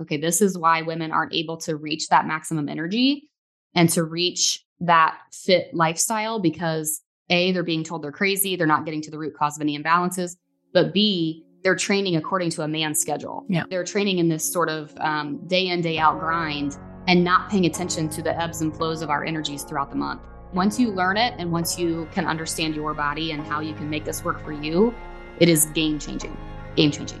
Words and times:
okay, 0.00 0.16
this 0.16 0.40
is 0.40 0.56
why 0.56 0.82
women 0.82 1.12
aren't 1.12 1.34
able 1.34 1.56
to 1.58 1.76
reach 1.76 2.08
that 2.08 2.26
maximum 2.26 2.68
energy 2.68 3.28
and 3.74 3.88
to 3.90 4.04
reach 4.04 4.64
that 4.80 5.18
fit 5.32 5.72
lifestyle 5.74 6.40
because 6.40 7.02
A, 7.28 7.52
they're 7.52 7.62
being 7.62 7.84
told 7.84 8.02
they're 8.02 8.12
crazy, 8.12 8.56
they're 8.56 8.66
not 8.66 8.84
getting 8.84 9.02
to 9.02 9.10
the 9.10 9.18
root 9.18 9.34
cause 9.36 9.56
of 9.56 9.62
any 9.62 9.78
imbalances, 9.78 10.36
but 10.72 10.92
B, 10.92 11.44
they're 11.62 11.76
training 11.76 12.16
according 12.16 12.50
to 12.50 12.62
a 12.62 12.68
man's 12.68 13.00
schedule. 13.00 13.44
Yeah. 13.48 13.64
They're 13.68 13.84
training 13.84 14.18
in 14.18 14.28
this 14.28 14.50
sort 14.50 14.68
of 14.68 14.96
um, 14.98 15.46
day 15.46 15.68
in, 15.68 15.82
day 15.82 15.98
out 15.98 16.18
grind 16.18 16.78
and 17.06 17.22
not 17.22 17.50
paying 17.50 17.66
attention 17.66 18.08
to 18.10 18.22
the 18.22 18.38
ebbs 18.40 18.60
and 18.60 18.74
flows 18.74 19.02
of 19.02 19.10
our 19.10 19.24
energies 19.24 19.62
throughout 19.62 19.90
the 19.90 19.96
month. 19.96 20.22
Once 20.52 20.80
you 20.80 20.90
learn 20.90 21.16
it 21.16 21.34
and 21.38 21.52
once 21.52 21.78
you 21.78 22.08
can 22.12 22.26
understand 22.26 22.74
your 22.74 22.94
body 22.94 23.32
and 23.32 23.46
how 23.46 23.60
you 23.60 23.74
can 23.74 23.88
make 23.88 24.04
this 24.04 24.24
work 24.24 24.42
for 24.44 24.52
you, 24.52 24.94
it 25.38 25.48
is 25.48 25.66
game 25.66 25.98
changing. 25.98 26.36
Game 26.76 26.90
changing. 26.90 27.20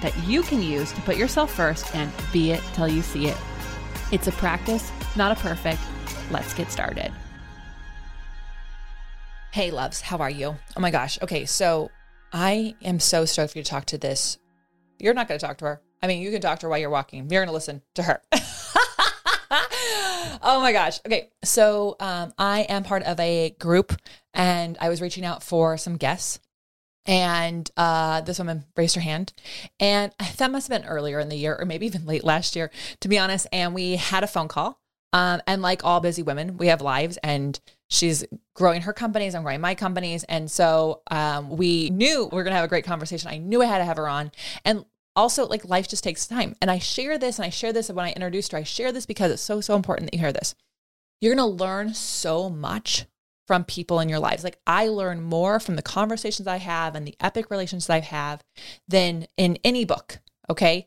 that 0.00 0.16
you 0.26 0.42
can 0.42 0.62
use 0.62 0.92
to 0.92 1.00
put 1.02 1.16
yourself 1.16 1.52
first 1.52 1.94
and 1.94 2.12
be 2.32 2.52
it 2.52 2.62
till 2.74 2.88
you 2.88 3.02
see 3.02 3.26
it. 3.26 3.36
It's 4.12 4.28
a 4.28 4.32
practice, 4.32 4.90
not 5.16 5.36
a 5.36 5.40
perfect. 5.40 5.80
Let's 6.30 6.54
get 6.54 6.70
started. 6.70 7.12
Hey, 9.52 9.70
loves, 9.70 10.00
how 10.00 10.18
are 10.18 10.30
you? 10.30 10.56
Oh 10.76 10.80
my 10.80 10.90
gosh. 10.90 11.18
Okay, 11.22 11.46
so 11.46 11.90
I 12.32 12.74
am 12.82 13.00
so 13.00 13.24
stoked 13.24 13.52
for 13.52 13.58
you 13.58 13.64
to 13.64 13.70
talk 13.70 13.86
to 13.86 13.98
this. 13.98 14.38
You're 14.98 15.14
not 15.14 15.28
going 15.28 15.40
to 15.40 15.46
talk 15.46 15.58
to 15.58 15.64
her. 15.64 15.82
I 16.02 16.06
mean, 16.06 16.22
you 16.22 16.30
can 16.30 16.40
talk 16.40 16.58
to 16.60 16.66
her 16.66 16.70
while 16.70 16.78
you're 16.78 16.90
walking. 16.90 17.30
You're 17.30 17.40
going 17.40 17.48
to 17.48 17.54
listen 17.54 17.82
to 17.94 18.02
her. 18.02 18.22
oh 20.42 20.60
my 20.60 20.72
gosh. 20.72 21.00
Okay, 21.06 21.30
so 21.42 21.96
um, 22.00 22.32
I 22.38 22.60
am 22.62 22.84
part 22.84 23.02
of 23.04 23.18
a 23.18 23.56
group, 23.58 23.94
and 24.34 24.76
I 24.80 24.88
was 24.88 25.00
reaching 25.00 25.24
out 25.24 25.42
for 25.42 25.78
some 25.78 25.96
guests 25.96 26.38
and 27.06 27.70
uh, 27.76 28.20
this 28.22 28.38
woman 28.38 28.64
raised 28.76 28.94
her 28.94 29.00
hand. 29.00 29.32
And 29.80 30.12
that 30.36 30.50
must 30.50 30.68
have 30.68 30.80
been 30.80 30.88
earlier 30.88 31.20
in 31.20 31.28
the 31.28 31.36
year, 31.36 31.56
or 31.58 31.64
maybe 31.64 31.86
even 31.86 32.06
late 32.06 32.24
last 32.24 32.56
year, 32.56 32.70
to 33.00 33.08
be 33.08 33.18
honest. 33.18 33.46
And 33.52 33.74
we 33.74 33.96
had 33.96 34.24
a 34.24 34.28
phone 34.28 34.48
call. 34.48 34.80
Um, 35.12 35.40
and 35.46 35.62
like 35.62 35.84
all 35.84 36.00
busy 36.00 36.22
women, 36.22 36.58
we 36.58 36.66
have 36.66 36.82
lives, 36.82 37.16
and 37.22 37.58
she's 37.88 38.24
growing 38.54 38.82
her 38.82 38.92
companies. 38.92 39.34
I'm 39.34 39.44
growing 39.44 39.60
my 39.60 39.74
companies. 39.74 40.24
And 40.24 40.50
so 40.50 41.02
um, 41.10 41.56
we 41.56 41.90
knew 41.90 42.24
we're 42.24 42.42
going 42.42 42.52
to 42.52 42.56
have 42.56 42.64
a 42.64 42.68
great 42.68 42.84
conversation. 42.84 43.30
I 43.30 43.38
knew 43.38 43.62
I 43.62 43.66
had 43.66 43.78
to 43.78 43.84
have 43.84 43.96
her 43.96 44.08
on. 44.08 44.32
And 44.64 44.84
also, 45.14 45.46
like, 45.46 45.64
life 45.64 45.88
just 45.88 46.04
takes 46.04 46.26
time. 46.26 46.54
And 46.60 46.70
I 46.70 46.78
share 46.78 47.16
this, 47.16 47.38
and 47.38 47.46
I 47.46 47.50
share 47.50 47.72
this 47.72 47.88
when 47.88 48.04
I 48.04 48.12
introduced 48.12 48.52
her. 48.52 48.58
I 48.58 48.64
share 48.64 48.92
this 48.92 49.06
because 49.06 49.30
it's 49.30 49.40
so, 49.40 49.62
so 49.62 49.74
important 49.74 50.10
that 50.10 50.14
you 50.14 50.20
hear 50.20 50.32
this. 50.32 50.54
You're 51.20 51.34
going 51.34 51.50
to 51.50 51.64
learn 51.64 51.94
so 51.94 52.50
much 52.50 53.06
from 53.46 53.64
people 53.64 54.00
in 54.00 54.08
your 54.08 54.18
lives. 54.18 54.44
Like 54.44 54.58
I 54.66 54.88
learn 54.88 55.22
more 55.22 55.60
from 55.60 55.76
the 55.76 55.82
conversations 55.82 56.48
I 56.48 56.56
have 56.56 56.94
and 56.94 57.06
the 57.06 57.16
epic 57.20 57.50
relationships 57.50 57.90
I 57.90 58.00
have 58.00 58.42
than 58.88 59.26
in 59.36 59.58
any 59.64 59.84
book. 59.84 60.18
Okay. 60.50 60.86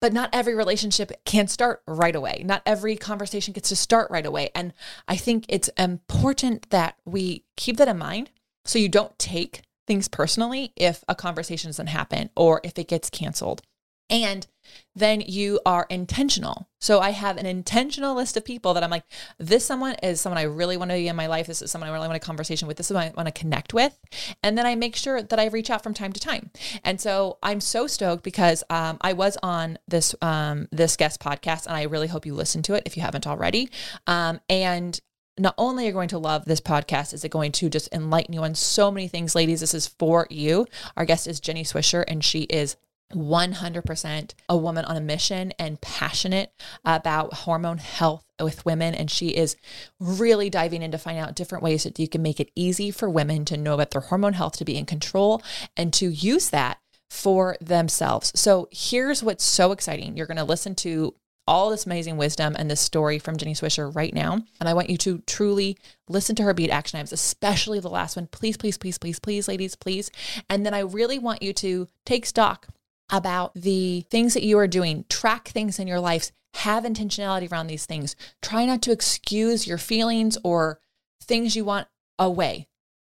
But 0.00 0.12
not 0.12 0.30
every 0.32 0.54
relationship 0.54 1.12
can 1.24 1.48
start 1.48 1.82
right 1.86 2.14
away. 2.14 2.42
Not 2.44 2.62
every 2.64 2.96
conversation 2.96 3.52
gets 3.52 3.70
to 3.70 3.76
start 3.76 4.10
right 4.10 4.24
away. 4.24 4.50
And 4.54 4.72
I 5.08 5.16
think 5.16 5.44
it's 5.48 5.70
important 5.76 6.70
that 6.70 6.96
we 7.04 7.44
keep 7.56 7.78
that 7.78 7.88
in 7.88 7.98
mind 7.98 8.30
so 8.64 8.78
you 8.78 8.88
don't 8.88 9.18
take 9.18 9.62
things 9.88 10.06
personally 10.06 10.72
if 10.76 11.02
a 11.08 11.16
conversation 11.16 11.70
doesn't 11.70 11.88
happen 11.88 12.30
or 12.36 12.60
if 12.62 12.78
it 12.78 12.86
gets 12.86 13.10
canceled. 13.10 13.62
And 14.08 14.46
then 14.94 15.20
you 15.20 15.60
are 15.64 15.86
intentional. 15.90 16.68
So 16.80 17.00
I 17.00 17.10
have 17.10 17.36
an 17.36 17.46
intentional 17.46 18.14
list 18.14 18.36
of 18.36 18.44
people 18.44 18.74
that 18.74 18.82
I'm 18.82 18.90
like, 18.90 19.04
this 19.38 19.64
someone 19.64 19.96
is 20.02 20.20
someone 20.20 20.38
I 20.38 20.42
really 20.42 20.76
want 20.76 20.90
to 20.90 20.96
be 20.96 21.08
in 21.08 21.16
my 21.16 21.26
life. 21.26 21.46
This 21.46 21.62
is 21.62 21.70
someone 21.70 21.90
I 21.90 21.92
really 21.92 22.08
want 22.08 22.22
a 22.22 22.24
conversation 22.24 22.68
with. 22.68 22.76
This 22.76 22.86
is 22.86 22.88
someone 22.88 23.06
I 23.06 23.12
want 23.16 23.26
to 23.26 23.40
connect 23.40 23.74
with. 23.74 23.98
And 24.42 24.56
then 24.56 24.66
I 24.66 24.74
make 24.74 24.96
sure 24.96 25.22
that 25.22 25.38
I 25.38 25.46
reach 25.46 25.70
out 25.70 25.82
from 25.82 25.94
time 25.94 26.12
to 26.12 26.20
time. 26.20 26.50
And 26.84 27.00
so 27.00 27.38
I'm 27.42 27.60
so 27.60 27.86
stoked 27.86 28.22
because 28.22 28.62
um, 28.70 28.98
I 29.00 29.12
was 29.12 29.36
on 29.42 29.78
this 29.88 30.14
um, 30.22 30.68
this 30.70 30.96
guest 30.96 31.20
podcast, 31.20 31.66
and 31.66 31.76
I 31.76 31.82
really 31.84 32.08
hope 32.08 32.26
you 32.26 32.34
listen 32.34 32.62
to 32.62 32.74
it 32.74 32.82
if 32.86 32.96
you 32.96 33.02
haven't 33.02 33.26
already. 33.26 33.70
Um, 34.06 34.40
and 34.48 35.00
not 35.38 35.54
only 35.58 35.84
are 35.84 35.86
you 35.88 35.92
going 35.92 36.08
to 36.08 36.18
love 36.18 36.44
this 36.44 36.60
podcast, 36.60 37.14
is 37.14 37.24
it 37.24 37.30
going 37.30 37.52
to 37.52 37.68
just 37.68 37.88
enlighten 37.92 38.34
you 38.34 38.42
on 38.42 38.54
so 38.54 38.90
many 38.90 39.08
things, 39.08 39.34
ladies. 39.34 39.60
This 39.60 39.74
is 39.74 39.86
for 39.86 40.26
you. 40.30 40.66
Our 40.96 41.04
guest 41.04 41.26
is 41.26 41.40
Jenny 41.40 41.64
Swisher, 41.64 42.04
and 42.06 42.24
she 42.24 42.42
is 42.42 42.76
100% 43.12 44.34
a 44.48 44.56
woman 44.56 44.84
on 44.84 44.96
a 44.96 45.00
mission 45.00 45.52
and 45.58 45.80
passionate 45.80 46.52
about 46.84 47.34
hormone 47.34 47.78
health 47.78 48.24
with 48.40 48.64
women. 48.64 48.94
And 48.94 49.10
she 49.10 49.28
is 49.28 49.56
really 49.98 50.50
diving 50.50 50.82
in 50.82 50.90
to 50.92 50.98
find 50.98 51.18
out 51.18 51.34
different 51.34 51.64
ways 51.64 51.84
that 51.84 51.98
you 51.98 52.08
can 52.08 52.22
make 52.22 52.40
it 52.40 52.50
easy 52.54 52.90
for 52.90 53.08
women 53.08 53.44
to 53.46 53.56
know 53.56 53.74
about 53.74 53.90
their 53.90 54.02
hormone 54.02 54.34
health, 54.34 54.56
to 54.58 54.64
be 54.64 54.76
in 54.76 54.86
control, 54.86 55.42
and 55.76 55.92
to 55.94 56.08
use 56.08 56.50
that 56.50 56.78
for 57.10 57.56
themselves. 57.60 58.32
So 58.34 58.68
here's 58.70 59.22
what's 59.22 59.44
so 59.44 59.72
exciting. 59.72 60.16
You're 60.16 60.26
going 60.26 60.36
to 60.36 60.44
listen 60.44 60.74
to 60.76 61.14
all 61.46 61.70
this 61.70 61.86
amazing 61.86 62.18
wisdom 62.18 62.54
and 62.58 62.70
this 62.70 62.80
story 62.80 63.18
from 63.18 63.38
Jenny 63.38 63.54
Swisher 63.54 63.94
right 63.96 64.12
now. 64.12 64.42
And 64.60 64.68
I 64.68 64.74
want 64.74 64.90
you 64.90 64.98
to 64.98 65.22
truly 65.26 65.78
listen 66.06 66.36
to 66.36 66.42
her 66.42 66.52
beat 66.52 66.68
action 66.68 66.98
items, 66.98 67.10
especially 67.10 67.80
the 67.80 67.88
last 67.88 68.16
one. 68.16 68.26
Please, 68.26 68.58
please, 68.58 68.76
please, 68.76 68.98
please, 68.98 69.18
please, 69.18 69.48
ladies, 69.48 69.74
please. 69.74 70.10
And 70.50 70.66
then 70.66 70.74
I 70.74 70.80
really 70.80 71.18
want 71.18 71.42
you 71.42 71.54
to 71.54 71.88
take 72.04 72.26
stock 72.26 72.68
about 73.10 73.54
the 73.54 74.02
things 74.10 74.34
that 74.34 74.42
you 74.42 74.58
are 74.58 74.66
doing, 74.66 75.04
track 75.08 75.48
things 75.48 75.78
in 75.78 75.86
your 75.86 76.00
life, 76.00 76.30
have 76.54 76.84
intentionality 76.84 77.50
around 77.50 77.66
these 77.66 77.86
things. 77.86 78.16
Try 78.42 78.64
not 78.64 78.82
to 78.82 78.92
excuse 78.92 79.66
your 79.66 79.78
feelings 79.78 80.36
or 80.42 80.80
things 81.22 81.56
you 81.56 81.64
want 81.64 81.88
away, 82.18 82.68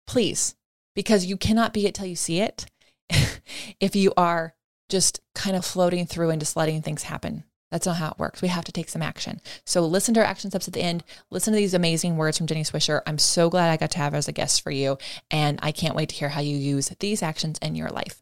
please, 0.07 0.55
because 0.95 1.25
you 1.25 1.37
cannot 1.37 1.73
be 1.73 1.85
it 1.85 1.93
till 1.95 2.07
you 2.07 2.15
see 2.15 2.39
it 2.39 2.65
if 3.79 3.95
you 3.95 4.13
are 4.17 4.55
just 4.89 5.21
kind 5.33 5.55
of 5.55 5.65
floating 5.65 6.05
through 6.05 6.29
and 6.29 6.39
just 6.39 6.55
letting 6.55 6.81
things 6.81 7.03
happen. 7.03 7.43
That's 7.71 7.87
not 7.87 7.97
how 7.97 8.11
it 8.11 8.19
works. 8.19 8.41
We 8.41 8.47
have 8.47 8.63
to 8.65 8.71
take 8.71 8.89
some 8.89 9.01
action. 9.01 9.41
So 9.65 9.85
listen 9.85 10.13
to 10.13 10.21
our 10.21 10.25
action 10.25 10.49
steps 10.49 10.67
at 10.67 10.73
the 10.73 10.81
end. 10.81 11.03
Listen 11.31 11.51
to 11.51 11.57
these 11.57 11.73
amazing 11.73 12.15
words 12.15 12.37
from 12.37 12.47
Jenny 12.47 12.63
Swisher. 12.63 13.01
I'm 13.05 13.17
so 13.17 13.49
glad 13.49 13.69
I 13.69 13.77
got 13.77 13.91
to 13.91 13.97
have 13.97 14.13
her 14.13 14.17
as 14.17 14.27
a 14.27 14.31
guest 14.31 14.61
for 14.61 14.71
you. 14.71 14.97
And 15.31 15.59
I 15.61 15.71
can't 15.71 15.95
wait 15.95 16.09
to 16.09 16.15
hear 16.15 16.29
how 16.29 16.41
you 16.41 16.55
use 16.55 16.89
these 16.99 17.23
actions 17.23 17.57
in 17.61 17.75
your 17.75 17.89
life. 17.89 18.21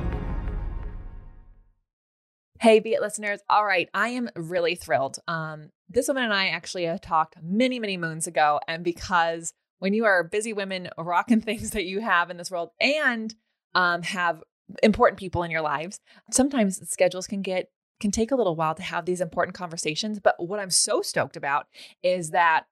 Hey, 2.61 2.79
Be 2.79 2.93
It 2.93 3.01
listeners. 3.01 3.39
All 3.49 3.65
right, 3.65 3.89
I 3.91 4.09
am 4.09 4.29
really 4.35 4.75
thrilled. 4.75 5.17
Um, 5.27 5.71
this 5.89 6.07
woman 6.07 6.25
and 6.25 6.31
I 6.31 6.49
actually 6.49 6.87
uh, 6.87 6.99
talked 7.01 7.35
many, 7.41 7.79
many 7.79 7.97
moons 7.97 8.27
ago. 8.27 8.59
And 8.67 8.83
because 8.83 9.51
when 9.79 9.95
you 9.95 10.05
are 10.05 10.23
busy 10.23 10.53
women 10.53 10.87
rocking 10.95 11.41
things 11.41 11.71
that 11.71 11.85
you 11.85 12.01
have 12.01 12.29
in 12.29 12.37
this 12.37 12.51
world 12.51 12.69
and 12.79 13.33
um, 13.73 14.03
have 14.03 14.43
important 14.83 15.17
people 15.17 15.41
in 15.41 15.49
your 15.49 15.61
lives, 15.61 15.99
sometimes 16.31 16.87
schedules 16.87 17.25
can 17.25 17.41
get 17.41 17.71
can 17.99 18.11
take 18.11 18.29
a 18.29 18.35
little 18.35 18.55
while 18.55 18.75
to 18.75 18.83
have 18.83 19.05
these 19.05 19.21
important 19.21 19.57
conversations. 19.57 20.19
But 20.19 20.35
what 20.37 20.59
I'm 20.59 20.69
so 20.69 21.01
stoked 21.01 21.35
about 21.35 21.65
is 22.03 22.29
that 22.29 22.65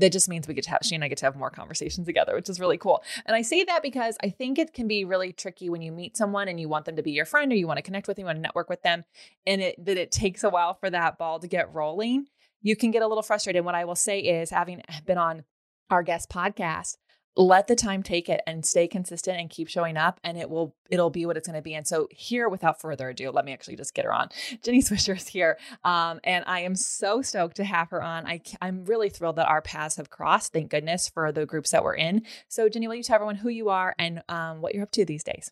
that 0.00 0.12
just 0.12 0.28
means 0.28 0.46
we 0.46 0.54
get 0.54 0.64
to 0.64 0.70
have 0.70 0.80
she 0.82 0.94
and 0.94 1.04
I 1.04 1.08
get 1.08 1.18
to 1.18 1.26
have 1.26 1.36
more 1.36 1.50
conversations 1.50 2.06
together, 2.06 2.34
which 2.34 2.48
is 2.48 2.60
really 2.60 2.78
cool. 2.78 3.02
And 3.24 3.34
I 3.34 3.42
say 3.42 3.64
that 3.64 3.82
because 3.82 4.16
I 4.22 4.30
think 4.30 4.58
it 4.58 4.72
can 4.72 4.88
be 4.88 5.04
really 5.04 5.32
tricky 5.32 5.68
when 5.68 5.82
you 5.82 5.92
meet 5.92 6.16
someone 6.16 6.48
and 6.48 6.60
you 6.60 6.68
want 6.68 6.84
them 6.84 6.96
to 6.96 7.02
be 7.02 7.12
your 7.12 7.24
friend 7.24 7.50
or 7.52 7.56
you 7.56 7.66
want 7.66 7.78
to 7.78 7.82
connect 7.82 8.08
with 8.08 8.16
them, 8.16 8.22
you 8.22 8.26
want 8.26 8.38
to 8.38 8.42
network 8.42 8.68
with 8.68 8.82
them, 8.82 9.04
and 9.46 9.60
it 9.60 9.84
that 9.84 9.96
it 9.96 10.12
takes 10.12 10.44
a 10.44 10.50
while 10.50 10.74
for 10.74 10.90
that 10.90 11.18
ball 11.18 11.38
to 11.38 11.48
get 11.48 11.72
rolling. 11.72 12.26
You 12.62 12.76
can 12.76 12.90
get 12.90 13.02
a 13.02 13.06
little 13.06 13.22
frustrated. 13.22 13.58
And 13.58 13.66
what 13.66 13.74
I 13.74 13.84
will 13.84 13.94
say 13.94 14.20
is, 14.20 14.50
having 14.50 14.82
been 15.04 15.18
on 15.18 15.44
our 15.90 16.02
guest 16.02 16.28
podcast, 16.30 16.96
let 17.36 17.66
the 17.66 17.76
time 17.76 18.02
take 18.02 18.28
it 18.28 18.40
and 18.46 18.64
stay 18.64 18.88
consistent 18.88 19.38
and 19.38 19.50
keep 19.50 19.68
showing 19.68 19.96
up 19.96 20.18
and 20.24 20.38
it 20.38 20.48
will 20.48 20.74
it'll 20.90 21.10
be 21.10 21.26
what 21.26 21.36
it's 21.36 21.46
going 21.46 21.56
to 21.56 21.62
be 21.62 21.74
and 21.74 21.86
so 21.86 22.08
here 22.10 22.48
without 22.48 22.80
further 22.80 23.10
ado 23.10 23.30
let 23.30 23.44
me 23.44 23.52
actually 23.52 23.76
just 23.76 23.94
get 23.94 24.04
her 24.04 24.12
on 24.12 24.28
jenny 24.62 24.82
swisher 24.82 25.16
is 25.16 25.28
here 25.28 25.58
um, 25.84 26.18
and 26.24 26.44
i 26.46 26.60
am 26.60 26.74
so 26.74 27.20
stoked 27.20 27.56
to 27.56 27.64
have 27.64 27.90
her 27.90 28.02
on 28.02 28.26
I, 28.26 28.40
i'm 28.62 28.84
really 28.84 29.10
thrilled 29.10 29.36
that 29.36 29.48
our 29.48 29.62
paths 29.62 29.96
have 29.96 30.10
crossed 30.10 30.52
thank 30.52 30.70
goodness 30.70 31.08
for 31.08 31.30
the 31.30 31.46
groups 31.46 31.70
that 31.70 31.84
we're 31.84 31.94
in 31.94 32.22
so 32.48 32.68
jenny 32.68 32.88
will 32.88 32.94
you 32.94 33.02
tell 33.02 33.16
everyone 33.16 33.36
who 33.36 33.50
you 33.50 33.68
are 33.68 33.94
and 33.98 34.22
um, 34.28 34.62
what 34.62 34.74
you're 34.74 34.84
up 34.84 34.92
to 34.92 35.04
these 35.04 35.24
days 35.24 35.50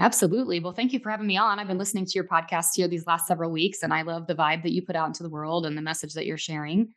Absolutely. 0.00 0.60
Well, 0.60 0.72
thank 0.72 0.92
you 0.92 1.00
for 1.00 1.10
having 1.10 1.26
me 1.26 1.36
on. 1.36 1.58
I've 1.58 1.66
been 1.66 1.76
listening 1.76 2.06
to 2.06 2.12
your 2.14 2.22
podcast 2.22 2.76
here 2.76 2.86
these 2.86 3.08
last 3.08 3.26
several 3.26 3.50
weeks, 3.50 3.82
and 3.82 3.92
I 3.92 4.02
love 4.02 4.28
the 4.28 4.34
vibe 4.36 4.62
that 4.62 4.70
you 4.70 4.80
put 4.80 4.94
out 4.94 5.08
into 5.08 5.24
the 5.24 5.28
world 5.28 5.66
and 5.66 5.76
the 5.76 5.82
message 5.82 6.14
that 6.14 6.24
you're 6.24 6.38
sharing. 6.38 6.94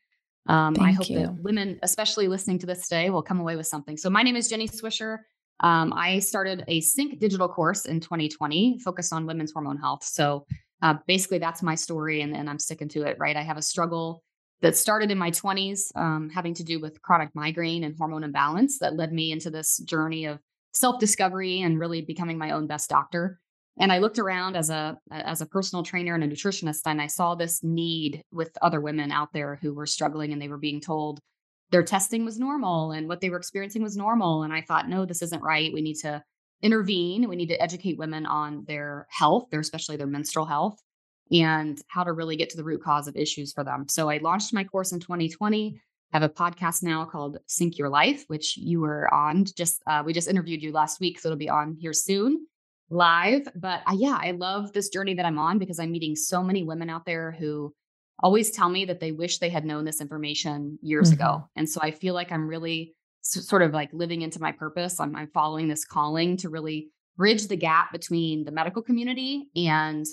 Um, 0.47 0.75
I 0.79 0.91
hope 0.91 1.09
you. 1.09 1.19
that 1.19 1.35
women, 1.35 1.79
especially 1.83 2.27
listening 2.27 2.59
to 2.59 2.65
this 2.65 2.87
today, 2.87 3.09
will 3.09 3.21
come 3.21 3.39
away 3.39 3.55
with 3.55 3.67
something. 3.67 3.97
So, 3.97 4.09
my 4.09 4.23
name 4.23 4.35
is 4.35 4.47
Jenny 4.47 4.67
Swisher. 4.67 5.19
Um, 5.59 5.93
I 5.95 6.19
started 6.19 6.63
a 6.67 6.81
Sync 6.81 7.19
digital 7.19 7.47
course 7.47 7.85
in 7.85 7.99
2020 7.99 8.79
focused 8.79 9.13
on 9.13 9.25
women's 9.27 9.51
hormone 9.51 9.77
health. 9.77 10.03
So, 10.03 10.45
uh, 10.81 10.95
basically, 11.07 11.37
that's 11.37 11.61
my 11.61 11.75
story, 11.75 12.21
and, 12.21 12.35
and, 12.35 12.49
I'm 12.49 12.57
sticking 12.57 12.89
to 12.89 13.03
it, 13.03 13.17
right? 13.19 13.35
I 13.35 13.43
have 13.43 13.57
a 13.57 13.61
struggle 13.61 14.23
that 14.61 14.75
started 14.75 15.11
in 15.11 15.17
my 15.17 15.29
20s, 15.29 15.95
um, 15.95 16.29
having 16.29 16.55
to 16.55 16.63
do 16.63 16.79
with 16.79 17.01
chronic 17.01 17.29
migraine 17.35 17.83
and 17.83 17.95
hormone 17.97 18.23
imbalance 18.23 18.79
that 18.79 18.95
led 18.95 19.13
me 19.13 19.31
into 19.31 19.51
this 19.51 19.77
journey 19.77 20.25
of 20.25 20.39
self 20.73 20.99
discovery 20.99 21.61
and 21.61 21.79
really 21.79 22.01
becoming 22.01 22.37
my 22.37 22.51
own 22.51 22.65
best 22.65 22.89
doctor 22.89 23.40
and 23.79 23.91
i 23.91 23.99
looked 23.99 24.19
around 24.19 24.55
as 24.55 24.69
a 24.69 24.97
as 25.11 25.41
a 25.41 25.45
personal 25.45 25.83
trainer 25.83 26.15
and 26.15 26.23
a 26.23 26.27
nutritionist 26.27 26.81
and 26.85 27.01
i 27.01 27.07
saw 27.07 27.35
this 27.35 27.63
need 27.63 28.23
with 28.31 28.57
other 28.61 28.81
women 28.81 29.11
out 29.11 29.33
there 29.33 29.57
who 29.61 29.73
were 29.73 29.85
struggling 29.85 30.33
and 30.33 30.41
they 30.41 30.47
were 30.47 30.57
being 30.57 30.81
told 30.81 31.19
their 31.71 31.83
testing 31.83 32.25
was 32.25 32.37
normal 32.37 32.91
and 32.91 33.07
what 33.07 33.21
they 33.21 33.29
were 33.29 33.37
experiencing 33.37 33.81
was 33.81 33.97
normal. 33.97 34.43
And 34.43 34.53
i 34.53 34.61
thought 34.61 34.89
no 34.89 35.05
this 35.05 35.21
isn't 35.21 35.41
right. 35.41 35.73
We 35.73 35.81
need 35.81 35.95
to 36.01 36.23
intervene. 36.61 37.27
We 37.27 37.35
need 37.35 37.47
to 37.47 37.61
educate 37.61 37.97
women 37.97 38.25
on 38.25 38.65
their 38.67 39.07
health 39.09 39.49
their 39.49 39.61
especially 39.61 39.97
their 39.97 40.07
menstrual 40.07 40.45
health 40.45 40.79
and 41.31 41.81
how 41.87 42.03
to 42.03 42.11
really 42.11 42.35
get 42.35 42.49
to 42.49 42.57
the 42.57 42.63
root 42.63 42.83
cause 42.83 43.07
of 43.07 43.15
issues 43.15 43.53
for 43.53 43.63
them. 43.63 43.87
So 43.87 44.09
i 44.09 44.17
launched 44.17 44.53
my 44.53 44.63
course 44.63 44.91
in 44.91 44.99
2020 44.99 45.81
I 46.13 46.17
have 46.19 46.29
a 46.29 46.33
podcast 46.33 46.83
now 46.83 47.05
called 47.05 47.37
sync 47.47 47.77
your 47.77 47.89
life 47.89 48.25
which 48.27 48.57
you 48.57 48.81
were 48.81 49.11
on. 49.13 49.45
Just 49.55 49.81
uh, 49.87 50.03
we 50.05 50.13
just 50.13 50.27
interviewed 50.27 50.61
you 50.61 50.73
last 50.73 50.99
week 50.99 51.19
so 51.19 51.29
it'll 51.29 51.37
be 51.37 51.49
on 51.49 51.77
here 51.79 51.93
soon 51.93 52.45
live. 52.91 53.47
But 53.55 53.81
I, 53.85 53.93
yeah, 53.93 54.17
I 54.21 54.31
love 54.31 54.73
this 54.73 54.89
journey 54.89 55.15
that 55.15 55.25
I'm 55.25 55.39
on 55.39 55.57
because 55.57 55.79
I'm 55.79 55.91
meeting 55.91 56.15
so 56.15 56.43
many 56.43 56.63
women 56.63 56.89
out 56.89 57.05
there 57.05 57.31
who 57.31 57.73
always 58.21 58.51
tell 58.51 58.69
me 58.69 58.85
that 58.85 58.99
they 58.99 59.11
wish 59.11 59.39
they 59.39 59.49
had 59.49 59.65
known 59.65 59.85
this 59.85 60.01
information 60.01 60.77
years 60.81 61.11
mm-hmm. 61.11 61.21
ago. 61.21 61.49
And 61.55 61.67
so 61.67 61.79
I 61.81 61.91
feel 61.91 62.13
like 62.13 62.31
I'm 62.31 62.47
really 62.47 62.93
sort 63.21 63.61
of 63.61 63.73
like 63.73 63.89
living 63.93 64.21
into 64.21 64.41
my 64.41 64.51
purpose. 64.51 64.99
I'm, 64.99 65.15
I'm 65.15 65.29
following 65.33 65.67
this 65.67 65.85
calling 65.85 66.37
to 66.37 66.49
really 66.49 66.89
bridge 67.17 67.47
the 67.47 67.55
gap 67.55 67.91
between 67.91 68.45
the 68.45 68.51
medical 68.51 68.81
community 68.81 69.47
and 69.55 70.05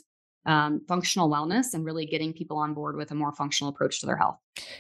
um, 0.47 0.81
functional 0.89 1.29
wellness 1.29 1.75
and 1.75 1.85
really 1.85 2.07
getting 2.07 2.33
people 2.33 2.57
on 2.57 2.73
board 2.73 2.97
with 2.97 3.11
a 3.11 3.15
more 3.15 3.33
functional 3.33 3.71
approach 3.73 4.01
to 4.01 4.07
their 4.07 4.17
health. 4.17 4.39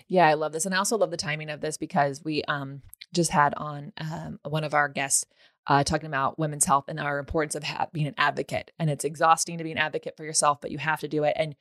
Yeah, 0.09 0.27
I 0.27 0.35
love 0.35 0.53
this. 0.53 0.65
And 0.65 0.75
I 0.75 0.79
also 0.79 0.97
love 0.97 1.11
the 1.11 1.17
timing 1.17 1.51
of 1.51 1.61
this 1.61 1.77
because 1.77 2.23
we 2.25 2.43
um, 2.45 2.83
just 3.15 3.31
had 3.31 3.55
on 3.55 3.93
um, 3.99 4.39
one 4.45 4.65
of 4.65 4.75
our 4.75 4.89
guests 4.89 5.25
uh, 5.69 5.85
talking 5.85 6.07
about 6.07 6.39
women's 6.39 6.65
health 6.65 6.87
and 6.89 6.99
our 6.99 7.19
importance 7.19 7.55
of 7.55 7.63
ha- 7.63 7.89
being 7.93 8.07
an 8.07 8.15
advocate. 8.17 8.73
And 8.79 8.89
it's 8.89 9.05
exhausting 9.05 9.59
to 9.59 9.65
be 9.65 9.73
an 9.73 9.79
advocate 9.79 10.17
for 10.17 10.25
yourself, 10.25 10.61
but 10.61 10.71
you 10.71 10.79
have 10.79 11.01
to 11.01 11.09
do 11.09 11.25
it. 11.25 11.35
And 11.37 11.55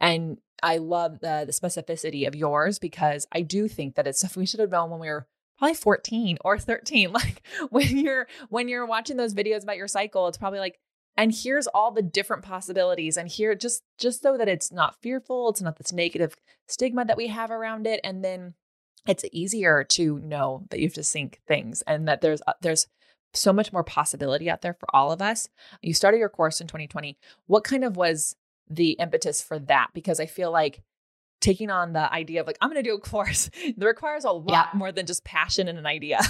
and 0.00 0.38
I 0.62 0.78
love 0.78 1.20
the 1.20 1.44
the 1.46 1.52
specificity 1.52 2.26
of 2.26 2.34
yours 2.34 2.78
because 2.78 3.26
I 3.30 3.42
do 3.42 3.68
think 3.68 3.94
that 3.94 4.06
it's 4.06 4.18
stuff 4.20 4.36
we 4.36 4.46
should 4.46 4.60
have 4.60 4.70
known 4.70 4.90
when 4.90 5.00
we 5.00 5.08
were 5.08 5.26
probably 5.58 5.74
14 5.74 6.38
or 6.42 6.58
13. 6.58 7.12
Like 7.12 7.46
when 7.68 7.98
you're 7.98 8.26
when 8.48 8.68
you're 8.68 8.86
watching 8.86 9.18
those 9.18 9.34
videos 9.34 9.62
about 9.62 9.76
your 9.76 9.88
cycle, 9.88 10.26
it's 10.26 10.38
probably 10.38 10.58
like, 10.58 10.80
and 11.18 11.34
here's 11.34 11.66
all 11.66 11.90
the 11.90 12.02
different 12.02 12.42
possibilities. 12.42 13.18
And 13.18 13.28
here 13.28 13.54
just 13.54 13.82
just 13.98 14.22
so 14.22 14.38
that 14.38 14.48
it's 14.48 14.72
not 14.72 14.96
fearful, 15.02 15.50
it's 15.50 15.60
not 15.60 15.76
this 15.76 15.92
negative 15.92 16.34
stigma 16.66 17.04
that 17.04 17.18
we 17.18 17.26
have 17.26 17.50
around 17.50 17.86
it. 17.86 18.00
And 18.02 18.24
then 18.24 18.54
it's 19.06 19.24
easier 19.32 19.84
to 19.84 20.18
know 20.20 20.66
that 20.70 20.78
you 20.78 20.86
have 20.86 20.94
to 20.94 21.02
sync 21.02 21.40
things 21.46 21.82
and 21.82 22.08
that 22.08 22.22
there's 22.22 22.40
uh, 22.46 22.54
there's 22.62 22.86
so 23.32 23.52
much 23.52 23.72
more 23.72 23.84
possibility 23.84 24.50
out 24.50 24.62
there 24.62 24.74
for 24.74 24.86
all 24.94 25.12
of 25.12 25.22
us. 25.22 25.48
You 25.82 25.94
started 25.94 26.18
your 26.18 26.28
course 26.28 26.60
in 26.60 26.66
2020. 26.66 27.16
What 27.46 27.64
kind 27.64 27.84
of 27.84 27.96
was 27.96 28.34
the 28.68 28.92
impetus 28.92 29.42
for 29.42 29.58
that? 29.60 29.88
Because 29.94 30.20
I 30.20 30.26
feel 30.26 30.50
like 30.50 30.82
taking 31.40 31.70
on 31.70 31.92
the 31.92 32.12
idea 32.12 32.40
of 32.40 32.46
like, 32.46 32.58
I'm 32.60 32.68
going 32.68 32.82
to 32.82 32.88
do 32.88 32.94
a 32.94 33.00
course, 33.00 33.50
that 33.76 33.86
requires 33.86 34.24
a 34.24 34.30
lot 34.30 34.68
yeah. 34.72 34.78
more 34.78 34.92
than 34.92 35.06
just 35.06 35.24
passion 35.24 35.68
and 35.68 35.78
an 35.78 35.86
idea. 35.86 36.20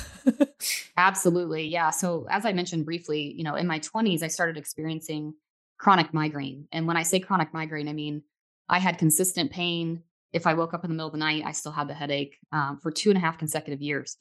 Absolutely. 0.97 1.67
Yeah. 1.67 1.91
So, 1.91 2.27
as 2.31 2.45
I 2.45 2.53
mentioned 2.53 2.85
briefly, 2.85 3.35
you 3.37 3.45
know, 3.45 3.55
in 3.55 3.67
my 3.67 3.81
20s, 3.81 4.23
I 4.23 4.29
started 4.29 4.57
experiencing 4.57 5.35
chronic 5.79 6.13
migraine. 6.13 6.69
And 6.73 6.87
when 6.87 6.97
I 6.97 7.03
say 7.03 7.21
chronic 7.21 7.53
migraine, 7.53 7.89
I 7.89 7.93
mean, 7.93 8.23
I 8.69 8.79
had 8.79 8.99
consistent 8.99 9.51
pain. 9.51 10.03
If 10.33 10.47
I 10.47 10.55
woke 10.55 10.75
up 10.75 10.85
in 10.85 10.91
the 10.91 10.95
middle 10.95 11.09
of 11.09 11.13
the 11.13 11.19
night, 11.19 11.43
I 11.45 11.53
still 11.53 11.73
had 11.73 11.89
the 11.89 11.95
headache 11.95 12.37
um, 12.53 12.79
for 12.81 12.93
two 12.93 13.11
and 13.11 13.17
a 13.17 13.21
half 13.21 13.39
consecutive 13.39 13.83
years. 13.83 14.17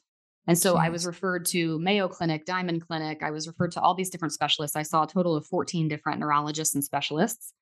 And 0.46 0.58
so 0.58 0.74
Jeez. 0.74 0.80
I 0.80 0.88
was 0.88 1.06
referred 1.06 1.46
to 1.46 1.78
Mayo 1.78 2.08
Clinic, 2.08 2.44
Diamond 2.44 2.86
Clinic. 2.86 3.22
I 3.22 3.30
was 3.30 3.46
referred 3.46 3.72
to 3.72 3.80
all 3.80 3.94
these 3.94 4.10
different 4.10 4.32
specialists. 4.32 4.76
I 4.76 4.82
saw 4.82 5.04
a 5.04 5.06
total 5.06 5.36
of 5.36 5.46
14 5.46 5.88
different 5.88 6.20
neurologists 6.20 6.74
and 6.74 6.82
specialists. 6.82 7.52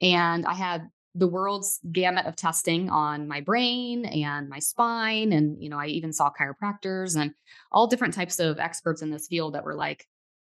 And 0.00 0.46
I 0.46 0.54
had 0.54 0.88
the 1.14 1.28
world's 1.28 1.78
gamut 1.90 2.26
of 2.26 2.36
testing 2.36 2.88
on 2.88 3.28
my 3.28 3.40
brain 3.40 4.04
and 4.06 4.48
my 4.48 4.60
spine. 4.60 5.32
And, 5.32 5.62
you 5.62 5.68
know, 5.68 5.78
I 5.78 5.86
even 5.86 6.12
saw 6.12 6.30
chiropractors 6.30 7.20
and 7.20 7.32
all 7.70 7.86
different 7.86 8.14
types 8.14 8.38
of 8.38 8.58
experts 8.58 9.02
in 9.02 9.10
this 9.10 9.28
field 9.28 9.54
that 9.54 9.64
were 9.64 9.74
like, 9.74 10.06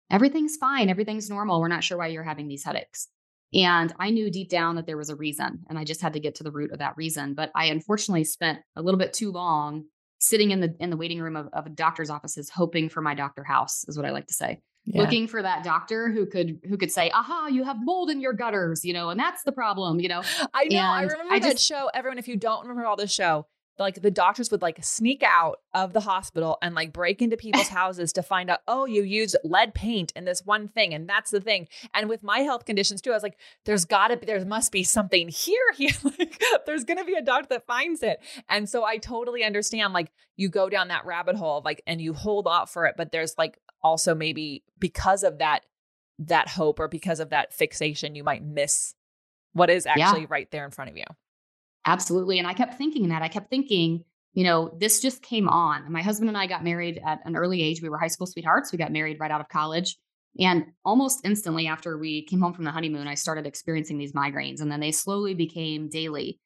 everything's 0.10 0.58
fine, 0.58 0.90
everything's 0.90 1.30
normal. 1.30 1.60
We're 1.60 1.68
not 1.68 1.84
sure 1.84 1.98
why 1.98 2.08
you're 2.08 2.24
having 2.24 2.48
these 2.48 2.64
headaches. 2.64 3.08
And 3.54 3.94
I 4.00 4.10
knew 4.10 4.32
deep 4.32 4.50
down 4.50 4.76
that 4.76 4.86
there 4.86 4.98
was 4.98 5.10
a 5.10 5.16
reason, 5.16 5.62
and 5.70 5.80
I 5.80 5.84
just 5.84 6.02
had 6.02 6.14
to 6.14 6.20
get 6.20 6.36
to 6.36 6.44
the 6.44 6.52
root 6.52 6.72
of 6.72 6.80
that 6.80 6.98
reason. 6.98 7.36
But 7.36 7.52
I 7.56 7.66
unfortunately 7.66 8.24
spent 8.26 8.60
a 8.76 8.82
little 8.82 8.98
bit 8.98 9.14
too 9.14 9.32
long 9.32 9.86
sitting 10.28 10.52
in 10.52 10.60
the 10.60 10.76
in 10.80 10.90
the 10.90 10.98
waiting 10.98 11.20
room 11.20 11.36
of, 11.36 11.48
of 11.54 11.66
a 11.66 11.70
doctor's 11.70 12.10
offices 12.10 12.50
hoping 12.50 12.90
for 12.90 13.02
my 13.02 13.14
doctor 13.14 13.44
house 13.44 13.86
is 13.88 13.98
what 13.98 14.06
i 14.06 14.12
like 14.12 14.28
to 14.28 14.34
say 14.34 14.60
yeah. 14.86 15.02
looking 15.02 15.28
for 15.28 15.42
that 15.42 15.64
doctor 15.64 16.10
who 16.12 16.26
could 16.26 16.60
who 16.68 16.78
could 16.78 16.92
say 16.92 17.10
aha 17.12 17.48
you 17.48 17.64
have 17.64 17.78
mold 17.82 18.10
in 18.10 18.20
your 18.20 18.34
gutters 18.34 18.84
you 18.84 18.94
know 18.94 19.10
and 19.10 19.20
that's 19.20 19.44
the 19.44 19.52
problem 19.52 20.00
you 20.00 20.08
know 20.08 20.22
i 20.54 20.66
know 20.66 20.78
and 20.78 20.80
i 20.80 21.02
remember 21.04 21.34
I 21.34 21.40
that 21.40 21.54
just, 21.54 21.66
show 21.66 21.90
everyone 21.94 22.18
if 22.18 22.28
you 22.28 22.38
don't 22.38 22.62
remember 22.62 22.86
all 22.86 22.96
this 22.96 23.12
show 23.12 23.48
like 23.78 24.02
the 24.02 24.12
doctors 24.12 24.52
would 24.52 24.62
like 24.62 24.84
sneak 24.84 25.24
out 25.24 25.60
of 25.74 25.94
the 25.94 26.02
hospital 26.02 26.58
and 26.62 26.76
like 26.76 26.94
break 26.94 27.22
into 27.22 27.38
people's 27.38 27.68
houses 27.70 28.14
to 28.14 28.24
find 28.24 28.50
out 28.50 28.60
oh 28.68 28.86
you 28.86 29.04
used 29.04 29.36
lead 29.44 29.74
paint 29.74 30.12
in 30.16 30.26
this 30.26 30.44
one 30.46 30.68
thing 30.68 30.94
and 30.94 31.08
that's 31.08 31.32
the 31.32 31.42
thing. 31.42 31.68
And 31.94 32.10
with 32.10 32.24
my 32.24 32.40
health 32.40 32.66
conditions 32.66 33.02
too 33.02 33.12
i 33.12 33.14
was 33.14 33.24
like 33.24 33.38
there's 33.66 33.86
gotta 33.86 34.18
be 34.18 34.26
there 34.26 34.44
must 34.46 34.72
be 34.72 34.84
something 34.84 35.30
here 35.30 35.58
here 35.76 35.92
like 36.04 36.42
there's 36.66 36.84
gonna 36.84 37.06
be 37.06 37.16
a 37.16 37.22
doctor 37.22 37.48
that 37.50 37.66
finds 37.66 38.04
it. 38.04 38.20
And 38.50 38.70
so 38.70 38.84
i 38.84 38.98
totally 38.98 39.44
understand 39.44 39.94
like 39.94 40.12
you 40.38 40.50
go 40.50 40.70
down 40.70 40.90
that 40.90 41.06
rabbit 41.06 41.36
hole 41.36 41.62
like 41.64 41.82
and 41.88 42.02
you 42.02 42.14
hold 42.14 42.48
off 42.48 42.72
for 42.72 42.86
it 42.86 42.96
but 42.98 43.12
there's 43.12 43.36
like 43.38 43.60
also 43.82 44.16
maybe 44.16 44.64
because 44.80 45.24
of 45.24 45.40
that 45.40 45.66
that 46.20 46.48
hope 46.50 46.80
or 46.80 46.88
because 46.88 47.20
of 47.20 47.30
that 47.30 47.54
fixation 47.54 48.16
you 48.16 48.24
might 48.24 48.44
miss 48.44 48.96
what 49.54 49.70
is 49.70 49.86
actually 49.86 50.22
yeah. 50.22 50.28
right 50.30 50.50
there 50.52 50.66
in 50.66 50.72
front 50.72 50.90
of 50.90 50.98
you 50.98 51.06
Absolutely. 51.86 52.40
And 52.40 52.48
I 52.48 52.54
kept 52.54 52.76
thinking 52.76 53.10
that. 53.10 53.22
I 53.22 53.28
kept 53.28 53.50
thinking, 53.50 54.04
you 54.34 54.44
know, 54.44 54.76
this 54.80 55.00
just 55.02 55.22
came 55.22 55.48
on. 55.48 55.92
My 55.92 56.02
husband 56.02 56.30
and 56.30 56.38
I 56.38 56.48
got 56.48 56.64
married 56.64 57.00
at 57.06 57.20
an 57.26 57.36
early 57.36 57.62
age. 57.62 57.82
We 57.82 57.90
were 57.90 57.98
high 57.98 58.08
school 58.08 58.28
sweethearts. 58.28 58.72
We 58.72 58.78
got 58.78 58.92
married 58.92 59.20
right 59.20 59.32
out 59.32 59.42
of 59.42 59.50
college. 59.50 59.98
And 60.40 60.66
almost 60.84 61.22
instantly 61.24 61.68
after 61.68 61.98
we 61.98 62.26
came 62.26 62.42
home 62.42 62.54
from 62.54 62.66
the 62.66 62.72
honeymoon, 62.72 63.08
I 63.08 63.14
started 63.14 63.46
experiencing 63.46 63.98
these 63.98 64.14
migraines. 64.14 64.62
And 64.62 64.72
then 64.72 64.82
they 64.82 64.92
slowly 64.92 65.34
became 65.34 65.90
daily. 65.90 66.40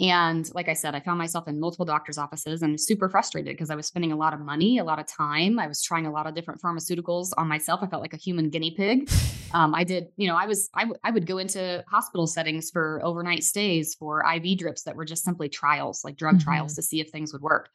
And 0.00 0.50
like 0.54 0.68
I 0.68 0.72
said, 0.72 0.94
I 0.96 1.00
found 1.00 1.18
myself 1.18 1.46
in 1.46 1.60
multiple 1.60 1.86
doctor's 1.86 2.18
offices 2.18 2.62
and 2.62 2.80
super 2.80 3.08
frustrated 3.08 3.52
because 3.52 3.70
I 3.70 3.76
was 3.76 3.86
spending 3.86 4.10
a 4.10 4.16
lot 4.16 4.34
of 4.34 4.40
money, 4.40 4.78
a 4.78 4.84
lot 4.84 4.98
of 4.98 5.06
time. 5.06 5.60
I 5.60 5.68
was 5.68 5.82
trying 5.82 6.06
a 6.06 6.10
lot 6.10 6.26
of 6.26 6.34
different 6.34 6.60
pharmaceuticals 6.60 7.28
on 7.36 7.46
myself. 7.46 7.80
I 7.82 7.86
felt 7.86 8.02
like 8.02 8.12
a 8.12 8.18
human 8.18 8.50
guinea 8.50 8.74
pig. 8.76 9.08
Um, 9.52 9.72
I 9.72 9.84
did, 9.84 10.08
you 10.16 10.26
know, 10.26 10.34
I 10.34 10.46
was, 10.46 10.68
I, 10.74 10.80
w- 10.80 10.98
I 11.04 11.12
would 11.12 11.26
go 11.26 11.38
into 11.38 11.84
hospital 11.88 12.26
settings 12.26 12.70
for 12.70 13.00
overnight 13.04 13.44
stays 13.44 13.94
for 13.94 14.24
IV 14.34 14.58
drips 14.58 14.82
that 14.82 14.96
were 14.96 15.04
just 15.04 15.22
simply 15.24 15.48
trials, 15.48 16.02
like 16.02 16.16
drug 16.16 16.36
mm-hmm. 16.36 16.44
trials 16.44 16.74
to 16.74 16.82
see 16.82 17.00
if 17.00 17.10
things 17.10 17.32
would 17.32 17.42
work. 17.42 17.70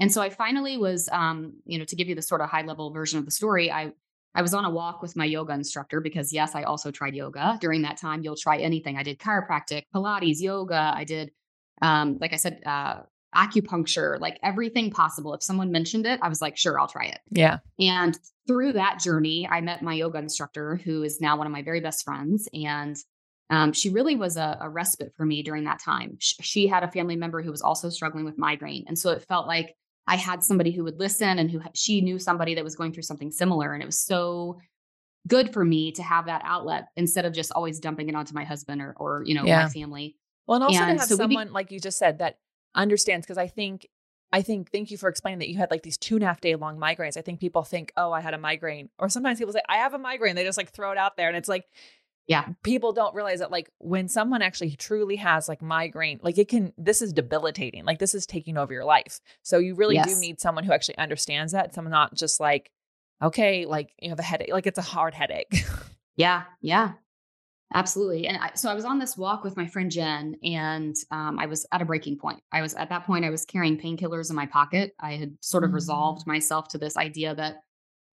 And 0.00 0.10
so 0.10 0.22
I 0.22 0.30
finally 0.30 0.78
was, 0.78 1.10
um, 1.12 1.52
you 1.66 1.78
know, 1.78 1.84
to 1.84 1.94
give 1.94 2.08
you 2.08 2.14
the 2.14 2.22
sort 2.22 2.40
of 2.40 2.48
high 2.48 2.62
level 2.62 2.90
version 2.90 3.18
of 3.18 3.26
the 3.26 3.30
story, 3.30 3.70
I 3.70 3.92
I 4.34 4.42
was 4.42 4.54
on 4.54 4.64
a 4.64 4.70
walk 4.70 5.02
with 5.02 5.16
my 5.16 5.24
yoga 5.24 5.52
instructor 5.52 6.00
because, 6.00 6.32
yes, 6.32 6.54
I 6.54 6.62
also 6.62 6.90
tried 6.90 7.14
yoga. 7.14 7.58
During 7.60 7.82
that 7.82 7.96
time, 7.96 8.22
you'll 8.22 8.36
try 8.36 8.58
anything. 8.58 8.96
I 8.96 9.02
did 9.02 9.18
chiropractic, 9.18 9.82
Pilates, 9.94 10.40
yoga. 10.40 10.92
I 10.94 11.02
did, 11.02 11.32
um, 11.82 12.18
like 12.20 12.32
I 12.32 12.36
said, 12.36 12.60
uh, 12.66 13.00
acupuncture, 13.34 14.18
like 14.20 14.38
everything 14.42 14.90
possible. 14.90 15.34
If 15.34 15.42
someone 15.42 15.70
mentioned 15.70 16.06
it, 16.06 16.18
I 16.22 16.28
was 16.28 16.42
like, 16.42 16.56
sure, 16.56 16.80
I'll 16.80 16.88
try 16.88 17.04
it. 17.04 17.20
Yeah. 17.30 17.58
And 17.78 18.18
through 18.46 18.72
that 18.72 18.98
journey, 18.98 19.48
I 19.48 19.60
met 19.60 19.82
my 19.82 19.94
yoga 19.94 20.18
instructor, 20.18 20.76
who 20.76 21.02
is 21.02 21.20
now 21.20 21.36
one 21.36 21.46
of 21.46 21.52
my 21.52 21.62
very 21.62 21.80
best 21.80 22.04
friends. 22.04 22.48
And 22.52 22.96
um, 23.50 23.72
she 23.72 23.90
really 23.90 24.16
was 24.16 24.36
a, 24.36 24.58
a, 24.60 24.68
respite 24.68 25.12
for 25.16 25.26
me 25.26 25.42
during 25.42 25.64
that 25.64 25.80
time. 25.80 26.16
She, 26.20 26.42
she 26.42 26.66
had 26.66 26.82
a 26.82 26.90
family 26.90 27.16
member 27.16 27.42
who 27.42 27.50
was 27.50 27.62
also 27.62 27.88
struggling 27.88 28.24
with 28.24 28.38
migraine. 28.38 28.84
And 28.86 28.98
so 28.98 29.10
it 29.10 29.24
felt 29.28 29.46
like 29.46 29.76
I 30.06 30.16
had 30.16 30.42
somebody 30.42 30.70
who 30.72 30.84
would 30.84 30.98
listen 30.98 31.38
and 31.38 31.50
who 31.50 31.60
she 31.74 32.00
knew 32.00 32.18
somebody 32.18 32.54
that 32.54 32.64
was 32.64 32.76
going 32.76 32.92
through 32.92 33.02
something 33.04 33.30
similar. 33.30 33.72
And 33.72 33.82
it 33.82 33.86
was 33.86 33.98
so 33.98 34.58
good 35.28 35.52
for 35.52 35.64
me 35.64 35.92
to 35.92 36.02
have 36.02 36.26
that 36.26 36.42
outlet 36.44 36.88
instead 36.96 37.24
of 37.24 37.32
just 37.32 37.52
always 37.52 37.78
dumping 37.78 38.08
it 38.08 38.14
onto 38.14 38.34
my 38.34 38.44
husband 38.44 38.80
or, 38.80 38.94
or 38.98 39.22
you 39.26 39.34
know, 39.34 39.44
yeah. 39.44 39.64
my 39.64 39.68
family. 39.68 40.16
Well, 40.46 40.56
and 40.56 40.64
also 40.64 40.78
and 40.78 40.98
to 40.98 41.00
have 41.00 41.08
so 41.08 41.16
someone, 41.16 41.48
be- 41.48 41.52
like 41.52 41.70
you 41.70 41.80
just 41.80 41.98
said, 41.98 42.18
that 42.18 42.38
understands, 42.74 43.26
because 43.26 43.38
I 43.38 43.46
think 43.46 43.86
I 44.32 44.42
think 44.42 44.70
thank 44.70 44.90
you 44.90 44.98
for 44.98 45.08
explaining 45.08 45.40
that 45.40 45.48
you 45.48 45.58
had 45.58 45.70
like 45.70 45.82
these 45.82 45.96
two 45.96 46.14
and 46.14 46.22
a 46.22 46.26
half 46.26 46.40
day 46.40 46.54
long 46.54 46.78
migraines. 46.78 47.16
I 47.16 47.22
think 47.22 47.40
people 47.40 47.64
think, 47.64 47.92
oh, 47.96 48.12
I 48.12 48.20
had 48.20 48.34
a 48.34 48.38
migraine. 48.38 48.88
Or 48.98 49.08
sometimes 49.08 49.38
people 49.38 49.52
say, 49.52 49.62
I 49.68 49.78
have 49.78 49.94
a 49.94 49.98
migraine. 49.98 50.36
They 50.36 50.44
just 50.44 50.58
like 50.58 50.70
throw 50.70 50.92
it 50.92 50.98
out 50.98 51.16
there. 51.16 51.28
And 51.28 51.36
it's 51.36 51.48
like, 51.48 51.64
yeah. 52.26 52.46
People 52.62 52.92
don't 52.92 53.12
realize 53.12 53.40
that 53.40 53.50
like 53.50 53.70
when 53.78 54.06
someone 54.06 54.40
actually 54.40 54.76
truly 54.76 55.16
has 55.16 55.48
like 55.48 55.60
migraine, 55.62 56.20
like 56.22 56.38
it 56.38 56.48
can 56.48 56.72
this 56.78 57.02
is 57.02 57.12
debilitating. 57.12 57.84
Like 57.84 57.98
this 57.98 58.14
is 58.14 58.24
taking 58.24 58.56
over 58.56 58.72
your 58.72 58.84
life. 58.84 59.20
So 59.42 59.58
you 59.58 59.74
really 59.74 59.96
yes. 59.96 60.14
do 60.14 60.20
need 60.20 60.40
someone 60.40 60.62
who 60.62 60.72
actually 60.72 60.98
understands 60.98 61.52
that. 61.52 61.74
Someone 61.74 61.90
not 61.90 62.14
just 62.14 62.38
like, 62.38 62.70
okay, 63.20 63.66
like 63.66 63.90
you 63.98 64.10
have 64.10 64.20
a 64.20 64.22
headache. 64.22 64.52
Like 64.52 64.68
it's 64.68 64.78
a 64.78 64.82
hard 64.82 65.12
headache. 65.12 65.64
yeah. 66.16 66.44
Yeah. 66.60 66.92
Absolutely. 67.72 68.26
And 68.26 68.36
I, 68.38 68.50
so 68.54 68.68
I 68.68 68.74
was 68.74 68.84
on 68.84 68.98
this 68.98 69.16
walk 69.16 69.44
with 69.44 69.56
my 69.56 69.66
friend 69.66 69.90
Jen, 69.90 70.36
and 70.42 70.96
um, 71.12 71.38
I 71.38 71.46
was 71.46 71.66
at 71.70 71.80
a 71.80 71.84
breaking 71.84 72.18
point. 72.18 72.42
I 72.52 72.62
was 72.62 72.74
at 72.74 72.88
that 72.88 73.06
point, 73.06 73.24
I 73.24 73.30
was 73.30 73.44
carrying 73.44 73.78
painkillers 73.78 74.28
in 74.30 74.36
my 74.36 74.46
pocket. 74.46 74.92
I 74.98 75.12
had 75.12 75.36
sort 75.40 75.62
of 75.62 75.70
mm. 75.70 75.74
resolved 75.74 76.26
myself 76.26 76.68
to 76.68 76.78
this 76.78 76.96
idea 76.96 77.34
that 77.36 77.60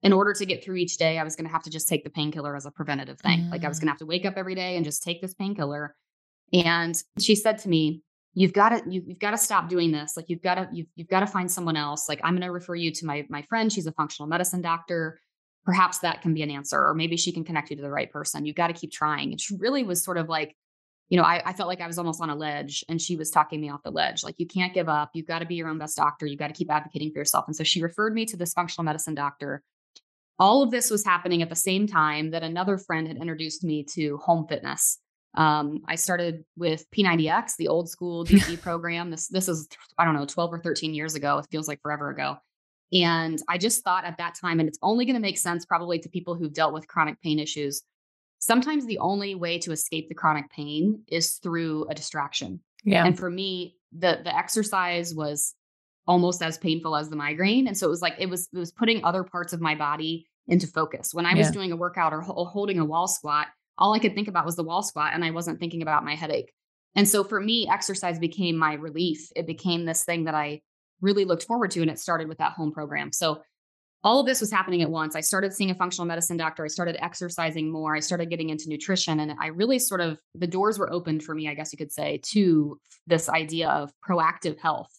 in 0.04 0.14
order 0.14 0.32
to 0.34 0.46
get 0.46 0.64
through 0.64 0.76
each 0.76 0.98
day, 0.98 1.18
I 1.18 1.24
was 1.24 1.36
going 1.36 1.48
to 1.48 1.52
have 1.52 1.64
to 1.64 1.72
just 1.72 1.90
take 1.90 2.04
the 2.04 2.10
painkiller 2.12 2.56
as 2.56 2.68
a 2.68 2.72
preventative 2.72 3.20
thing. 3.20 3.46
Mm. 3.46 3.52
Like 3.52 3.66
I 3.66 3.68
was 3.68 3.80
going 3.80 3.88
to 3.88 3.92
mm. 3.92 3.94
have 3.96 4.00
to 4.00 4.06
wake 4.06 4.26
up 4.26 4.36
every 4.38 4.54
day 4.54 4.76
and 4.76 4.86
just 4.86 5.02
take 5.02 5.22
this 5.22 5.34
painkiller. 5.34 5.96
And 6.54 6.96
she 7.20 7.36
said 7.36 7.58
to 7.60 7.70
me, 7.70 8.04
"You've 8.36 8.54
got 8.54 8.70
to 8.70 8.84
you, 8.88 9.04
have 9.10 9.20
got 9.20 9.32
to 9.32 9.38
stop 9.40 9.70
doing 9.70 9.92
this. 9.92 10.16
Like 10.16 10.30
you've 10.30 10.44
got 10.44 10.56
to 10.56 10.70
you've, 10.72 10.88
you've 10.96 11.10
got 11.10 11.22
to 11.22 11.28
find 11.28 11.52
someone 11.52 11.76
else. 11.76 12.08
Like 12.08 12.22
I'm 12.24 12.36
going 12.36 12.46
to 12.46 12.52
refer 12.52 12.76
you 12.76 12.92
to 12.92 13.06
my 13.08 13.26
my 13.28 13.42
friend. 13.42 13.74
She's 13.74 13.88
a 13.88 13.92
functional 13.92 14.30
medicine 14.30 14.62
doctor. 14.62 15.20
Perhaps 15.68 16.00
that 16.00 16.24
can 16.24 16.34
be 16.34 16.42
an 16.42 16.50
answer, 16.50 16.84
or 16.84 16.96
maybe 16.96 17.16
she 17.16 17.32
can 17.32 17.44
connect 17.44 17.70
you 17.70 17.76
to 17.76 17.84
the 17.84 17.92
right 17.92 18.12
person. 18.12 18.46
You've 18.46 18.56
got 18.56 18.68
to 18.68 18.74
keep 18.74 18.92
trying." 18.92 19.32
And 19.32 19.40
she 19.40 19.56
really 19.58 19.84
was 19.84 20.04
sort 20.04 20.18
of 20.18 20.28
like, 20.30 20.56
you 21.10 21.18
know, 21.18 21.24
I, 21.24 21.44
I 21.46 21.54
felt 21.54 21.70
like 21.70 21.82
I 21.82 21.88
was 21.88 22.00
almost 22.00 22.22
on 22.22 22.32
a 22.32 22.36
ledge, 22.36 22.84
and 22.90 23.00
she 23.00 23.16
was 23.16 23.30
talking 23.30 23.62
me 23.62 23.70
off 23.70 23.84
the 23.84 23.92
ledge. 23.92 24.24
Like 24.24 24.36
you 24.40 24.48
can't 24.48 24.74
give 24.74 24.90
up. 24.90 25.12
You've 25.14 25.28
got 25.28 25.40
to 25.40 25.46
be 25.46 25.56
your 25.56 25.68
own 25.68 25.78
best 25.78 25.96
doctor. 25.96 26.26
You've 26.26 26.40
got 26.40 26.48
to 26.48 26.54
keep 26.54 26.72
advocating 26.72 27.12
for 27.12 27.20
yourself. 27.20 27.46
And 27.46 27.56
so 27.56 27.64
she 27.64 27.84
referred 27.84 28.16
me 28.16 28.26
to 28.26 28.38
this 28.38 28.54
functional 28.54 28.86
medicine 28.86 29.14
doctor 29.14 29.62
all 30.40 30.62
of 30.62 30.72
this 30.72 30.92
was 30.92 31.04
happening 31.04 31.42
at 31.42 31.50
the 31.50 31.56
same 31.56 31.88
time 31.88 32.32
that 32.32 32.44
another 32.44 32.78
friend 32.78 33.08
had 33.08 33.18
introduced 33.18 33.64
me 33.64 33.84
to 33.84 34.18
home 34.18 34.46
fitness. 34.48 35.00
Um, 35.36 35.82
I 35.88 35.96
started 35.96 36.44
with 36.56 36.86
P90X, 36.92 37.56
the 37.58 37.68
old 37.68 37.90
school 37.90 38.26
DVD 38.26 38.60
program. 38.60 39.10
This 39.10 39.28
this 39.28 39.48
is 39.48 39.68
I 39.98 40.06
don't 40.06 40.16
know, 40.16 40.26
12 40.26 40.54
or 40.54 40.60
13 40.60 40.94
years 40.94 41.16
ago. 41.16 41.38
It 41.40 41.48
feels 41.52 41.68
like 41.68 41.82
forever 41.82 42.10
ago. 42.10 42.38
And 42.94 43.42
I 43.50 43.58
just 43.58 43.84
thought 43.84 44.06
at 44.06 44.18
that 44.18 44.36
time, 44.36 44.60
and 44.60 44.70
it's 44.70 44.80
only 44.82 45.06
going 45.06 45.16
to 45.16 45.22
make 45.22 45.38
sense 45.38 45.66
probably 45.66 46.00
to 46.00 46.10
people 46.10 46.36
who've 46.36 46.54
dealt 46.54 46.74
with 46.74 46.88
chronic 46.88 47.22
pain 47.22 47.40
issues. 47.40 47.82
Sometimes 48.40 48.86
the 48.86 49.00
only 49.00 49.36
way 49.36 49.60
to 49.60 49.72
escape 49.72 50.08
the 50.08 50.16
chronic 50.16 50.50
pain 50.52 51.04
is 51.08 51.34
through 51.44 51.88
a 51.90 51.96
distraction. 51.96 52.62
Yeah. 52.84 53.06
And 53.06 53.18
for 53.18 53.30
me, 53.30 53.76
the 53.92 54.22
the 54.24 54.36
exercise 54.36 55.14
was 55.14 55.56
almost 56.08 56.42
as 56.42 56.58
painful 56.58 56.96
as 56.96 57.10
the 57.10 57.16
migraine. 57.16 57.68
And 57.68 57.78
so 57.78 57.88
it 57.88 57.90
was 57.90 58.02
like 58.02 58.16
it 58.20 58.30
was 58.30 58.48
it 58.54 58.58
was 58.58 58.72
putting 58.72 59.04
other 59.04 59.24
parts 59.24 59.54
of 59.54 59.60
my 59.60 59.76
body 59.76 60.28
into 60.48 60.68
focus. 60.68 61.14
When 61.14 61.26
I 61.26 61.34
was 61.34 61.52
doing 61.52 61.74
a 61.74 61.76
workout 61.76 62.14
or 62.14 62.22
ho- 62.22 62.46
holding 62.46 62.80
a 62.80 62.86
wall 62.86 63.08
squat, 63.08 63.48
all 63.78 63.94
I 63.94 64.00
could 64.00 64.16
think 64.16 64.30
about 64.30 64.46
was 64.46 64.56
the 64.56 64.64
wall 64.64 64.82
squat 64.82 65.12
and 65.14 65.26
I 65.26 65.32
wasn't 65.32 65.60
thinking 65.60 65.82
about 65.82 66.06
my 66.06 66.16
headache. 66.16 66.54
And 66.96 67.08
so 67.08 67.24
for 67.24 67.40
me, 67.40 67.68
exercise 67.70 68.18
became 68.18 68.56
my 68.56 68.74
relief. 68.74 69.30
It 69.36 69.46
became 69.46 69.86
this 69.86 70.06
thing 70.06 70.24
that 70.24 70.36
I 70.36 70.62
really 71.02 71.26
looked 71.26 71.44
forward 71.44 71.72
to 71.72 71.82
and 71.82 71.92
it 71.92 72.00
started 72.00 72.28
with 72.28 72.38
that 72.40 72.54
home 72.54 72.72
program. 72.72 73.12
So 73.12 73.42
all 74.04 74.20
of 74.20 74.26
this 74.26 74.40
was 74.40 74.52
happening 74.52 74.82
at 74.82 74.90
once. 74.90 75.16
I 75.16 75.22
started 75.22 75.54
seeing 75.54 75.72
a 75.72 75.76
functional 75.76 76.06
medicine 76.06 76.38
doctor. 76.38 76.64
I 76.64 76.68
started 76.68 77.04
exercising 77.04 77.72
more. 77.72 77.96
I 77.96 78.00
started 78.00 78.30
getting 78.30 78.50
into 78.50 78.70
nutrition. 78.70 79.20
And 79.20 79.34
I 79.42 79.48
really 79.48 79.80
sort 79.80 80.02
of, 80.02 80.20
the 80.36 80.48
doors 80.48 80.78
were 80.78 80.92
opened 80.92 81.24
for 81.24 81.34
me, 81.34 81.50
I 81.50 81.56
guess 81.56 81.74
you 81.74 81.78
could 81.78 81.92
say, 81.92 82.22
to 82.32 82.80
this 83.08 83.28
idea 83.28 83.70
of 83.70 83.92
proactive 84.08 84.60
health 84.60 84.92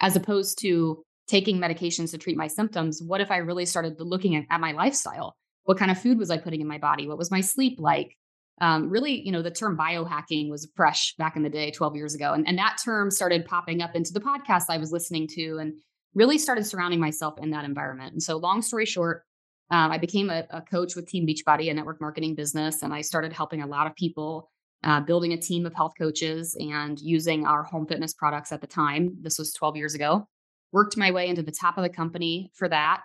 as 0.00 0.16
opposed 0.16 0.60
to 0.60 1.02
taking 1.26 1.58
medications 1.58 2.12
to 2.12 2.18
treat 2.18 2.36
my 2.36 2.46
symptoms. 2.46 3.02
What 3.02 3.20
if 3.20 3.30
I 3.30 3.38
really 3.38 3.66
started 3.66 4.00
looking 4.00 4.36
at, 4.36 4.44
at 4.48 4.60
my 4.60 4.72
lifestyle? 4.72 5.36
What 5.64 5.78
kind 5.78 5.90
of 5.90 6.00
food 6.00 6.18
was 6.18 6.30
I 6.30 6.38
putting 6.38 6.60
in 6.60 6.68
my 6.68 6.78
body? 6.78 7.08
What 7.08 7.18
was 7.18 7.32
my 7.32 7.40
sleep 7.40 7.80
like? 7.80 8.16
Um, 8.60 8.88
really, 8.88 9.20
you 9.20 9.32
know, 9.32 9.42
the 9.42 9.50
term 9.50 9.76
biohacking 9.76 10.50
was 10.50 10.68
fresh 10.74 11.14
back 11.16 11.36
in 11.36 11.42
the 11.42 11.50
day, 11.50 11.70
12 11.70 11.94
years 11.94 12.14
ago. 12.14 12.32
And, 12.32 12.48
and 12.48 12.56
that 12.58 12.78
term 12.82 13.10
started 13.10 13.44
popping 13.44 13.82
up 13.82 13.94
into 13.94 14.12
the 14.12 14.20
podcast 14.20 14.64
I 14.70 14.78
was 14.78 14.92
listening 14.92 15.28
to 15.34 15.58
and 15.58 15.74
really 16.14 16.38
started 16.38 16.64
surrounding 16.64 16.98
myself 16.98 17.38
in 17.38 17.50
that 17.50 17.64
environment. 17.64 18.12
And 18.12 18.22
so, 18.22 18.38
long 18.38 18.62
story 18.62 18.86
short, 18.86 19.24
um, 19.70 19.90
I 19.90 19.98
became 19.98 20.30
a, 20.30 20.44
a, 20.50 20.62
coach 20.62 20.96
with 20.96 21.08
Team 21.08 21.26
Beachbody, 21.26 21.70
a 21.70 21.74
network 21.74 22.00
marketing 22.00 22.34
business, 22.34 22.82
and 22.82 22.94
I 22.94 23.00
started 23.00 23.32
helping 23.32 23.62
a 23.62 23.66
lot 23.66 23.86
of 23.86 23.94
people 23.96 24.48
uh, 24.84 25.00
building 25.00 25.32
a 25.32 25.36
team 25.36 25.66
of 25.66 25.74
health 25.74 25.94
coaches 25.98 26.56
and 26.58 27.00
using 27.00 27.44
our 27.44 27.64
home 27.64 27.86
fitness 27.86 28.14
products 28.14 28.52
at 28.52 28.60
the 28.60 28.66
time. 28.66 29.16
This 29.20 29.38
was 29.38 29.52
12 29.52 29.76
years 29.76 29.94
ago. 29.94 30.28
Worked 30.72 30.96
my 30.96 31.10
way 31.10 31.28
into 31.28 31.42
the 31.42 31.52
top 31.52 31.76
of 31.76 31.82
the 31.82 31.88
company 31.88 32.50
for 32.54 32.68
that. 32.68 33.02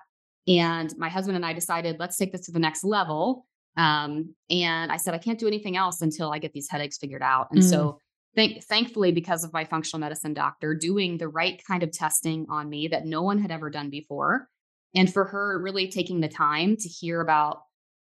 And 0.47 0.93
my 0.97 1.09
husband 1.09 1.35
and 1.35 1.45
I 1.45 1.53
decided, 1.53 1.97
let's 1.99 2.17
take 2.17 2.31
this 2.31 2.45
to 2.45 2.51
the 2.51 2.59
next 2.59 2.83
level. 2.83 3.47
Um, 3.77 4.35
and 4.49 4.91
I 4.91 4.97
said, 4.97 5.13
I 5.13 5.17
can't 5.17 5.39
do 5.39 5.47
anything 5.47 5.77
else 5.77 6.01
until 6.01 6.31
I 6.31 6.39
get 6.39 6.53
these 6.53 6.69
headaches 6.69 6.97
figured 6.97 7.21
out. 7.21 7.47
And 7.51 7.61
mm. 7.61 7.69
so, 7.69 7.99
thank, 8.35 8.63
thankfully, 8.63 9.11
because 9.11 9.43
of 9.43 9.53
my 9.53 9.63
functional 9.63 10.01
medicine 10.01 10.33
doctor 10.33 10.75
doing 10.75 11.17
the 11.17 11.29
right 11.29 11.61
kind 11.65 11.83
of 11.83 11.91
testing 11.91 12.45
on 12.49 12.69
me 12.69 12.89
that 12.89 13.05
no 13.05 13.21
one 13.21 13.39
had 13.39 13.51
ever 13.51 13.69
done 13.69 13.89
before, 13.89 14.49
and 14.95 15.11
for 15.11 15.25
her 15.25 15.61
really 15.61 15.87
taking 15.87 16.19
the 16.19 16.27
time 16.27 16.75
to 16.77 16.89
hear 16.89 17.21
about 17.21 17.61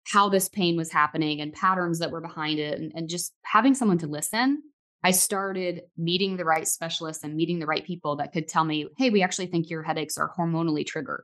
how 0.08 0.30
this 0.30 0.50
pain 0.50 0.76
was 0.76 0.92
happening 0.92 1.42
and 1.42 1.54
patterns 1.54 2.00
that 2.00 2.12
were 2.12 2.22
behind 2.22 2.60
it 2.60 2.80
and, 2.80 2.92
and 2.96 3.10
just 3.10 3.34
having 3.44 3.76
someone 3.76 3.98
to 3.98 4.08
listen 4.08 4.62
i 5.04 5.12
started 5.12 5.82
meeting 5.98 6.38
the 6.38 6.46
right 6.46 6.68
specialists 6.68 7.24
and 7.24 7.36
meeting 7.36 7.60
the 7.60 7.66
right 7.66 7.86
people 7.86 8.16
that 8.16 8.32
could 8.32 8.48
tell 8.48 8.64
me 8.64 8.88
hey 8.98 9.10
we 9.10 9.22
actually 9.22 9.48
think 9.48 9.70
your 9.70 9.84
headaches 9.84 10.18
are 10.18 10.32
hormonally 10.38 10.86
triggered 10.86 11.24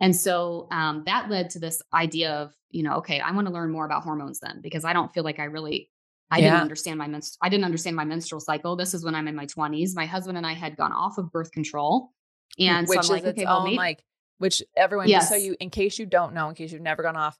and 0.00 0.14
so 0.14 0.68
um, 0.70 1.02
that 1.06 1.28
led 1.28 1.50
to 1.50 1.58
this 1.58 1.82
idea 1.92 2.32
of 2.32 2.52
you 2.70 2.82
know 2.82 2.96
okay 2.96 3.20
i 3.20 3.30
want 3.30 3.46
to 3.46 3.52
learn 3.52 3.70
more 3.70 3.84
about 3.84 4.02
hormones 4.02 4.40
then 4.40 4.60
because 4.60 4.84
i 4.84 4.92
don't 4.92 5.12
feel 5.12 5.24
like 5.24 5.38
i 5.38 5.44
really 5.44 5.90
i 6.30 6.38
yeah. 6.38 6.50
didn't 6.50 6.62
understand 6.62 6.98
my 6.98 7.06
menst- 7.06 7.38
i 7.42 7.48
didn't 7.48 7.64
understand 7.64 7.96
my 7.96 8.04
menstrual 8.04 8.40
cycle 8.40 8.76
this 8.76 8.94
is 8.94 9.04
when 9.04 9.14
i'm 9.14 9.28
in 9.28 9.34
my 9.34 9.46
20s 9.46 9.94
my 9.94 10.06
husband 10.06 10.36
and 10.36 10.46
i 10.46 10.52
had 10.52 10.76
gone 10.76 10.92
off 10.92 11.18
of 11.18 11.30
birth 11.32 11.50
control 11.52 12.12
and 12.58 12.88
which 12.88 13.02
so 13.02 13.14
I'm 13.14 13.22
like, 13.22 13.34
okay, 13.34 13.44
well, 13.44 13.64
maybe- 13.64 13.76
like 13.76 14.04
which 14.38 14.62
everyone 14.76 15.08
yes. 15.08 15.22
just 15.22 15.30
so 15.30 15.36
you 15.36 15.56
in 15.60 15.70
case 15.70 15.98
you 15.98 16.06
don't 16.06 16.34
know 16.34 16.48
in 16.48 16.54
case 16.54 16.72
you've 16.72 16.82
never 16.82 17.02
gone 17.02 17.16
off 17.16 17.36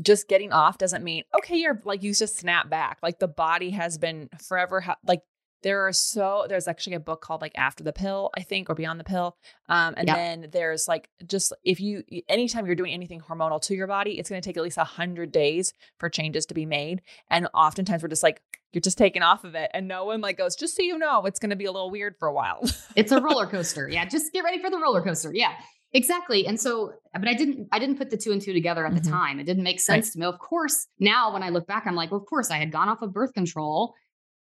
just 0.00 0.26
getting 0.28 0.52
off 0.52 0.78
doesn't 0.78 1.04
mean 1.04 1.22
okay 1.36 1.56
you're 1.56 1.80
like 1.84 2.02
you 2.02 2.14
just 2.14 2.38
snap 2.38 2.70
back 2.70 2.98
like 3.02 3.18
the 3.18 3.28
body 3.28 3.70
has 3.70 3.98
been 3.98 4.28
forever 4.40 4.80
ha- 4.80 4.96
like 5.06 5.20
there 5.62 5.86
are 5.86 5.92
so 5.92 6.46
there's 6.48 6.68
actually 6.68 6.94
a 6.94 7.00
book 7.00 7.20
called 7.20 7.40
like 7.40 7.52
after 7.56 7.82
the 7.82 7.92
pill 7.92 8.30
i 8.36 8.42
think 8.42 8.68
or 8.68 8.74
beyond 8.74 8.98
the 8.98 9.04
pill 9.04 9.36
um, 9.68 9.94
and 9.96 10.08
yeah. 10.08 10.14
then 10.14 10.48
there's 10.52 10.88
like 10.88 11.08
just 11.26 11.52
if 11.64 11.80
you 11.80 12.02
anytime 12.28 12.66
you're 12.66 12.74
doing 12.74 12.92
anything 12.92 13.20
hormonal 13.20 13.60
to 13.60 13.74
your 13.74 13.86
body 13.86 14.18
it's 14.18 14.28
going 14.28 14.40
to 14.40 14.46
take 14.46 14.56
at 14.56 14.62
least 14.62 14.76
100 14.76 15.32
days 15.32 15.72
for 15.98 16.08
changes 16.08 16.46
to 16.46 16.54
be 16.54 16.66
made 16.66 17.02
and 17.30 17.48
oftentimes 17.54 18.02
we're 18.02 18.08
just 18.08 18.22
like 18.22 18.42
you're 18.72 18.80
just 18.80 18.98
taken 18.98 19.22
off 19.22 19.44
of 19.44 19.54
it 19.54 19.70
and 19.74 19.86
no 19.86 20.04
one 20.04 20.20
like 20.20 20.38
goes 20.38 20.56
just 20.56 20.76
so 20.76 20.82
you 20.82 20.96
know 20.98 21.24
it's 21.26 21.38
going 21.38 21.50
to 21.50 21.56
be 21.56 21.66
a 21.66 21.72
little 21.72 21.90
weird 21.90 22.14
for 22.18 22.28
a 22.28 22.32
while 22.32 22.60
it's 22.96 23.12
a 23.12 23.20
roller 23.20 23.46
coaster 23.50 23.88
yeah 23.88 24.04
just 24.04 24.32
get 24.32 24.44
ready 24.44 24.60
for 24.60 24.70
the 24.70 24.78
roller 24.78 25.02
coaster 25.02 25.30
yeah 25.34 25.54
Exactly. 25.94 26.46
And 26.46 26.58
so, 26.58 26.94
but 27.12 27.28
I 27.28 27.34
didn't, 27.34 27.68
I 27.70 27.78
didn't 27.78 27.98
put 27.98 28.10
the 28.10 28.16
two 28.16 28.32
and 28.32 28.40
two 28.40 28.52
together 28.52 28.86
at 28.86 28.92
mm-hmm. 28.92 29.04
the 29.04 29.10
time. 29.10 29.38
It 29.38 29.44
didn't 29.44 29.62
make 29.62 29.80
sense 29.80 30.06
right. 30.06 30.12
to 30.12 30.18
me. 30.20 30.26
Of 30.26 30.38
course, 30.38 30.86
now 30.98 31.32
when 31.32 31.42
I 31.42 31.50
look 31.50 31.66
back, 31.66 31.86
I'm 31.86 31.94
like, 31.94 32.10
well, 32.10 32.20
of 32.20 32.26
course 32.26 32.50
I 32.50 32.56
had 32.56 32.72
gone 32.72 32.88
off 32.88 33.02
of 33.02 33.12
birth 33.12 33.34
control 33.34 33.94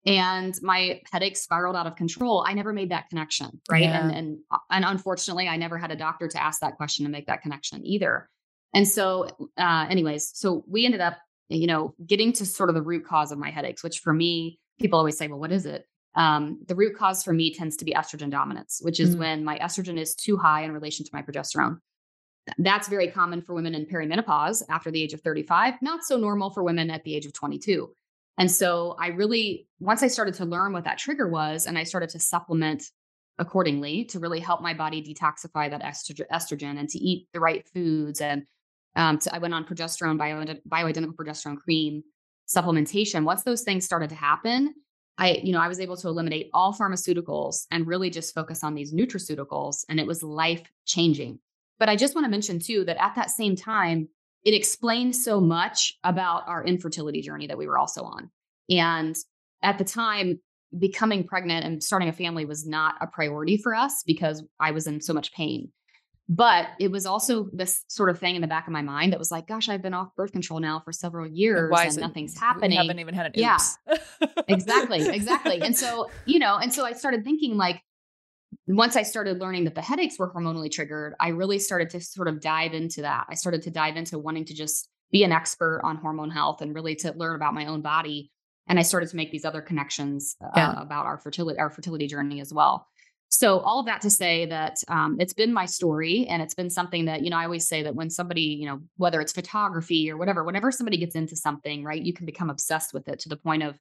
and 0.05 0.55
my 0.61 1.01
headache 1.11 1.35
spiraled 1.35 1.75
out 1.75 1.85
of 1.85 1.95
control. 1.95 2.43
I 2.47 2.53
never 2.53 2.73
made 2.73 2.91
that 2.91 3.09
connection. 3.09 3.61
Right. 3.69 3.83
Yeah. 3.83 4.01
And, 4.01 4.15
and, 4.15 4.37
uh, 4.51 4.57
and 4.71 4.85
unfortunately 4.85 5.47
I 5.47 5.57
never 5.57 5.77
had 5.77 5.91
a 5.91 5.95
doctor 5.95 6.27
to 6.27 6.41
ask 6.41 6.61
that 6.61 6.77
question 6.77 7.05
and 7.05 7.11
make 7.11 7.27
that 7.27 7.41
connection 7.41 7.85
either. 7.85 8.29
And 8.73 8.87
so, 8.87 9.27
uh, 9.57 9.87
anyways, 9.89 10.31
so 10.33 10.63
we 10.67 10.85
ended 10.85 11.01
up, 11.01 11.17
you 11.49 11.67
know, 11.67 11.95
getting 12.05 12.31
to 12.33 12.45
sort 12.45 12.69
of 12.69 12.75
the 12.75 12.81
root 12.81 13.05
cause 13.05 13.31
of 13.31 13.39
my 13.39 13.49
headaches, 13.49 13.83
which 13.83 13.99
for 13.99 14.13
me, 14.13 14.59
people 14.79 14.99
always 14.99 15.17
say, 15.17 15.27
well, 15.27 15.39
what 15.39 15.51
is 15.51 15.65
it? 15.65 15.85
Um, 16.15 16.59
the 16.67 16.75
root 16.75 16.95
cause 16.95 17.23
for 17.23 17.33
me 17.33 17.53
tends 17.53 17.77
to 17.77 17.85
be 17.85 17.93
estrogen 17.93 18.29
dominance, 18.29 18.79
which 18.81 18.99
is 18.99 19.15
mm 19.15 19.19
when 19.19 19.43
my 19.43 19.59
estrogen 19.59 19.97
is 19.97 20.15
too 20.15 20.37
high 20.37 20.63
in 20.63 20.71
relation 20.71 21.05
to 21.05 21.11
my 21.13 21.21
progesterone. 21.21 21.77
That's 22.57 22.87
very 22.87 23.09
common 23.09 23.41
for 23.41 23.53
women 23.53 23.75
in 23.75 23.85
perimenopause 23.85 24.63
after 24.69 24.91
the 24.91 25.03
age 25.03 25.13
of 25.13 25.21
35, 25.21 25.75
not 25.81 26.03
so 26.03 26.17
normal 26.17 26.49
for 26.51 26.63
women 26.63 26.89
at 26.89 27.03
the 27.03 27.15
age 27.15 27.25
of 27.25 27.33
22. 27.33 27.93
And 28.37 28.49
so 28.49 28.95
I 28.99 29.07
really, 29.07 29.67
once 29.79 30.01
I 30.01 30.07
started 30.07 30.35
to 30.35 30.45
learn 30.45 30.71
what 30.71 30.85
that 30.85 30.97
trigger 30.97 31.27
was 31.27 31.65
and 31.65 31.77
I 31.77 31.83
started 31.83 32.09
to 32.11 32.19
supplement 32.19 32.83
accordingly 33.37 34.05
to 34.05 34.19
really 34.19 34.39
help 34.39 34.61
my 34.61 34.73
body 34.73 35.01
detoxify 35.01 35.69
that 35.69 35.81
estrogen 35.81 36.79
and 36.79 36.89
to 36.89 36.99
eat 36.99 37.27
the 37.33 37.39
right 37.39 37.67
foods. 37.73 38.21
And 38.21 38.43
um, 38.95 39.17
to, 39.19 39.33
I 39.33 39.39
went 39.39 39.53
on 39.53 39.65
progesterone, 39.65 40.17
bio, 40.17 40.43
bioidentical 40.67 41.15
progesterone 41.15 41.57
cream 41.57 42.03
supplementation. 42.47 43.23
Once 43.23 43.43
those 43.43 43.61
things 43.61 43.85
started 43.85 44.09
to 44.09 44.15
happen, 44.15 44.73
I, 45.17 45.41
you 45.43 45.51
know, 45.51 45.59
I 45.59 45.67
was 45.67 45.79
able 45.79 45.97
to 45.97 46.07
eliminate 46.07 46.49
all 46.53 46.73
pharmaceuticals 46.73 47.65
and 47.71 47.85
really 47.85 48.09
just 48.09 48.33
focus 48.33 48.63
on 48.63 48.73
these 48.73 48.93
nutraceuticals. 48.93 49.83
And 49.89 49.99
it 49.99 50.07
was 50.07 50.23
life 50.23 50.63
changing. 50.85 51.39
But 51.77 51.89
I 51.89 51.95
just 51.95 52.15
want 52.15 52.25
to 52.25 52.31
mention 52.31 52.59
too 52.59 52.85
that 52.85 53.01
at 53.01 53.15
that 53.15 53.29
same 53.29 53.55
time, 53.55 54.09
it 54.43 54.53
explained 54.53 55.15
so 55.15 55.41
much 55.41 55.97
about 56.03 56.47
our 56.47 56.63
infertility 56.63 57.21
journey 57.21 57.47
that 57.47 57.57
we 57.57 57.67
were 57.67 57.77
also 57.77 58.03
on. 58.03 58.29
And 58.69 59.15
at 59.61 59.77
the 59.77 59.83
time, 59.83 60.39
becoming 60.77 61.23
pregnant 61.23 61.65
and 61.65 61.83
starting 61.83 62.09
a 62.09 62.13
family 62.13 62.45
was 62.45 62.65
not 62.67 62.95
a 63.01 63.07
priority 63.07 63.57
for 63.57 63.73
us 63.73 64.03
because 64.05 64.43
I 64.59 64.71
was 64.71 64.87
in 64.87 65.01
so 65.01 65.13
much 65.13 65.33
pain. 65.33 65.71
But 66.31 66.67
it 66.79 66.91
was 66.91 67.07
also 67.07 67.49
this 67.51 67.83
sort 67.87 68.11
of 68.11 68.19
thing 68.19 68.35
in 68.35 68.41
the 68.41 68.47
back 68.47 68.67
of 68.67 68.71
my 68.71 68.83
mind 68.83 69.13
that 69.13 69.19
was 69.19 69.31
like, 69.31 69.47
gosh, 69.47 69.67
I've 69.67 69.81
been 69.81 69.95
off 69.95 70.15
birth 70.15 70.31
control 70.31 70.59
now 70.59 70.79
for 70.79 70.91
several 70.91 71.25
years 71.25 71.71
and, 71.75 71.97
nothing's 71.97 72.39
happening. 72.39 72.69
We 72.69 72.75
haven't 72.75 72.99
even 72.99 73.15
had 73.15 73.25
an 73.25 73.31
oops. 73.31 73.77
Yeah, 73.87 73.97
exactly, 74.47 75.09
exactly. 75.09 75.59
And 75.59 75.75
so, 75.75 76.11
you 76.25 76.37
know, 76.37 76.57
and 76.57 76.71
so 76.71 76.85
I 76.85 76.93
started 76.93 77.23
thinking 77.23 77.57
like, 77.57 77.81
once 78.77 78.95
I 78.95 79.03
started 79.03 79.39
learning 79.39 79.63
that 79.63 79.75
the 79.75 79.81
headaches 79.81 80.19
were 80.19 80.31
hormonally 80.31 80.71
triggered, 80.71 81.15
I 81.19 81.29
really 81.29 81.59
started 81.59 81.89
to 81.91 82.01
sort 82.01 82.27
of 82.27 82.41
dive 82.41 82.73
into 82.73 83.01
that. 83.01 83.25
I 83.29 83.35
started 83.35 83.63
to 83.63 83.71
dive 83.71 83.95
into 83.95 84.19
wanting 84.19 84.45
to 84.45 84.53
just 84.53 84.89
be 85.11 85.23
an 85.23 85.31
expert 85.31 85.81
on 85.83 85.97
hormone 85.97 86.29
health 86.29 86.61
and 86.61 86.75
really 86.75 86.95
to 86.95 87.13
learn 87.13 87.35
about 87.35 87.53
my 87.53 87.65
own 87.65 87.81
body. 87.81 88.31
And 88.67 88.77
I 88.77 88.83
started 88.83 89.09
to 89.09 89.15
make 89.15 89.31
these 89.31 89.45
other 89.45 89.61
connections 89.61 90.35
uh, 90.43 90.49
yeah. 90.55 90.79
about 90.79 91.07
our 91.07 91.17
fertility, 91.17 91.59
our 91.59 91.71
fertility 91.71 92.07
journey 92.07 92.41
as 92.41 92.53
well. 92.53 92.87
So 93.29 93.59
all 93.59 93.79
of 93.79 93.85
that 93.85 94.01
to 94.01 94.09
say 94.09 94.47
that 94.47 94.77
um, 94.87 95.17
it's 95.19 95.33
been 95.33 95.53
my 95.53 95.65
story, 95.65 96.25
and 96.27 96.41
it's 96.41 96.55
been 96.55 96.69
something 96.69 97.05
that 97.05 97.21
you 97.23 97.29
know 97.29 97.37
I 97.37 97.45
always 97.45 97.67
say 97.67 97.83
that 97.83 97.93
when 97.93 98.09
somebody 98.09 98.41
you 98.41 98.65
know 98.65 98.79
whether 98.97 99.21
it's 99.21 99.31
photography 99.31 100.09
or 100.09 100.17
whatever, 100.17 100.43
whenever 100.43 100.71
somebody 100.71 100.97
gets 100.97 101.15
into 101.15 101.35
something, 101.35 101.83
right, 101.83 102.01
you 102.01 102.11
can 102.11 102.25
become 102.25 102.49
obsessed 102.49 102.91
with 102.91 103.07
it 103.07 103.19
to 103.19 103.29
the 103.29 103.37
point 103.37 103.61
of 103.61 103.77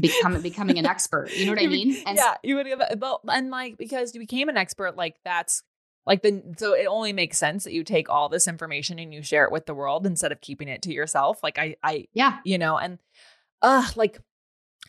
becoming 0.00 0.42
becoming 0.42 0.78
an 0.78 0.86
expert. 0.86 1.34
You 1.34 1.46
know 1.46 1.52
what 1.52 1.62
I 1.62 1.66
mean? 1.66 1.96
And 2.06 2.16
yeah, 2.16 2.36
you 2.42 2.56
would. 2.56 2.66
Well, 3.00 3.20
and 3.28 3.50
like 3.50 3.76
because 3.78 4.14
you 4.14 4.20
became 4.20 4.48
an 4.48 4.56
expert, 4.56 4.96
like 4.96 5.16
that's 5.24 5.62
like 6.06 6.22
the 6.22 6.42
so 6.56 6.72
it 6.72 6.86
only 6.86 7.12
makes 7.12 7.38
sense 7.38 7.64
that 7.64 7.72
you 7.72 7.84
take 7.84 8.08
all 8.08 8.28
this 8.28 8.48
information 8.48 8.98
and 8.98 9.12
you 9.12 9.22
share 9.22 9.44
it 9.44 9.52
with 9.52 9.66
the 9.66 9.74
world 9.74 10.06
instead 10.06 10.32
of 10.32 10.40
keeping 10.40 10.68
it 10.68 10.82
to 10.82 10.92
yourself. 10.92 11.42
Like 11.42 11.58
I, 11.58 11.76
I, 11.82 12.06
yeah, 12.14 12.38
you 12.44 12.58
know, 12.58 12.78
and 12.78 12.98
uh, 13.62 13.86
like 13.94 14.18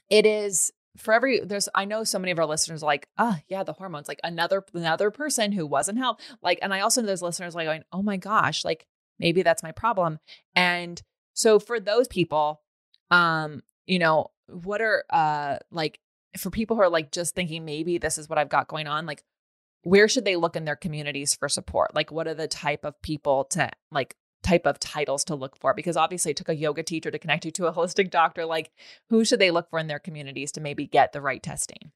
it 0.10 0.26
is 0.26 0.72
for 0.98 1.14
every 1.14 1.42
there's 1.42 1.70
I 1.76 1.86
know 1.86 2.04
so 2.04 2.20
many 2.20 2.32
of 2.32 2.40
our 2.40 2.46
listeners 2.46 2.82
like, 2.82 3.08
ah, 3.18 3.38
oh, 3.38 3.44
yeah, 3.48 3.64
the 3.64 3.74
hormones, 3.74 4.08
like 4.08 4.22
another 4.24 4.64
another 4.74 5.12
person 5.12 5.52
who 5.52 5.68
wasn't 5.68 5.98
helped. 5.98 6.22
Like, 6.42 6.60
and 6.62 6.74
I 6.74 6.80
also 6.80 7.02
know 7.02 7.08
those 7.08 7.22
listeners 7.22 7.54
like 7.54 7.68
going, 7.68 7.84
oh 7.92 8.02
my 8.02 8.18
gosh, 8.18 8.64
like 8.64 8.88
maybe 9.20 9.42
that's 9.42 9.64
my 9.64 9.72
problem. 9.72 10.20
And 10.56 11.02
so 11.34 11.60
for 11.60 11.80
those 11.80 12.08
people, 12.08 12.62
um, 13.12 13.62
you 13.86 14.00
know, 14.00 14.32
what 14.52 14.82
are 14.82 15.04
uh 15.10 15.58
like 15.72 16.00
for 16.38 16.50
people 16.50 16.76
who 16.76 16.84
are 16.84 16.90
like 16.90 17.12
just 17.12 17.36
thinking 17.36 17.66
maybe 17.66 17.98
this 17.98 18.18
is 18.18 18.30
what 18.30 18.38
I've 18.38 18.50
got 18.50 18.68
going 18.68 18.88
on, 18.88 19.06
like 19.06 19.24
where 19.84 20.08
should 20.08 20.26
they 20.26 20.36
look 20.36 20.56
in 20.56 20.66
their 20.66 20.76
communities 20.76 21.34
for 21.34 21.50
support? 21.50 21.96
Like 21.96 22.12
what 22.12 22.28
are 22.28 22.34
the 22.34 22.48
type 22.48 22.84
of 22.84 23.02
people 23.02 23.46
to 23.52 23.70
like 23.92 24.16
type 24.44 24.66
of 24.66 24.80
titles 24.80 25.24
to 25.26 25.36
look 25.36 25.58
for? 25.58 25.74
Because 25.74 25.98
obviously 25.98 26.32
it 26.32 26.38
took 26.38 26.50
a 26.50 26.56
yoga 26.56 26.84
teacher 26.84 27.12
to 27.12 27.20
connect 27.20 27.46
you 27.46 27.52
to 27.52 27.68
a 27.68 27.74
holistic 27.74 28.10
doctor 28.10 28.46
like 28.46 28.72
who 29.10 29.24
should 29.26 29.40
they 29.40 29.52
look 29.52 29.70
for 29.70 29.80
in 29.80 29.88
their 29.88 30.00
communities 30.00 30.52
to 30.54 30.62
maybe 30.62 30.86
get 30.86 31.14
the 31.14 31.22
right 31.22 31.42
testing? 31.42 31.92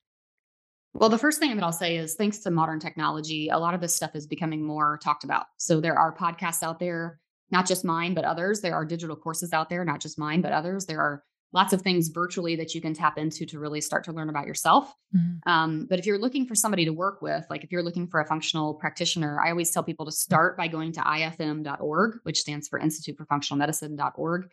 Well 0.93 1.09
the 1.09 1.17
first 1.17 1.39
thing 1.39 1.55
that 1.55 1.63
i'll 1.63 1.71
say 1.71 1.97
is 1.97 2.13
thanks 2.15 2.39
to 2.39 2.51
modern 2.51 2.79
technology 2.79 3.49
a 3.49 3.57
lot 3.57 3.73
of 3.73 3.81
this 3.81 3.95
stuff 3.95 4.15
is 4.15 4.27
becoming 4.27 4.65
more 4.65 4.99
talked 5.03 5.23
about. 5.23 5.47
So 5.57 5.81
there 5.81 5.97
are 5.97 6.15
podcasts 6.15 6.63
out 6.63 6.79
there 6.79 7.19
not 7.51 7.67
just 7.67 7.85
mine 7.85 8.13
but 8.13 8.25
others. 8.25 8.61
There 8.61 8.75
are 8.75 8.85
digital 8.85 9.15
courses 9.15 9.53
out 9.53 9.69
there 9.69 9.83
not 9.83 9.99
just 9.99 10.17
mine 10.17 10.41
but 10.41 10.53
others. 10.53 10.85
There 10.85 11.01
are 11.01 11.23
lots 11.53 11.71
of 11.71 11.81
things 11.81 12.09
virtually 12.09 12.55
that 12.55 12.73
you 12.73 12.81
can 12.81 12.93
tap 12.93 13.17
into 13.17 13.45
to 13.45 13.59
really 13.59 13.79
start 13.79 14.03
to 14.05 14.11
learn 14.11 14.29
about 14.29 14.47
yourself. 14.47 14.91
Mm-hmm. 15.15 15.49
Um, 15.49 15.85
but 15.87 15.99
if 15.99 16.05
you're 16.05 16.17
looking 16.17 16.47
for 16.47 16.55
somebody 16.55 16.85
to 16.85 16.91
work 16.91 17.21
with, 17.21 17.45
like 17.49 17.63
if 17.63 17.71
you're 17.71 17.83
looking 17.83 18.07
for 18.07 18.19
a 18.19 18.25
functional 18.25 18.73
practitioner, 18.73 19.39
I 19.39 19.51
always 19.51 19.69
tell 19.69 19.83
people 19.83 20.05
to 20.05 20.11
start 20.11 20.57
by 20.57 20.67
going 20.67 20.93
to 20.93 21.01
ifm.org, 21.01 22.17
which 22.23 22.39
stands 22.39 22.67
for 22.67 22.79
Institute 22.79 23.17
for 23.17 23.25
Functional 23.25 23.59
Medicine.org. 23.59 24.49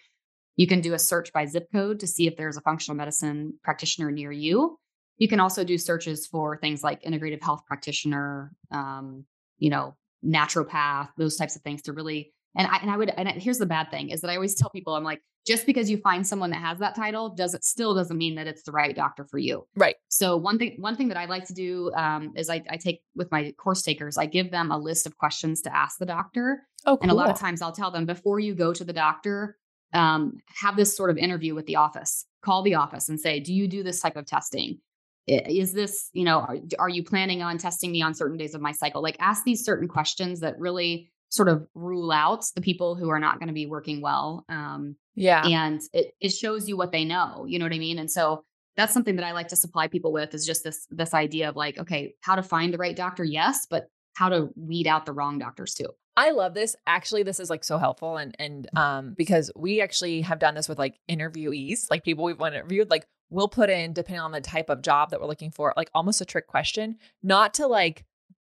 You 0.56 0.66
can 0.66 0.82
do 0.82 0.92
a 0.92 0.98
search 0.98 1.32
by 1.32 1.46
zip 1.46 1.68
code 1.72 2.00
to 2.00 2.06
see 2.06 2.26
if 2.26 2.36
there's 2.36 2.58
a 2.58 2.60
functional 2.60 2.96
medicine 2.96 3.54
practitioner 3.64 4.10
near 4.10 4.30
you. 4.30 4.78
You 5.16 5.28
can 5.28 5.40
also 5.40 5.64
do 5.64 5.78
searches 5.78 6.26
for 6.26 6.58
things 6.58 6.82
like 6.82 7.02
integrative 7.02 7.42
health 7.42 7.62
practitioner, 7.66 8.52
um, 8.70 9.24
you 9.58 9.70
know, 9.70 9.96
naturopath, 10.24 11.08
those 11.16 11.36
types 11.36 11.56
of 11.56 11.62
things 11.62 11.82
to 11.82 11.92
really 11.94 12.32
and 12.56 12.66
I 12.66 12.78
and 12.78 12.90
I 12.90 12.96
would 12.96 13.10
and 13.10 13.28
here's 13.28 13.58
the 13.58 13.66
bad 13.66 13.90
thing 13.90 14.10
is 14.10 14.20
that 14.20 14.30
I 14.30 14.34
always 14.34 14.54
tell 14.54 14.70
people 14.70 14.94
I'm 14.94 15.04
like 15.04 15.22
just 15.46 15.66
because 15.66 15.90
you 15.90 15.98
find 15.98 16.26
someone 16.26 16.50
that 16.50 16.60
has 16.60 16.78
that 16.78 16.94
title 16.94 17.30
doesn't 17.30 17.64
still 17.64 17.94
doesn't 17.94 18.16
mean 18.16 18.34
that 18.34 18.46
it's 18.46 18.62
the 18.62 18.72
right 18.72 18.94
doctor 18.94 19.24
for 19.24 19.38
you. 19.38 19.66
Right. 19.74 19.96
So 20.08 20.36
one 20.36 20.58
thing 20.58 20.76
one 20.78 20.96
thing 20.96 21.08
that 21.08 21.16
I 21.16 21.24
like 21.26 21.46
to 21.46 21.54
do 21.54 21.92
um, 21.94 22.32
is 22.36 22.50
I, 22.50 22.62
I 22.68 22.76
take 22.76 23.00
with 23.14 23.30
my 23.30 23.52
course 23.52 23.82
takers 23.82 24.18
I 24.18 24.26
give 24.26 24.50
them 24.50 24.70
a 24.70 24.78
list 24.78 25.06
of 25.06 25.16
questions 25.16 25.62
to 25.62 25.74
ask 25.74 25.98
the 25.98 26.06
doctor. 26.06 26.66
Oh, 26.86 26.96
cool. 26.96 26.98
And 27.02 27.10
a 27.10 27.14
lot 27.14 27.30
of 27.30 27.38
times 27.38 27.62
I'll 27.62 27.72
tell 27.72 27.90
them 27.90 28.06
before 28.06 28.40
you 28.40 28.54
go 28.54 28.72
to 28.72 28.84
the 28.84 28.92
doctor, 28.92 29.56
um, 29.92 30.38
have 30.60 30.76
this 30.76 30.96
sort 30.96 31.10
of 31.10 31.18
interview 31.18 31.54
with 31.54 31.66
the 31.66 31.76
office. 31.76 32.26
Call 32.42 32.62
the 32.62 32.74
office 32.74 33.08
and 33.08 33.20
say, 33.20 33.40
do 33.40 33.52
you 33.52 33.68
do 33.68 33.82
this 33.82 34.00
type 34.00 34.16
of 34.16 34.26
testing? 34.26 34.78
Is 35.26 35.72
this, 35.72 36.08
you 36.12 36.24
know, 36.24 36.40
are, 36.40 36.56
are 36.78 36.88
you 36.88 37.04
planning 37.04 37.42
on 37.42 37.58
testing 37.58 37.92
me 37.92 38.02
on 38.02 38.14
certain 38.14 38.36
days 38.36 38.54
of 38.54 38.60
my 38.60 38.72
cycle? 38.72 39.02
Like 39.02 39.16
ask 39.20 39.44
these 39.44 39.64
certain 39.64 39.88
questions 39.88 40.40
that 40.40 40.58
really 40.58 41.10
sort 41.30 41.48
of 41.48 41.66
rule 41.74 42.12
out 42.12 42.44
the 42.54 42.60
people 42.60 42.96
who 42.96 43.08
are 43.08 43.18
not 43.18 43.38
going 43.38 43.48
to 43.48 43.54
be 43.54 43.66
working 43.66 44.02
well. 44.02 44.44
Um, 44.48 44.96
yeah. 45.14 45.46
And 45.46 45.80
it, 45.92 46.12
it 46.20 46.30
shows 46.30 46.68
you 46.68 46.76
what 46.76 46.92
they 46.92 47.04
know, 47.04 47.46
you 47.48 47.58
know 47.58 47.64
what 47.64 47.72
I 47.72 47.78
mean? 47.78 47.98
And 47.98 48.10
so 48.10 48.44
that's 48.76 48.92
something 48.92 49.16
that 49.16 49.24
I 49.24 49.32
like 49.32 49.48
to 49.48 49.56
supply 49.56 49.88
people 49.88 50.12
with 50.12 50.34
is 50.34 50.44
just 50.44 50.64
this, 50.64 50.86
this 50.90 51.14
idea 51.14 51.48
of 51.48 51.56
like, 51.56 51.78
okay, 51.78 52.14
how 52.20 52.34
to 52.34 52.42
find 52.42 52.74
the 52.74 52.78
right 52.78 52.96
doctor. 52.96 53.24
Yes, 53.24 53.66
but 53.70 53.86
how 54.14 54.28
to 54.28 54.50
weed 54.56 54.86
out 54.86 55.06
the 55.06 55.12
wrong 55.12 55.38
doctors 55.38 55.74
too. 55.74 55.88
I 56.16 56.32
love 56.32 56.54
this. 56.54 56.74
Actually, 56.86 57.22
this 57.22 57.38
is 57.38 57.48
like 57.48 57.62
so 57.62 57.78
helpful. 57.78 58.16
And, 58.16 58.34
and, 58.38 58.68
um, 58.76 59.14
because 59.16 59.50
we 59.54 59.80
actually 59.80 60.22
have 60.22 60.40
done 60.40 60.54
this 60.54 60.68
with 60.68 60.78
like 60.78 60.98
interviewees, 61.08 61.88
like 61.90 62.04
people 62.04 62.24
we've 62.24 62.40
interviewed, 62.40 62.90
like 62.90 63.06
we'll 63.30 63.48
put 63.48 63.70
in, 63.70 63.92
depending 63.92 64.20
on 64.20 64.32
the 64.32 64.40
type 64.40 64.68
of 64.68 64.82
job 64.82 65.10
that 65.10 65.20
we're 65.20 65.28
looking 65.28 65.52
for, 65.52 65.72
like 65.76 65.90
almost 65.94 66.20
a 66.20 66.24
trick 66.24 66.48
question, 66.48 66.96
not 67.22 67.54
to 67.54 67.68
like 67.68 68.04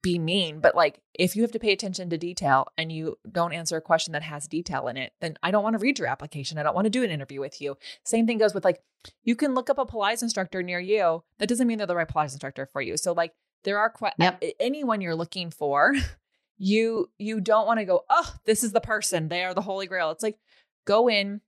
be 0.07 0.21
mean, 0.21 0.61
but 0.61 0.77
like 0.77 1.01
if 1.15 1.35
you 1.35 1.43
have 1.43 1.51
to 1.51 1.59
pay 1.59 1.73
attention 1.73 2.09
to 2.09 2.17
detail 2.17 2.69
and 2.79 2.93
you 2.93 3.17
don't 3.31 3.53
answer 3.53 3.77
a 3.77 3.81
question 3.81 4.13
that 4.13 4.23
has 4.23 4.47
detail 4.47 4.87
in 4.87 4.97
it, 4.97 5.13
then 5.21 5.37
I 5.43 5.51
don't 5.51 5.65
want 5.65 5.75
to 5.75 5.81
read 5.81 5.99
your 5.99 6.07
application. 6.07 6.59
I 6.59 6.63
don't 6.63 6.77
want 6.77 6.85
to 6.85 6.91
do 6.91 7.03
an 7.03 7.11
interview 7.11 7.41
with 7.41 7.61
you. 7.61 7.77
Same 8.05 8.25
thing 8.25 8.39
goes 8.39 8.55
with 8.55 8.65
like 8.65 8.81
you 9.25 9.35
can 9.35 9.55
look 9.55 9.69
up 9.69 9.79
a 9.79 9.85
Pilates 9.85 10.23
instructor 10.23 10.63
near 10.63 10.79
you. 10.79 11.25
That 11.41 11.49
doesn't 11.49 11.67
mean 11.67 11.79
they're 11.79 11.89
the 11.89 11.97
right 11.97 12.09
Pilates 12.09 12.33
instructor 12.33 12.67
for 12.67 12.81
you. 12.81 12.97
So 12.97 13.15
like 13.15 13.33
there 13.65 13.79
are 13.79 13.91
que- 13.91 14.13
yep. 14.17 14.41
anyone 14.61 15.01
you're 15.01 15.17
looking 15.17 15.51
for, 15.51 15.93
you 16.57 17.11
you 17.19 17.41
don't 17.41 17.67
want 17.67 17.81
to 17.81 17.85
go, 17.85 18.05
"Oh, 18.09 18.33
this 18.45 18.63
is 18.63 18.71
the 18.71 18.81
person. 18.81 19.27
They 19.27 19.43
are 19.43 19.55
the 19.55 19.61
holy 19.61 19.89
grail." 19.89 20.13
It's 20.13 20.23
like 20.23 20.39
go 20.85 21.09
in 21.09 21.41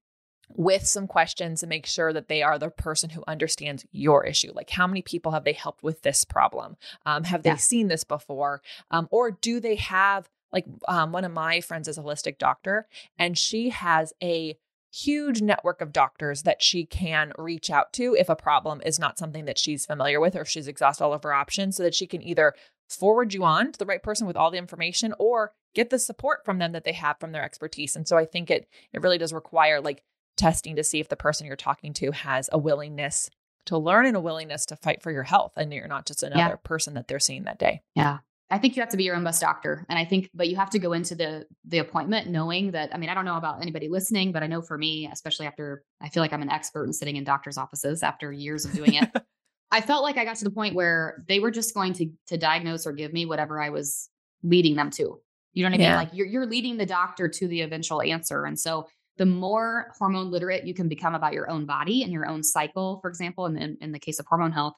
with 0.50 0.86
some 0.86 1.06
questions 1.06 1.62
and 1.62 1.70
make 1.70 1.86
sure 1.86 2.12
that 2.12 2.28
they 2.28 2.42
are 2.42 2.58
the 2.58 2.70
person 2.70 3.10
who 3.10 3.22
understands 3.28 3.86
your 3.92 4.24
issue. 4.24 4.52
Like, 4.54 4.70
how 4.70 4.86
many 4.86 5.02
people 5.02 5.32
have 5.32 5.44
they 5.44 5.52
helped 5.52 5.82
with 5.82 6.02
this 6.02 6.24
problem? 6.24 6.76
Um, 7.06 7.24
have 7.24 7.42
they 7.42 7.50
yeah. 7.50 7.56
seen 7.56 7.88
this 7.88 8.04
before? 8.04 8.62
Um, 8.90 9.08
or 9.10 9.30
do 9.30 9.60
they 9.60 9.76
have, 9.76 10.28
like, 10.52 10.64
um, 10.86 11.12
one 11.12 11.24
of 11.24 11.32
my 11.32 11.60
friends 11.60 11.88
is 11.88 11.98
a 11.98 12.02
holistic 12.02 12.38
doctor, 12.38 12.86
and 13.18 13.36
she 13.36 13.68
has 13.70 14.12
a 14.22 14.56
huge 14.90 15.42
network 15.42 15.80
of 15.80 15.92
doctors 15.92 16.42
that 16.42 16.62
she 16.62 16.86
can 16.86 17.32
reach 17.36 17.70
out 17.70 17.92
to 17.92 18.16
if 18.18 18.28
a 18.28 18.36
problem 18.36 18.80
is 18.84 18.98
not 18.98 19.18
something 19.18 19.44
that 19.44 19.58
she's 19.58 19.84
familiar 19.84 20.18
with 20.18 20.34
or 20.34 20.40
if 20.40 20.48
she's 20.48 20.66
exhausted 20.66 21.04
all 21.04 21.12
of 21.12 21.22
her 21.22 21.34
options 21.34 21.76
so 21.76 21.82
that 21.82 21.94
she 21.94 22.06
can 22.06 22.22
either 22.22 22.54
forward 22.88 23.34
you 23.34 23.44
on 23.44 23.70
to 23.70 23.78
the 23.78 23.84
right 23.84 24.02
person 24.02 24.26
with 24.26 24.36
all 24.36 24.50
the 24.50 24.56
information 24.56 25.12
or 25.18 25.52
get 25.74 25.90
the 25.90 25.98
support 25.98 26.42
from 26.42 26.58
them 26.58 26.72
that 26.72 26.84
they 26.84 26.92
have 26.92 27.20
from 27.20 27.32
their 27.32 27.44
expertise 27.44 27.94
and 27.94 28.08
so 28.08 28.16
i 28.16 28.24
think 28.24 28.50
it 28.50 28.66
it 28.94 29.02
really 29.02 29.18
does 29.18 29.32
require 29.32 29.78
like 29.78 30.02
testing 30.38 30.76
to 30.76 30.84
see 30.84 31.00
if 31.00 31.08
the 31.08 31.16
person 31.16 31.46
you're 31.46 31.56
talking 31.56 31.92
to 31.94 32.12
has 32.12 32.48
a 32.52 32.58
willingness 32.58 33.28
to 33.66 33.76
learn 33.76 34.06
and 34.06 34.16
a 34.16 34.20
willingness 34.20 34.64
to 34.66 34.76
fight 34.76 35.02
for 35.02 35.10
your 35.12 35.24
health 35.24 35.52
and 35.56 35.72
you're 35.72 35.86
not 35.88 36.06
just 36.06 36.22
another 36.22 36.38
yeah. 36.38 36.56
person 36.64 36.94
that 36.94 37.06
they're 37.06 37.18
seeing 37.18 37.44
that 37.44 37.58
day. 37.58 37.82
Yeah. 37.94 38.18
I 38.50 38.56
think 38.56 38.76
you 38.76 38.82
have 38.82 38.88
to 38.92 38.96
be 38.96 39.04
your 39.04 39.14
own 39.14 39.24
best 39.24 39.42
doctor. 39.42 39.84
And 39.90 39.98
I 39.98 40.06
think, 40.06 40.30
but 40.32 40.48
you 40.48 40.56
have 40.56 40.70
to 40.70 40.78
go 40.78 40.94
into 40.94 41.14
the 41.14 41.44
the 41.66 41.78
appointment 41.78 42.28
knowing 42.28 42.70
that, 42.70 42.94
I 42.94 42.96
mean, 42.96 43.10
I 43.10 43.14
don't 43.14 43.26
know 43.26 43.36
about 43.36 43.60
anybody 43.60 43.88
listening, 43.90 44.32
but 44.32 44.42
I 44.42 44.46
know 44.46 44.62
for 44.62 44.78
me, 44.78 45.06
especially 45.12 45.46
after 45.46 45.82
I 46.00 46.08
feel 46.08 46.22
like 46.22 46.32
I'm 46.32 46.40
an 46.40 46.50
expert 46.50 46.84
in 46.84 46.94
sitting 46.94 47.16
in 47.16 47.24
doctors' 47.24 47.58
offices 47.58 48.02
after 48.02 48.32
years 48.32 48.64
of 48.64 48.72
doing 48.72 48.94
it. 48.94 49.10
I 49.70 49.82
felt 49.82 50.02
like 50.02 50.16
I 50.16 50.24
got 50.24 50.36
to 50.36 50.44
the 50.44 50.50
point 50.50 50.74
where 50.74 51.22
they 51.28 51.40
were 51.40 51.50
just 51.50 51.74
going 51.74 51.92
to 51.94 52.06
to 52.28 52.38
diagnose 52.38 52.86
or 52.86 52.92
give 52.92 53.12
me 53.12 53.26
whatever 53.26 53.60
I 53.60 53.68
was 53.68 54.08
leading 54.42 54.76
them 54.76 54.90
to 54.92 55.20
You 55.52 55.64
know 55.64 55.70
what 55.70 55.78
I 55.78 55.82
Yeah. 55.82 55.88
mean? 55.90 55.96
Like 55.98 56.10
you're 56.14 56.26
you're 56.26 56.46
leading 56.46 56.78
the 56.78 56.86
doctor 56.86 57.28
to 57.28 57.48
the 57.48 57.60
eventual 57.60 58.00
answer. 58.00 58.46
And 58.46 58.58
so 58.58 58.86
the 59.18 59.26
more 59.26 59.92
hormone 59.98 60.30
literate 60.30 60.64
you 60.64 60.74
can 60.74 60.88
become 60.88 61.14
about 61.14 61.32
your 61.32 61.50
own 61.50 61.66
body 61.66 62.02
and 62.02 62.12
your 62.12 62.26
own 62.26 62.42
cycle, 62.42 62.98
for 63.02 63.08
example, 63.10 63.46
and 63.46 63.58
in, 63.58 63.76
in 63.80 63.92
the 63.92 63.98
case 63.98 64.18
of 64.18 64.26
hormone 64.26 64.52
health, 64.52 64.74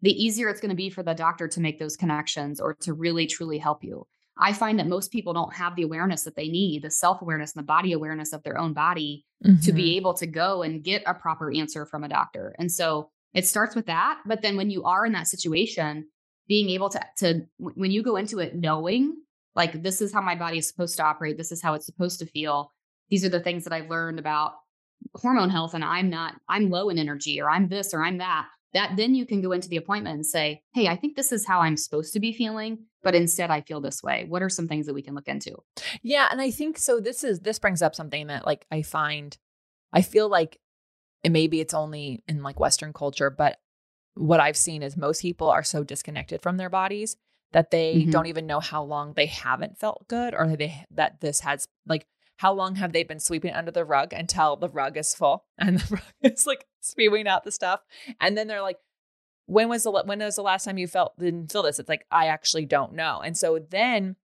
the 0.00 0.12
easier 0.12 0.48
it's 0.48 0.60
going 0.60 0.70
to 0.70 0.76
be 0.76 0.90
for 0.90 1.02
the 1.02 1.14
doctor 1.14 1.48
to 1.48 1.60
make 1.60 1.78
those 1.78 1.96
connections 1.96 2.60
or 2.60 2.74
to 2.74 2.92
really 2.94 3.26
truly 3.26 3.58
help 3.58 3.82
you. 3.84 4.06
I 4.38 4.52
find 4.52 4.78
that 4.78 4.86
most 4.88 5.12
people 5.12 5.32
don't 5.32 5.54
have 5.54 5.76
the 5.76 5.82
awareness 5.82 6.24
that 6.24 6.34
they 6.36 6.48
need, 6.48 6.82
the 6.82 6.90
self 6.90 7.22
awareness 7.22 7.54
and 7.54 7.62
the 7.62 7.66
body 7.66 7.92
awareness 7.92 8.32
of 8.32 8.42
their 8.42 8.58
own 8.58 8.72
body 8.72 9.24
to 9.42 9.72
Mhm. 9.72 9.74
be 9.76 9.96
able 9.96 10.14
to 10.14 10.26
go 10.26 10.62
and 10.62 10.82
get 10.82 11.02
a 11.06 11.14
proper 11.14 11.52
answer 11.52 11.86
from 11.86 12.02
a 12.02 12.08
doctor. 12.08 12.54
And 12.58 12.70
so 12.70 13.10
it 13.32 13.46
starts 13.46 13.74
with 13.74 13.86
that. 13.86 14.20
But 14.26 14.42
then 14.42 14.56
when 14.56 14.70
you 14.70 14.84
are 14.84 15.04
in 15.06 15.12
that 15.12 15.28
situation, 15.28 16.08
being 16.48 16.70
able 16.70 16.88
to, 16.90 17.00
to 17.18 17.46
when 17.58 17.90
you 17.90 18.02
go 18.02 18.16
into 18.16 18.38
it 18.38 18.54
knowing 18.54 19.16
like 19.54 19.82
this 19.82 20.02
is 20.02 20.12
how 20.12 20.20
my 20.20 20.34
body 20.34 20.58
is 20.58 20.68
supposed 20.68 20.96
to 20.96 21.04
operate, 21.04 21.36
this 21.36 21.52
is 21.52 21.62
how 21.62 21.74
it's 21.74 21.86
supposed 21.86 22.18
to 22.18 22.26
feel. 22.26 22.72
These 23.14 23.24
are 23.24 23.28
the 23.28 23.38
things 23.38 23.62
that 23.62 23.72
I've 23.72 23.88
learned 23.90 24.18
about 24.18 24.54
hormone 25.14 25.48
health, 25.48 25.72
and 25.72 25.84
I'm 25.84 26.10
not, 26.10 26.34
I'm 26.48 26.68
low 26.68 26.88
in 26.88 26.98
energy, 26.98 27.40
or 27.40 27.48
I'm 27.48 27.68
this, 27.68 27.94
or 27.94 28.02
I'm 28.04 28.18
that. 28.18 28.48
That 28.72 28.96
then 28.96 29.14
you 29.14 29.24
can 29.24 29.40
go 29.40 29.52
into 29.52 29.68
the 29.68 29.76
appointment 29.76 30.16
and 30.16 30.26
say, 30.26 30.62
Hey, 30.74 30.88
I 30.88 30.96
think 30.96 31.14
this 31.14 31.30
is 31.30 31.46
how 31.46 31.60
I'm 31.60 31.76
supposed 31.76 32.12
to 32.14 32.18
be 32.18 32.32
feeling, 32.32 32.86
but 33.04 33.14
instead 33.14 33.52
I 33.52 33.60
feel 33.60 33.80
this 33.80 34.02
way. 34.02 34.26
What 34.28 34.42
are 34.42 34.48
some 34.48 34.66
things 34.66 34.86
that 34.86 34.94
we 34.94 35.02
can 35.02 35.14
look 35.14 35.28
into? 35.28 35.54
Yeah, 36.02 36.26
and 36.28 36.40
I 36.40 36.50
think 36.50 36.76
so 36.76 36.98
this 36.98 37.22
is 37.22 37.38
this 37.38 37.60
brings 37.60 37.82
up 37.82 37.94
something 37.94 38.26
that 38.26 38.44
like 38.46 38.66
I 38.72 38.82
find 38.82 39.38
I 39.92 40.02
feel 40.02 40.28
like 40.28 40.58
and 41.22 41.32
maybe 41.32 41.60
it's 41.60 41.72
only 41.72 42.24
in 42.26 42.42
like 42.42 42.58
western 42.58 42.92
culture, 42.92 43.30
but 43.30 43.58
what 44.14 44.40
I've 44.40 44.56
seen 44.56 44.82
is 44.82 44.96
most 44.96 45.22
people 45.22 45.50
are 45.50 45.62
so 45.62 45.84
disconnected 45.84 46.42
from 46.42 46.56
their 46.56 46.68
bodies 46.68 47.16
that 47.52 47.70
they 47.70 48.06
Mhm. 48.08 48.10
don't 48.10 48.26
even 48.26 48.48
know 48.48 48.58
how 48.58 48.82
long 48.82 49.12
they 49.12 49.26
haven't 49.26 49.78
felt 49.78 50.08
good 50.08 50.34
or 50.34 50.56
they 50.56 50.84
that 50.90 51.20
this 51.20 51.38
has 51.42 51.68
like 51.86 52.08
how 52.38 52.52
long 52.52 52.76
have 52.76 52.92
they 52.92 53.04
been 53.04 53.20
sweeping 53.20 53.52
under 53.52 53.70
the 53.70 53.84
rug 53.84 54.12
until 54.12 54.56
the 54.56 54.68
rug 54.68 54.96
is 54.96 55.14
full 55.14 55.44
and 55.58 55.78
the 55.78 55.94
rug 55.94 56.32
is 56.32 56.46
like 56.46 56.66
spewing 56.80 57.26
out 57.26 57.44
the 57.44 57.52
stuff? 57.52 57.80
And 58.20 58.36
then 58.36 58.46
they're 58.46 58.62
like 58.62 58.78
when 59.46 59.68
was 59.68 59.82
the 59.82 59.90
when 59.90 60.20
was 60.20 60.36
the 60.36 60.42
last 60.42 60.64
time 60.64 60.78
you 60.78 60.86
felt 60.86 61.18
didn't 61.18 61.52
feel 61.52 61.62
this? 61.62 61.78
It's 61.78 61.88
like 61.88 62.06
I 62.10 62.26
actually 62.26 62.66
don't 62.66 62.94
know. 62.94 63.20
And 63.22 63.36
so 63.36 63.58
then 63.58 64.16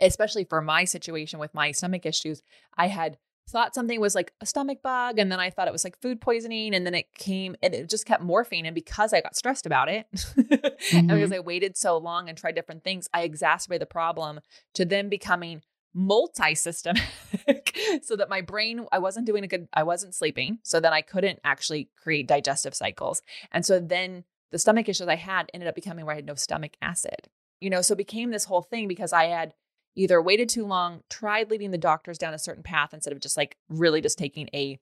especially 0.00 0.44
for 0.44 0.60
my 0.60 0.84
situation 0.84 1.38
with 1.38 1.54
my 1.54 1.70
stomach 1.72 2.06
issues, 2.06 2.42
I 2.76 2.88
had 2.88 3.18
thought 3.48 3.74
something 3.74 4.00
was 4.00 4.14
like 4.14 4.32
a 4.40 4.46
stomach 4.46 4.82
bug 4.82 5.18
and 5.18 5.30
then 5.30 5.38
I 5.38 5.50
thought 5.50 5.68
it 5.68 5.72
was 5.72 5.84
like 5.84 6.00
food 6.00 6.20
poisoning 6.20 6.74
and 6.74 6.84
then 6.84 6.94
it 6.94 7.14
came 7.14 7.54
and 7.62 7.74
it 7.74 7.88
just 7.88 8.04
kept 8.04 8.22
morphing 8.24 8.64
and 8.64 8.74
because 8.74 9.12
I 9.12 9.20
got 9.20 9.36
stressed 9.36 9.66
about 9.66 9.88
it 9.88 10.06
and 10.36 10.48
because 10.48 11.30
mm-hmm. 11.30 11.34
I 11.34 11.40
waited 11.40 11.76
so 11.76 11.96
long 11.96 12.28
and 12.28 12.36
tried 12.36 12.56
different 12.56 12.82
things, 12.82 13.08
I 13.14 13.22
exacerbated 13.22 13.82
the 13.82 13.86
problem 13.86 14.40
to 14.74 14.84
then 14.84 15.08
becoming 15.08 15.62
multi-systematic 15.98 17.76
so 18.02 18.16
that 18.16 18.28
my 18.28 18.42
brain 18.42 18.86
I 18.92 18.98
wasn't 18.98 19.26
doing 19.26 19.44
a 19.44 19.48
good 19.48 19.66
I 19.72 19.82
wasn't 19.82 20.14
sleeping 20.14 20.58
so 20.62 20.78
then 20.78 20.92
I 20.92 21.00
couldn't 21.00 21.40
actually 21.42 21.88
create 21.96 22.28
digestive 22.28 22.74
cycles 22.74 23.22
and 23.50 23.64
so 23.64 23.80
then 23.80 24.24
the 24.52 24.58
stomach 24.58 24.88
issues 24.88 25.08
I 25.08 25.16
had 25.16 25.50
ended 25.54 25.68
up 25.68 25.74
becoming 25.74 26.04
where 26.04 26.12
I 26.12 26.16
had 26.16 26.26
no 26.26 26.34
stomach 26.34 26.76
acid 26.82 27.28
you 27.60 27.70
know 27.70 27.80
so 27.80 27.94
became 27.94 28.30
this 28.30 28.44
whole 28.44 28.60
thing 28.62 28.88
because 28.88 29.14
I 29.14 29.24
had 29.24 29.54
either 29.96 30.20
waited 30.20 30.48
too 30.48 30.66
long, 30.66 31.02
tried 31.08 31.50
leading 31.50 31.70
the 31.70 31.78
doctors 31.78 32.18
down 32.18 32.34
a 32.34 32.38
certain 32.38 32.62
path 32.62 32.92
instead 32.92 33.12
of 33.12 33.20
just 33.20 33.36
like 33.36 33.56
really 33.68 34.00
just 34.00 34.18
taking 34.18 34.48
a 34.54 34.78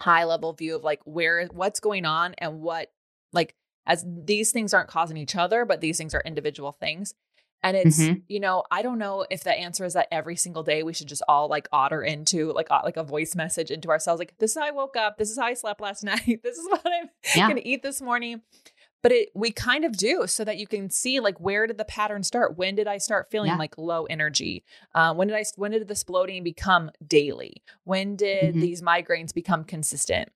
high 0.00 0.24
level 0.24 0.52
view 0.52 0.76
of 0.76 0.84
like 0.84 1.00
where 1.04 1.46
what's 1.52 1.80
going 1.80 2.04
on 2.04 2.34
and 2.38 2.60
what 2.60 2.92
like 3.32 3.54
as 3.86 4.04
these 4.06 4.50
things 4.50 4.72
aren't 4.72 4.88
causing 4.88 5.16
each 5.16 5.36
other, 5.36 5.64
but 5.64 5.80
these 5.80 5.98
things 5.98 6.14
are 6.14 6.22
individual 6.24 6.72
things. 6.72 7.14
And 7.64 7.76
it's, 7.76 7.98
Mhm. 7.98 8.22
you 8.28 8.38
know, 8.40 8.62
I 8.70 8.82
don't 8.82 8.98
know 8.98 9.26
if 9.30 9.42
the 9.42 9.52
answer 9.52 9.84
is 9.84 9.94
that 9.94 10.08
every 10.12 10.36
single 10.36 10.62
day 10.62 10.82
we 10.82 10.92
should 10.92 11.08
just 11.08 11.22
all 11.26 11.48
like 11.48 11.66
otter 11.72 12.02
into 12.02 12.52
like 12.52 12.70
like 12.70 12.96
a 12.96 13.02
voice 13.02 13.34
message 13.34 13.70
into 13.70 13.88
ourselves 13.88 14.18
like 14.20 14.34
this 14.38 14.52
is 14.52 14.58
how 14.58 14.66
I 14.66 14.70
woke 14.70 14.96
up, 14.96 15.16
this 15.18 15.30
is 15.30 15.38
how 15.38 15.46
I 15.46 15.54
slept 15.54 15.80
last 15.80 16.04
night, 16.04 16.40
this 16.42 16.56
is 16.58 16.68
what 16.68 16.82
I'm 16.86 17.08
Yeah. 17.34 17.48
to 17.48 17.66
eat 17.66 17.82
this 17.82 18.00
morning. 18.00 18.42
But 19.02 19.12
it 19.12 19.28
we 19.34 19.50
kind 19.50 19.84
of 19.84 19.96
do 19.96 20.26
so 20.26 20.44
that 20.44 20.56
you 20.58 20.66
can 20.66 20.88
see 20.90 21.20
like 21.20 21.38
where 21.40 21.66
did 21.66 21.76
the 21.78 21.84
pattern 21.84 22.22
start? 22.22 22.56
When 22.56 22.74
did 22.74 22.86
I 22.86 22.98
start 22.98 23.30
feeling 23.30 23.50
Yeah. 23.50 23.56
like 23.58 23.76
low 23.76 24.04
energy? 24.06 24.64
Uh, 24.94 25.12
when 25.14 25.28
did 25.28 25.36
I 25.36 25.44
when 25.56 25.72
did 25.72 25.88
this 25.88 26.04
bloating 26.04 26.42
become 26.44 26.90
daily? 27.06 27.62
When 27.84 28.16
did 28.16 28.54
Mhm. 28.54 28.60
these 28.60 28.82
migraines 28.82 29.34
become 29.34 29.64
consistent? 29.64 30.30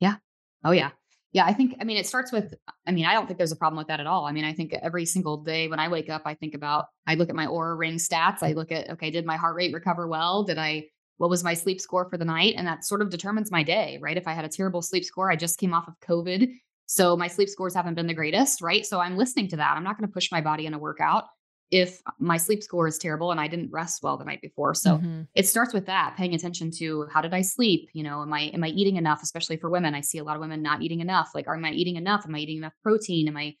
Yeah. 0.00 0.16
Oh 0.64 0.70
yeah. 0.72 0.90
Yeah, 1.32 1.44
I 1.44 1.52
think 1.52 1.76
I 1.80 1.84
mean 1.84 1.98
it 1.98 2.06
starts 2.06 2.32
with 2.32 2.54
I 2.86 2.92
mean 2.92 3.04
I 3.04 3.12
don't 3.12 3.26
think 3.26 3.38
there's 3.38 3.52
a 3.52 3.56
problem 3.56 3.78
with 3.78 3.88
that 3.88 4.00
at 4.00 4.06
all. 4.06 4.24
I 4.24 4.32
mean 4.32 4.44
I 4.44 4.52
think 4.52 4.72
every 4.74 5.04
single 5.04 5.38
day 5.38 5.68
when 5.68 5.78
I 5.78 5.88
wake 5.88 6.08
up 6.08 6.22
I 6.24 6.34
think 6.34 6.54
about 6.54 6.86
I 7.06 7.14
look 7.14 7.28
at 7.28 7.34
my 7.34 7.46
Oura 7.46 7.76
ring 7.78 7.96
stats. 7.96 8.42
I 8.42 8.52
look 8.52 8.72
at 8.72 8.90
okay, 8.90 9.10
did 9.10 9.26
my 9.26 9.36
heart 9.36 9.56
rate 9.56 9.74
recover 9.74 10.08
well? 10.08 10.44
Did 10.44 10.58
I 10.58 10.86
what 11.18 11.30
was 11.30 11.44
my 11.44 11.54
sleep 11.54 11.80
score 11.80 12.08
for 12.08 12.16
the 12.16 12.24
night? 12.24 12.54
And 12.56 12.66
that 12.66 12.84
sort 12.84 13.02
of 13.02 13.10
determines 13.10 13.50
my 13.50 13.62
day, 13.62 13.98
right? 14.00 14.16
If 14.16 14.26
I 14.26 14.32
had 14.32 14.44
a 14.44 14.48
terrible 14.48 14.82
sleep 14.82 15.04
score, 15.04 15.30
I 15.30 15.36
just 15.36 15.58
came 15.58 15.74
off 15.74 15.88
of 15.88 15.94
COVID. 16.00 16.50
So 16.86 17.16
my 17.16 17.28
sleep 17.28 17.50
scores 17.50 17.74
haven't 17.74 17.94
been 17.94 18.06
the 18.06 18.14
greatest, 18.14 18.62
right? 18.62 18.86
So 18.86 18.98
I'm 19.00 19.18
listening 19.18 19.48
to 19.48 19.56
that. 19.56 19.76
I'm 19.76 19.84
not 19.84 19.98
going 19.98 20.08
to 20.08 20.12
push 20.12 20.32
my 20.32 20.40
body 20.40 20.64
in 20.64 20.72
a 20.72 20.78
workout 20.78 21.24
if 21.70 22.00
my 22.18 22.38
sleep 22.38 22.62
score 22.62 22.86
is 22.88 22.96
terrible 22.96 23.30
and 23.30 23.38
I 23.40 23.46
didn't 23.46 23.70
rest 23.70 24.02
well 24.02 24.16
the 24.16 24.24
night 24.24 24.40
before. 24.40 24.74
So 24.74 24.98
Mhm. 24.98 25.26
it 25.34 25.46
starts 25.46 25.74
with 25.74 25.86
that 25.86 26.16
paying 26.16 26.34
attention 26.34 26.70
to 26.78 27.06
how 27.12 27.20
did 27.20 27.34
i 27.34 27.42
sleep? 27.42 27.90
You 27.92 28.04
know 28.04 28.22
am 28.22 28.32
i 28.32 28.42
am 28.54 28.64
i 28.64 28.68
eating 28.68 28.96
enough 28.96 29.22
especially 29.22 29.58
for 29.58 29.68
women? 29.68 29.94
I 29.94 30.00
see 30.00 30.18
a 30.18 30.24
lot 30.24 30.36
of 30.36 30.40
women 30.40 30.62
not 30.62 30.80
eating 30.82 31.00
enough. 31.00 31.30
Like 31.34 31.46
am 31.46 31.64
i 31.64 31.70
eating 31.72 31.96
enough? 31.96 32.24
Am 32.26 32.34
i 32.34 32.38
eating 32.38 32.56
enough 32.58 32.72
protein? 32.82 33.28
Am 33.28 33.36
i 33.36 33.54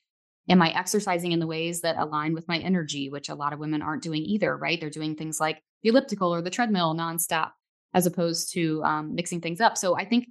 am 0.48 0.62
i 0.62 0.70
exercising 0.70 1.32
in 1.32 1.38
the 1.38 1.46
ways 1.46 1.82
that 1.82 1.98
align 1.98 2.32
with 2.32 2.48
my 2.48 2.58
energy 2.58 3.10
which 3.10 3.28
a 3.28 3.34
lot 3.34 3.52
of 3.52 3.58
women 3.58 3.82
aren't 3.82 4.02
doing 4.02 4.22
either 4.22 4.56
right? 4.56 4.80
They're 4.80 4.88
doing 4.90 5.14
things 5.14 5.38
like 5.38 5.62
the 5.82 5.90
elliptical 5.90 6.34
or 6.34 6.40
the 6.40 6.50
treadmill 6.50 6.94
nonstop 6.94 7.50
as 7.92 8.06
opposed 8.06 8.52
to 8.52 8.82
um, 8.84 9.14
mixing 9.14 9.40
things 9.42 9.60
up. 9.60 9.76
So 9.76 9.94
i 9.96 10.04
think 10.06 10.28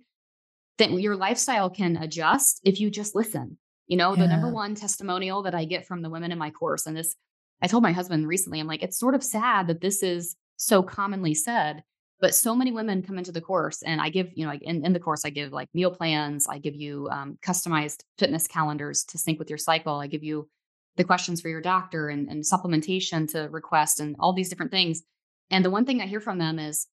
that 0.79 0.91
your 0.91 1.15
lifestyle 1.15 1.69
can 1.69 1.97
adjust 1.97 2.61
if 2.63 2.79
you 2.79 2.89
just 2.89 3.15
listen. 3.15 3.57
You 3.87 3.97
know 3.97 4.15
the 4.15 4.27
number 4.27 4.49
one 4.51 4.73
testimonial 4.75 5.43
that 5.43 5.53
i 5.55 5.63
get 5.65 5.85
from 5.85 6.01
the 6.01 6.09
women 6.09 6.31
in 6.31 6.37
my 6.39 6.49
course 6.49 6.87
and 6.87 6.97
this 6.97 7.15
I 7.61 7.67
told 7.67 7.83
my 7.83 7.91
husband 7.91 8.27
recently, 8.27 8.59
I'm 8.59 8.67
like, 8.67 8.83
it's 8.83 8.99
sort 8.99 9.15
of 9.15 9.23
sad 9.23 9.67
that 9.67 9.81
this 9.81 10.03
is 10.03 10.35
so 10.57 10.83
commonly 10.83 11.33
said, 11.33 11.83
but 12.19 12.33
so 12.33 12.55
many 12.55 12.71
women 12.71 13.03
come 13.03 13.17
into 13.17 13.31
the 13.31 13.41
course 13.41 13.81
and 13.83 14.01
I 14.01 14.09
give, 14.09 14.31
you 14.35 14.45
know, 14.45 14.51
like 14.51 14.63
in, 14.63 14.85
in 14.85 14.93
the 14.93 14.99
course, 14.99 15.23
I 15.25 15.29
give 15.29 15.51
like 15.51 15.69
meal 15.73 15.91
plans, 15.91 16.47
I 16.47 16.59
give 16.59 16.75
you 16.75 17.07
um, 17.11 17.37
customized 17.41 18.03
fitness 18.17 18.47
calendars 18.47 19.03
to 19.05 19.17
sync 19.17 19.39
with 19.39 19.49
your 19.49 19.57
cycle. 19.57 19.95
I 19.99 20.07
give 20.07 20.23
you 20.23 20.49
the 20.97 21.03
questions 21.03 21.41
for 21.41 21.49
your 21.49 21.61
doctor 21.61 22.09
and, 22.09 22.27
and 22.27 22.43
supplementation 22.43 23.29
to 23.31 23.47
request 23.51 23.99
and 23.99 24.15
all 24.19 24.33
these 24.33 24.49
different 24.49 24.71
things. 24.71 25.03
And 25.51 25.63
the 25.63 25.69
one 25.69 25.85
thing 25.85 26.01
I 26.01 26.07
hear 26.07 26.19
from 26.19 26.39
them 26.39 26.57
is 26.57 26.87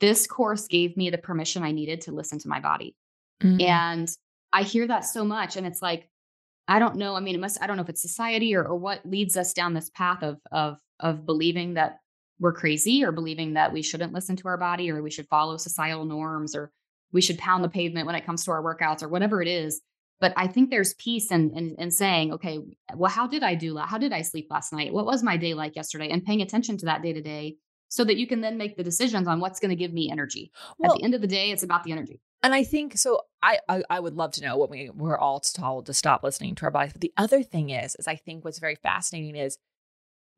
this 0.00 0.26
course 0.26 0.68
gave 0.68 0.96
me 0.96 1.10
the 1.10 1.18
permission 1.18 1.62
I 1.62 1.72
needed 1.72 2.02
to 2.02 2.12
listen 2.12 2.38
to 2.40 2.48
my 2.48 2.60
body. 2.60 2.94
Mhm. 3.42 3.62
And 3.62 4.08
I 4.52 4.62
hear 4.62 4.86
that 4.86 5.04
so 5.04 5.24
much. 5.24 5.56
And 5.56 5.66
it's 5.66 5.82
like, 5.82 6.08
I 6.66 6.78
don't 6.78 6.96
know. 6.96 7.14
I 7.14 7.20
mean, 7.20 7.34
it 7.34 7.40
must, 7.40 7.62
I 7.62 7.66
don't 7.66 7.76
know 7.76 7.82
if 7.82 7.88
it's 7.88 8.02
society 8.02 8.54
or, 8.54 8.64
or 8.64 8.76
what 8.76 9.04
leads 9.04 9.36
us 9.36 9.52
down 9.52 9.74
this 9.74 9.90
path 9.90 10.22
of, 10.22 10.38
of, 10.50 10.78
of 11.00 11.26
believing 11.26 11.74
that 11.74 11.98
we're 12.40 12.52
crazy 12.52 13.04
or 13.04 13.12
believing 13.12 13.54
that 13.54 13.72
we 13.72 13.82
shouldn't 13.82 14.12
listen 14.12 14.36
to 14.36 14.48
our 14.48 14.56
body 14.56 14.90
or 14.90 15.02
we 15.02 15.10
should 15.10 15.28
follow 15.28 15.56
societal 15.56 16.04
norms 16.04 16.56
or 16.56 16.72
we 17.12 17.20
should 17.20 17.38
pound 17.38 17.62
the 17.62 17.68
pavement 17.68 18.06
when 18.06 18.16
it 18.16 18.26
comes 18.26 18.44
to 18.44 18.50
our 18.50 18.62
workouts 18.62 19.02
or 19.02 19.08
whatever 19.08 19.40
it 19.40 19.48
is. 19.48 19.80
But 20.20 20.32
I 20.36 20.46
think 20.46 20.70
there's 20.70 20.94
peace 20.94 21.30
in, 21.30 21.50
in, 21.56 21.74
in 21.78 21.90
saying, 21.90 22.32
okay, 22.32 22.58
well, 22.94 23.10
how 23.10 23.26
did 23.26 23.42
I 23.42 23.54
do? 23.54 23.76
How 23.76 23.98
did 23.98 24.12
I 24.12 24.22
sleep 24.22 24.46
last 24.50 24.72
night? 24.72 24.92
What 24.92 25.06
was 25.06 25.22
my 25.22 25.36
day 25.36 25.54
like 25.54 25.76
yesterday? 25.76 26.08
And 26.08 26.24
paying 26.24 26.40
attention 26.40 26.78
to 26.78 26.86
that 26.86 27.02
day 27.02 27.12
to 27.12 27.20
day 27.20 27.56
so 27.88 28.04
that 28.04 28.16
you 28.16 28.26
can 28.26 28.40
then 28.40 28.56
make 28.56 28.76
the 28.76 28.82
decisions 28.82 29.28
on 29.28 29.38
what's 29.38 29.60
going 29.60 29.70
to 29.70 29.76
give 29.76 29.92
me 29.92 30.10
energy. 30.10 30.50
Well, 30.78 30.92
At 30.92 30.98
the 30.98 31.04
end 31.04 31.14
of 31.14 31.20
the 31.20 31.26
day, 31.26 31.50
it's 31.50 31.62
about 31.62 31.84
the 31.84 31.92
energy. 31.92 32.20
And 32.44 32.54
I 32.54 32.62
think 32.62 32.98
so. 32.98 33.22
I, 33.42 33.58
I 33.68 33.82
I 33.88 34.00
would 34.00 34.14
love 34.14 34.32
to 34.32 34.42
know 34.42 34.56
what 34.58 34.68
we 34.70 34.90
we're 34.90 35.16
all 35.18 35.40
told 35.40 35.86
to 35.86 35.94
stop 35.94 36.22
listening 36.22 36.54
to 36.56 36.64
our 36.66 36.70
bodies. 36.70 36.92
But 36.92 37.00
the 37.00 37.12
other 37.16 37.42
thing 37.42 37.70
is, 37.70 37.96
is 37.96 38.06
I 38.06 38.16
think 38.16 38.44
what's 38.44 38.58
very 38.58 38.74
fascinating 38.76 39.34
is 39.34 39.56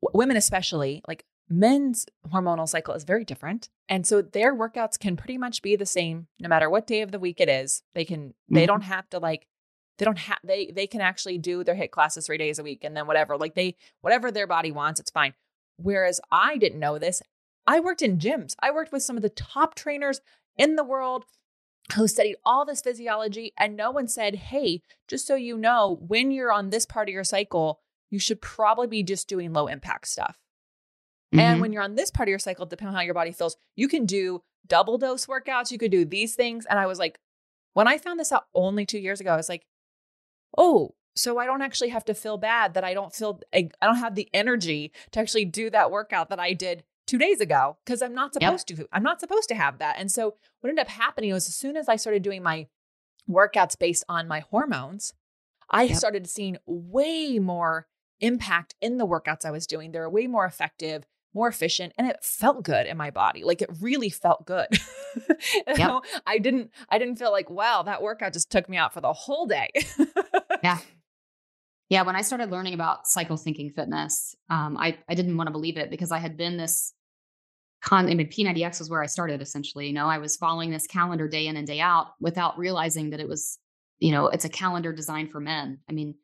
w- 0.01 0.17
women, 0.17 0.37
especially 0.37 1.03
like 1.07 1.25
men's 1.49 2.05
hormonal 2.29 2.67
cycle 2.67 2.93
is 2.93 3.03
very 3.03 3.25
different, 3.25 3.69
and 3.89 4.07
so 4.07 4.21
their 4.21 4.55
workouts 4.55 4.97
can 4.97 5.17
pretty 5.17 5.37
much 5.37 5.61
be 5.61 5.75
the 5.75 5.85
same 5.85 6.27
no 6.39 6.47
matter 6.47 6.69
what 6.69 6.87
day 6.87 7.01
of 7.01 7.11
the 7.11 7.19
week 7.19 7.41
it 7.41 7.49
is. 7.49 7.83
They 7.93 8.05
can 8.05 8.33
they 8.49 8.63
Mhm. 8.63 8.67
don't 8.67 8.83
have 8.83 9.09
to 9.09 9.19
like 9.19 9.45
they 9.97 10.05
don't 10.05 10.17
have 10.17 10.39
they 10.45 10.71
they 10.73 10.87
can 10.87 11.01
actually 11.01 11.37
do 11.37 11.61
their 11.65 11.75
HIIT 11.75 11.91
classes 11.91 12.25
three 12.25 12.37
days 12.37 12.57
a 12.57 12.63
week 12.63 12.85
and 12.85 12.95
then 12.95 13.05
whatever 13.05 13.37
like 13.37 13.55
they 13.55 13.75
whatever 13.99 14.31
their 14.31 14.47
body 14.47 14.71
wants 14.71 15.01
it's 15.01 15.11
fine. 15.11 15.33
Whereas 15.75 16.21
I 16.31 16.55
didn't 16.57 16.79
know 16.79 16.97
this. 16.99 17.21
I 17.67 17.81
worked 17.81 18.01
in 18.01 18.17
gyms. 18.17 18.55
I 18.61 18.71
worked 18.71 18.93
with 18.93 19.03
some 19.03 19.17
of 19.17 19.23
the 19.23 19.29
top 19.29 19.75
trainers 19.75 20.21
in 20.57 20.77
the 20.77 20.85
world 20.85 21.25
who 21.95 22.07
studied 22.07 22.37
all 22.45 22.65
this 22.65 22.81
physiology 22.81 23.53
and 23.57 23.75
no 23.75 23.91
one 23.91 24.07
said, 24.07 24.35
"Hey, 24.35 24.81
just 25.07 25.25
so 25.25 25.35
you 25.35 25.57
know, 25.57 25.97
when 26.07 26.31
you're 26.31 26.51
on 26.51 26.69
this 26.69 26.85
part 26.85 27.07
of 27.09 27.13
your 27.13 27.23
cycle, 27.23 27.79
you 28.09 28.19
should 28.19 28.41
probably 28.41 28.87
be 28.87 29.03
just 29.03 29.27
doing 29.27 29.53
low 29.53 29.67
impact 29.67 30.07
stuff." 30.07 30.37
And 31.33 31.57
Mhm. 31.57 31.61
when 31.61 31.73
you're 31.73 31.83
on 31.83 31.95
this 31.95 32.11
part 32.11 32.27
of 32.27 32.31
your 32.31 32.39
cycle, 32.39 32.65
depending 32.65 32.89
on 32.89 32.95
how 32.95 33.05
your 33.05 33.13
body 33.13 33.31
feels, 33.31 33.57
you 33.75 33.87
can 33.87 34.05
do 34.05 34.43
double 34.65 34.97
dose 34.97 35.25
workouts, 35.25 35.71
you 35.71 35.77
could 35.77 35.91
do 35.91 36.05
these 36.05 36.35
things. 36.35 36.65
And 36.65 36.79
I 36.79 36.85
was 36.85 36.99
like, 36.99 37.19
when 37.73 37.87
I 37.87 37.97
found 37.97 38.19
this 38.19 38.31
out 38.31 38.47
only 38.53 38.85
2 38.85 38.99
years 38.99 39.19
ago, 39.21 39.33
I 39.33 39.37
was 39.37 39.49
like, 39.49 39.65
"Oh, 40.57 40.95
so 41.15 41.37
I 41.39 41.45
don't 41.45 41.61
actually 41.61 41.89
have 41.89 42.05
to 42.05 42.13
feel 42.13 42.37
bad 42.37 42.73
that 42.75 42.83
I 42.83 42.93
don't 42.93 43.13
feel 43.13 43.41
I 43.53 43.69
don't 43.81 43.97
have 43.97 44.15
the 44.15 44.29
energy 44.33 44.91
to 45.11 45.19
actually 45.19 45.45
do 45.45 45.69
that 45.71 45.91
workout 45.91 46.29
that 46.29 46.39
I 46.39 46.53
did 46.53 46.83
two 47.07 47.17
days 47.17 47.41
ago 47.41 47.77
because 47.83 48.01
I'm 48.01 48.13
not 48.13 48.33
supposed 48.33 48.69
yep. 48.69 48.79
to. 48.79 48.87
I'm 48.91 49.03
not 49.03 49.19
supposed 49.19 49.49
to 49.49 49.55
have 49.55 49.79
that. 49.79 49.95
And 49.97 50.11
so 50.11 50.35
what 50.59 50.69
ended 50.69 50.83
up 50.85 50.89
happening 50.89 51.33
was 51.33 51.47
as 51.47 51.55
soon 51.55 51.75
as 51.75 51.89
I 51.89 51.95
started 51.95 52.21
doing 52.21 52.43
my 52.43 52.67
workouts 53.27 53.79
based 53.79 54.03
on 54.07 54.27
my 54.27 54.41
hormones, 54.41 55.13
I 55.69 55.83
yep. 55.83 55.97
started 55.97 56.27
seeing 56.27 56.57
way 56.65 57.39
more 57.39 57.87
impact 58.19 58.75
in 58.81 58.97
the 58.97 59.07
workouts 59.07 59.45
I 59.45 59.51
was 59.51 59.67
doing. 59.67 59.91
They 59.91 59.99
were 59.99 60.09
way 60.09 60.27
more 60.27 60.45
effective, 60.45 61.05
more 61.33 61.47
efficient, 61.47 61.93
and 61.97 62.07
it 62.07 62.23
felt 62.23 62.63
good 62.63 62.87
in 62.87 62.97
my 62.97 63.11
body. 63.11 63.43
Like 63.43 63.61
it 63.61 63.69
really 63.81 64.09
felt 64.09 64.45
good. 64.45 64.67
yep. 65.67 65.77
know, 65.77 66.01
I 66.25 66.37
didn't 66.37 66.71
I 66.89 66.99
didn't 66.99 67.17
feel 67.17 67.31
like, 67.31 67.49
wow, 67.49 67.83
that 67.83 68.01
workout 68.01 68.33
just 68.33 68.51
took 68.51 68.69
me 68.69 68.77
out 68.77 68.93
for 68.93 69.01
the 69.01 69.13
whole 69.13 69.45
day. 69.45 69.71
yeah. 70.63 70.79
Yeah, 71.89 72.01
when 72.01 72.17
I 72.17 72.21
started 72.21 72.51
learning 72.51 72.73
about 72.73 73.07
cycle 73.07 73.37
syncing 73.37 73.73
fitness, 73.73 74.35
um, 74.49 74.75
I, 74.77 74.97
I 75.07 75.15
didn't 75.15 75.37
want 75.37 75.47
to 75.47 75.51
believe 75.51 75.77
it 75.77 75.89
because 75.89 76.11
I 76.11 76.17
had 76.17 76.35
been 76.35 76.57
this 76.57 76.93
con 77.87 78.09
I 78.09 78.15
mean 78.15 78.27
P90X 78.27 78.79
was 78.79 78.89
where 78.89 79.01
I 79.01 79.05
started 79.05 79.41
essentially. 79.41 79.87
You 79.87 79.93
know, 79.93 80.07
I 80.07 80.17
was 80.17 80.35
following 80.35 80.71
this 80.71 80.87
calendar 80.87 81.27
day 81.27 81.47
in 81.47 81.55
and 81.55 81.65
day 81.65 81.79
out 81.79 82.07
without 82.19 82.57
realizing 82.57 83.11
that 83.11 83.21
it 83.21 83.29
was, 83.29 83.59
you 83.99 84.11
know, 84.11 84.27
it's 84.27 84.43
a 84.43 84.49
calendar 84.49 84.91
designed 84.91 85.31
for 85.31 85.39
men. 85.39 85.79
I 85.89 85.93
mean, 85.93 86.15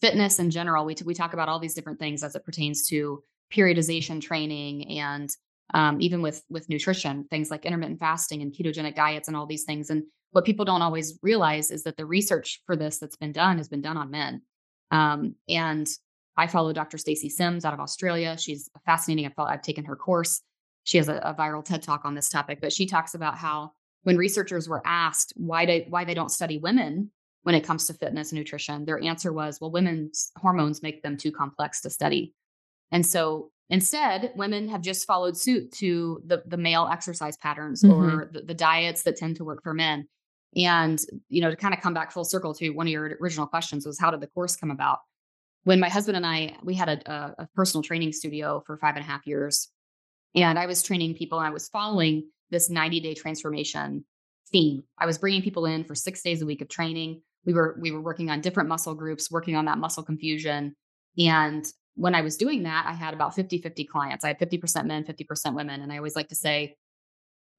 fitness 0.00 0.40
in 0.40 0.50
general, 0.50 0.84
we, 0.84 0.96
t- 0.96 1.04
we 1.04 1.14
talk 1.14 1.32
about 1.32 1.48
all 1.48 1.60
these 1.60 1.74
different 1.74 2.00
things 2.00 2.24
as 2.24 2.34
it 2.34 2.44
pertains 2.44 2.88
to 2.88 3.22
periodization 3.52 4.20
training 4.20 4.98
and 4.98 5.30
um, 5.72 6.00
even 6.00 6.20
with 6.20 6.42
with 6.50 6.68
nutrition, 6.68 7.26
things 7.30 7.48
like 7.48 7.64
intermittent 7.64 8.00
fasting 8.00 8.42
and 8.42 8.52
ketogenic 8.52 8.96
diets 8.96 9.28
and 9.28 9.36
all 9.36 9.46
these 9.46 9.64
things. 9.64 9.90
And 9.90 10.02
what 10.32 10.44
people 10.44 10.64
don't 10.64 10.82
always 10.82 11.16
realize 11.22 11.70
is 11.70 11.84
that 11.84 11.96
the 11.96 12.06
research 12.06 12.60
for 12.66 12.74
this 12.74 12.98
that's 12.98 13.16
been 13.16 13.32
done 13.32 13.58
has 13.58 13.68
been 13.68 13.80
done 13.82 13.96
on 13.96 14.10
men. 14.10 14.42
Um, 14.90 15.36
and 15.48 15.88
I 16.36 16.48
follow 16.48 16.72
Dr. 16.72 16.98
Stacy 16.98 17.28
Sims 17.28 17.64
out 17.64 17.72
of 17.72 17.78
Australia. 17.78 18.36
She's 18.36 18.68
fascinating. 18.84 19.26
I've, 19.26 19.32
I've 19.38 19.62
taken 19.62 19.84
her 19.84 19.94
course. 19.94 20.42
She 20.84 20.98
has 20.98 21.08
a, 21.08 21.16
a, 21.16 21.34
viral 21.34 21.64
TED 21.64 21.82
talk 21.82 22.04
on 22.04 22.14
this 22.14 22.28
topic, 22.28 22.60
but 22.60 22.72
she 22.72 22.86
talks 22.86 23.14
about 23.14 23.36
how 23.36 23.72
when 24.02 24.16
researchers 24.16 24.68
were 24.68 24.82
asked 24.84 25.32
why 25.36 25.66
they, 25.66 25.86
why 25.88 26.04
they 26.04 26.14
don't 26.14 26.30
study 26.30 26.58
women 26.58 27.10
when 27.42 27.54
it 27.54 27.62
comes 27.62 27.86
to 27.86 27.94
fitness 27.94 28.32
and 28.32 28.38
nutrition, 28.38 28.84
their 28.84 29.02
answer 29.02 29.32
was, 29.32 29.60
well, 29.60 29.70
women's 29.70 30.32
hormones 30.36 30.82
make 30.82 31.02
them 31.02 31.16
too 31.16 31.30
complex 31.30 31.80
to 31.82 31.90
study. 31.90 32.34
And 32.90 33.04
so 33.04 33.50
instead, 33.68 34.32
women 34.34 34.68
have 34.68 34.80
just 34.80 35.06
followed 35.06 35.36
suit 35.36 35.72
to 35.72 36.22
the, 36.26 36.42
the 36.46 36.56
male 36.56 36.88
exercise 36.90 37.36
patterns 37.36 37.82
mm-hmm. 37.82 37.92
or 37.92 38.30
the, 38.32 38.42
the 38.42 38.54
diets 38.54 39.02
that 39.02 39.16
tend 39.16 39.36
to 39.36 39.44
work 39.44 39.62
for 39.62 39.74
men. 39.74 40.08
And, 40.56 40.98
you 41.28 41.40
know, 41.40 41.50
to 41.50 41.56
kind 41.56 41.74
of 41.74 41.80
come 41.80 41.94
back 41.94 42.12
full 42.12 42.24
circle 42.24 42.54
to 42.54 42.70
one 42.70 42.86
of 42.86 42.92
your 42.92 43.16
original 43.20 43.46
questions 43.46 43.86
was 43.86 43.98
how 43.98 44.10
did 44.10 44.20
the 44.20 44.28
course 44.28 44.56
come 44.56 44.70
about? 44.70 45.00
When 45.64 45.80
my 45.80 45.88
husband 45.88 46.16
and 46.16 46.26
I, 46.26 46.56
we 46.62 46.74
had 46.74 46.88
a, 46.88 47.34
a 47.38 47.48
personal 47.54 47.82
training 47.82 48.12
studio 48.12 48.62
for 48.66 48.76
five 48.76 48.96
and 48.96 49.04
a 49.04 49.08
half 49.08 49.26
years. 49.26 49.68
And 50.34 50.58
I 50.58 50.66
was 50.66 50.82
training 50.82 51.14
people 51.14 51.38
and 51.38 51.46
I 51.46 51.50
was 51.50 51.68
following 51.68 52.28
this 52.50 52.70
90 52.70 53.00
day 53.00 53.14
transformation 53.14 54.04
theme. 54.50 54.82
I 54.98 55.06
was 55.06 55.18
bringing 55.18 55.42
people 55.42 55.66
in 55.66 55.84
for 55.84 55.94
six 55.94 56.22
days 56.22 56.42
a 56.42 56.46
week 56.46 56.60
of 56.60 56.68
training. 56.68 57.22
We 57.44 57.52
were, 57.52 57.76
we 57.80 57.90
were 57.90 58.00
working 58.00 58.30
on 58.30 58.40
different 58.40 58.68
muscle 58.68 58.94
groups, 58.94 59.30
working 59.30 59.56
on 59.56 59.66
that 59.66 59.78
muscle 59.78 60.02
confusion. 60.02 60.74
And 61.18 61.64
when 61.94 62.14
I 62.14 62.22
was 62.22 62.36
doing 62.36 62.64
that, 62.64 62.86
I 62.86 62.92
had 62.92 63.14
about 63.14 63.34
50 63.34 63.58
50 63.58 63.84
clients. 63.84 64.24
I 64.24 64.28
had 64.28 64.38
50% 64.38 64.86
men, 64.86 65.04
50% 65.04 65.54
women. 65.54 65.80
And 65.80 65.92
I 65.92 65.98
always 65.98 66.16
like 66.16 66.28
to 66.28 66.34
say, 66.34 66.76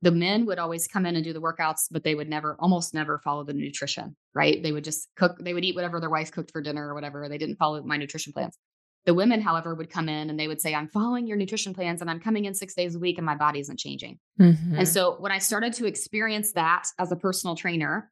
the 0.02 0.12
men 0.12 0.46
would 0.46 0.60
always 0.60 0.88
come 0.88 1.06
in 1.06 1.16
and 1.16 1.24
do 1.24 1.34
the 1.34 1.42
workouts, 1.42 1.88
but 1.90 2.04
they 2.04 2.16
would 2.16 2.30
never, 2.30 2.58
almost 2.60 2.94
never 2.94 3.18
follow 3.20 3.44
the 3.44 3.54
nutrition, 3.54 4.16
right? 4.34 4.62
They 4.62 4.72
would 4.72 4.84
just 4.84 5.10
cook, 5.16 5.38
they 5.40 5.54
would 5.54 5.64
eat 5.64 5.76
whatever 5.76 6.00
their 6.00 6.10
wife 6.10 6.32
cooked 6.32 6.52
for 6.52 6.62
dinner 6.62 6.90
or 6.90 6.94
whatever. 6.94 7.28
They 7.30 7.38
didn't 7.38 7.56
follow 7.56 7.82
my 7.82 7.98
nutrition 7.98 8.34
plans. 8.34 8.58
The 9.06 9.14
women, 9.14 9.42
however, 9.42 9.76
would 9.76 9.90
come 9.90 10.10
in 10.10 10.30
and 10.30 10.40
they 10.40 10.48
would 10.48 10.60
say, 10.60 10.74
I'm 10.74 10.88
following 10.88 11.28
your 11.28 11.38
nutrition 11.38 11.74
plans 11.74 12.02
and 12.02 12.10
I'm 12.10 12.20
coming 12.20 12.46
in 12.46 12.54
six 12.54 12.74
days 12.74 12.96
a 12.96 13.00
week 13.00 13.18
and 13.18 13.26
my 13.26 13.36
body 13.36 13.60
isn't 13.60 13.78
changing. 13.78 14.20
Mm-hmm. 14.40 14.80
And 14.80 14.88
so 14.88 15.16
when 15.20 15.32
I 15.32 15.38
started 15.38 15.74
to 15.74 15.86
experience 15.86 16.54
that 16.54 16.88
as 16.98 17.12
a 17.12 17.16
personal 17.16 17.56
trainer, 17.56 18.12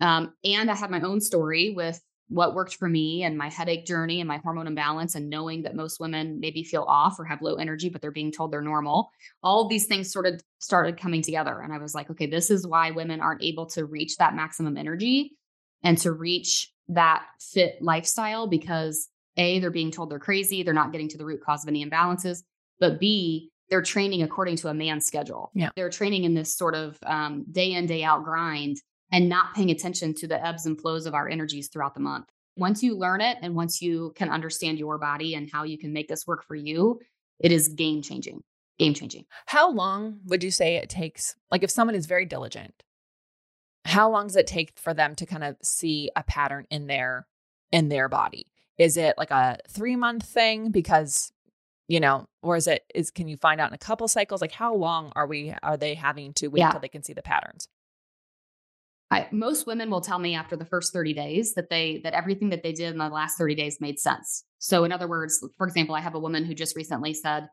um, 0.00 0.34
and 0.44 0.70
I 0.70 0.74
had 0.74 0.90
my 0.90 1.00
own 1.00 1.20
story 1.20 1.72
with 1.74 2.00
what 2.28 2.54
worked 2.54 2.76
for 2.76 2.88
me 2.88 3.22
and 3.22 3.36
my 3.36 3.48
headache 3.48 3.84
journey 3.84 4.20
and 4.20 4.28
my 4.28 4.38
hormone 4.38 4.66
imbalance 4.66 5.14
and 5.14 5.28
knowing 5.28 5.62
that 5.62 5.74
most 5.74 6.00
women 6.00 6.40
maybe 6.40 6.64
feel 6.64 6.84
off 6.88 7.18
or 7.18 7.24
have 7.24 7.42
low 7.42 7.56
energy 7.56 7.88
but 7.90 8.00
they're 8.00 8.10
being 8.10 8.32
told 8.32 8.50
they're 8.50 8.62
normal 8.62 9.10
all 9.42 9.62
of 9.62 9.68
these 9.68 9.86
things 9.86 10.10
sort 10.10 10.26
of 10.26 10.40
started 10.58 10.98
coming 10.98 11.20
together 11.20 11.60
and 11.60 11.72
i 11.72 11.78
was 11.78 11.94
like 11.94 12.10
okay 12.10 12.26
this 12.26 12.50
is 12.50 12.66
why 12.66 12.90
women 12.90 13.20
aren't 13.20 13.42
able 13.42 13.66
to 13.66 13.84
reach 13.84 14.16
that 14.16 14.34
maximum 14.34 14.76
energy 14.76 15.36
and 15.82 15.98
to 15.98 16.12
reach 16.12 16.72
that 16.88 17.24
fit 17.40 17.76
lifestyle 17.82 18.46
because 18.46 19.08
a 19.36 19.58
they're 19.58 19.70
being 19.70 19.90
told 19.90 20.10
they're 20.10 20.18
crazy 20.18 20.62
they're 20.62 20.74
not 20.74 20.92
getting 20.92 21.08
to 21.08 21.18
the 21.18 21.24
root 21.24 21.40
cause 21.42 21.64
of 21.64 21.68
any 21.68 21.84
imbalances 21.84 22.42
but 22.80 23.00
b 23.00 23.50
they're 23.70 23.82
training 23.82 24.22
according 24.22 24.56
to 24.56 24.68
a 24.68 24.74
man's 24.74 25.06
schedule 25.06 25.50
yeah 25.54 25.70
they're 25.76 25.90
training 25.90 26.24
in 26.24 26.34
this 26.34 26.56
sort 26.56 26.74
of 26.74 26.98
um, 27.06 27.44
day 27.50 27.72
in 27.72 27.86
day 27.86 28.04
out 28.04 28.24
grind 28.24 28.78
and 29.14 29.28
not 29.28 29.54
paying 29.54 29.70
attention 29.70 30.12
to 30.12 30.26
the 30.26 30.44
ebbs 30.44 30.66
and 30.66 30.80
flows 30.80 31.06
of 31.06 31.14
our 31.14 31.28
energies 31.28 31.68
throughout 31.68 31.94
the 31.94 32.00
month. 32.00 32.26
Once 32.56 32.82
you 32.82 32.96
learn 32.96 33.20
it 33.20 33.38
and 33.42 33.54
once 33.54 33.80
you 33.80 34.12
can 34.16 34.28
understand 34.28 34.76
your 34.76 34.98
body 34.98 35.34
and 35.34 35.48
how 35.52 35.62
you 35.62 35.78
can 35.78 35.92
make 35.92 36.08
this 36.08 36.26
work 36.26 36.44
for 36.44 36.56
you, 36.56 37.00
it 37.38 37.52
is 37.52 37.68
game 37.68 38.02
changing. 38.02 38.42
Game 38.76 38.92
changing. 38.92 39.24
How 39.46 39.70
long 39.70 40.18
would 40.26 40.42
you 40.42 40.50
say 40.50 40.76
it 40.76 40.88
takes? 40.88 41.36
Like, 41.52 41.62
if 41.62 41.70
someone 41.70 41.94
is 41.94 42.06
very 42.06 42.24
diligent, 42.24 42.74
how 43.84 44.10
long 44.10 44.26
does 44.26 44.36
it 44.36 44.48
take 44.48 44.76
for 44.80 44.92
them 44.92 45.14
to 45.14 45.26
kind 45.26 45.44
of 45.44 45.56
see 45.62 46.10
a 46.16 46.24
pattern 46.24 46.66
in 46.70 46.88
their 46.88 47.28
in 47.70 47.88
their 47.88 48.08
body? 48.08 48.48
Is 48.78 48.96
it 48.96 49.14
like 49.16 49.30
a 49.30 49.58
three 49.68 49.96
month 49.96 50.24
thing? 50.24 50.70
Because 50.70 51.32
you 51.86 52.00
know, 52.00 52.26
or 52.42 52.56
is 52.56 52.66
it 52.66 52.84
is 52.94 53.10
can 53.10 53.28
you 53.28 53.36
find 53.36 53.60
out 53.60 53.70
in 53.70 53.74
a 53.74 53.78
couple 53.78 54.08
cycles? 54.08 54.40
Like, 54.40 54.52
how 54.52 54.74
long 54.74 55.12
are 55.14 55.26
we 55.26 55.54
are 55.62 55.76
they 55.76 55.94
having 55.94 56.32
to 56.34 56.48
wait 56.48 56.60
yeah. 56.60 56.66
until 56.66 56.80
they 56.80 56.88
can 56.88 57.02
see 57.02 57.12
the 57.12 57.22
patterns? 57.22 57.68
I, 59.10 59.28
most 59.30 59.66
women 59.66 59.90
will 59.90 60.00
tell 60.00 60.18
me 60.18 60.34
after 60.34 60.56
the 60.56 60.64
first 60.64 60.92
30 60.92 61.12
days 61.12 61.54
that 61.54 61.68
they 61.68 62.00
that 62.04 62.14
everything 62.14 62.48
that 62.48 62.62
they 62.62 62.72
did 62.72 62.92
in 62.92 62.98
the 62.98 63.08
last 63.08 63.36
30 63.36 63.54
days 63.54 63.80
made 63.80 63.98
sense. 63.98 64.44
So 64.58 64.84
in 64.84 64.92
other 64.92 65.06
words, 65.06 65.46
for 65.58 65.66
example, 65.66 65.94
I 65.94 66.00
have 66.00 66.14
a 66.14 66.18
woman 66.18 66.44
who 66.44 66.54
just 66.54 66.74
recently 66.74 67.12
said, 67.12 67.48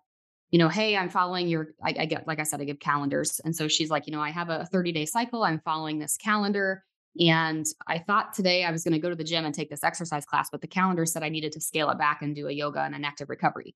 you 0.50 0.60
know, 0.60 0.70
hey, 0.70 0.96
I'm 0.96 1.10
following 1.10 1.48
your 1.48 1.70
I, 1.84 1.94
I 2.00 2.06
get 2.06 2.26
like 2.26 2.40
I 2.40 2.44
said, 2.44 2.62
I 2.62 2.64
give 2.64 2.80
calendars. 2.80 3.42
And 3.44 3.56
so 3.56 3.68
she's 3.68 3.90
like, 3.90 4.08
you 4.08 4.14
know, 4.14 4.22
I 4.22 4.32
have 4.32 4.50
a 4.50 4.66
30 4.66 4.92
day 4.94 5.06
cycle. 5.06 5.44
I'm 5.44 5.60
following 5.60 6.00
this 6.00 6.18
calendar. 6.18 6.84
And 7.20 7.66
I 7.88 8.00
thought 8.00 8.34
today 8.34 8.64
I 8.64 8.72
was 8.72 8.84
going 8.84 8.94
to 8.94 9.00
go 9.00 9.10
to 9.10 9.16
the 9.16 9.24
gym 9.24 9.46
and 9.46 9.54
take 9.54 9.70
this 9.70 9.84
exercise 9.84 10.26
class, 10.26 10.50
but 10.50 10.62
the 10.62 10.68
calendar 10.68 11.06
said 11.06 11.24
I 11.24 11.30
needed 11.30 11.52
to 11.54 11.62
scale 11.62 11.90
it 11.90 11.98
back 11.98 12.22
and 12.22 12.36
do 12.36 12.48
a 12.48 12.52
yoga 12.52 12.82
and 12.82 12.96
an 12.96 13.04
active 13.04 13.30
recovery. 13.30 13.76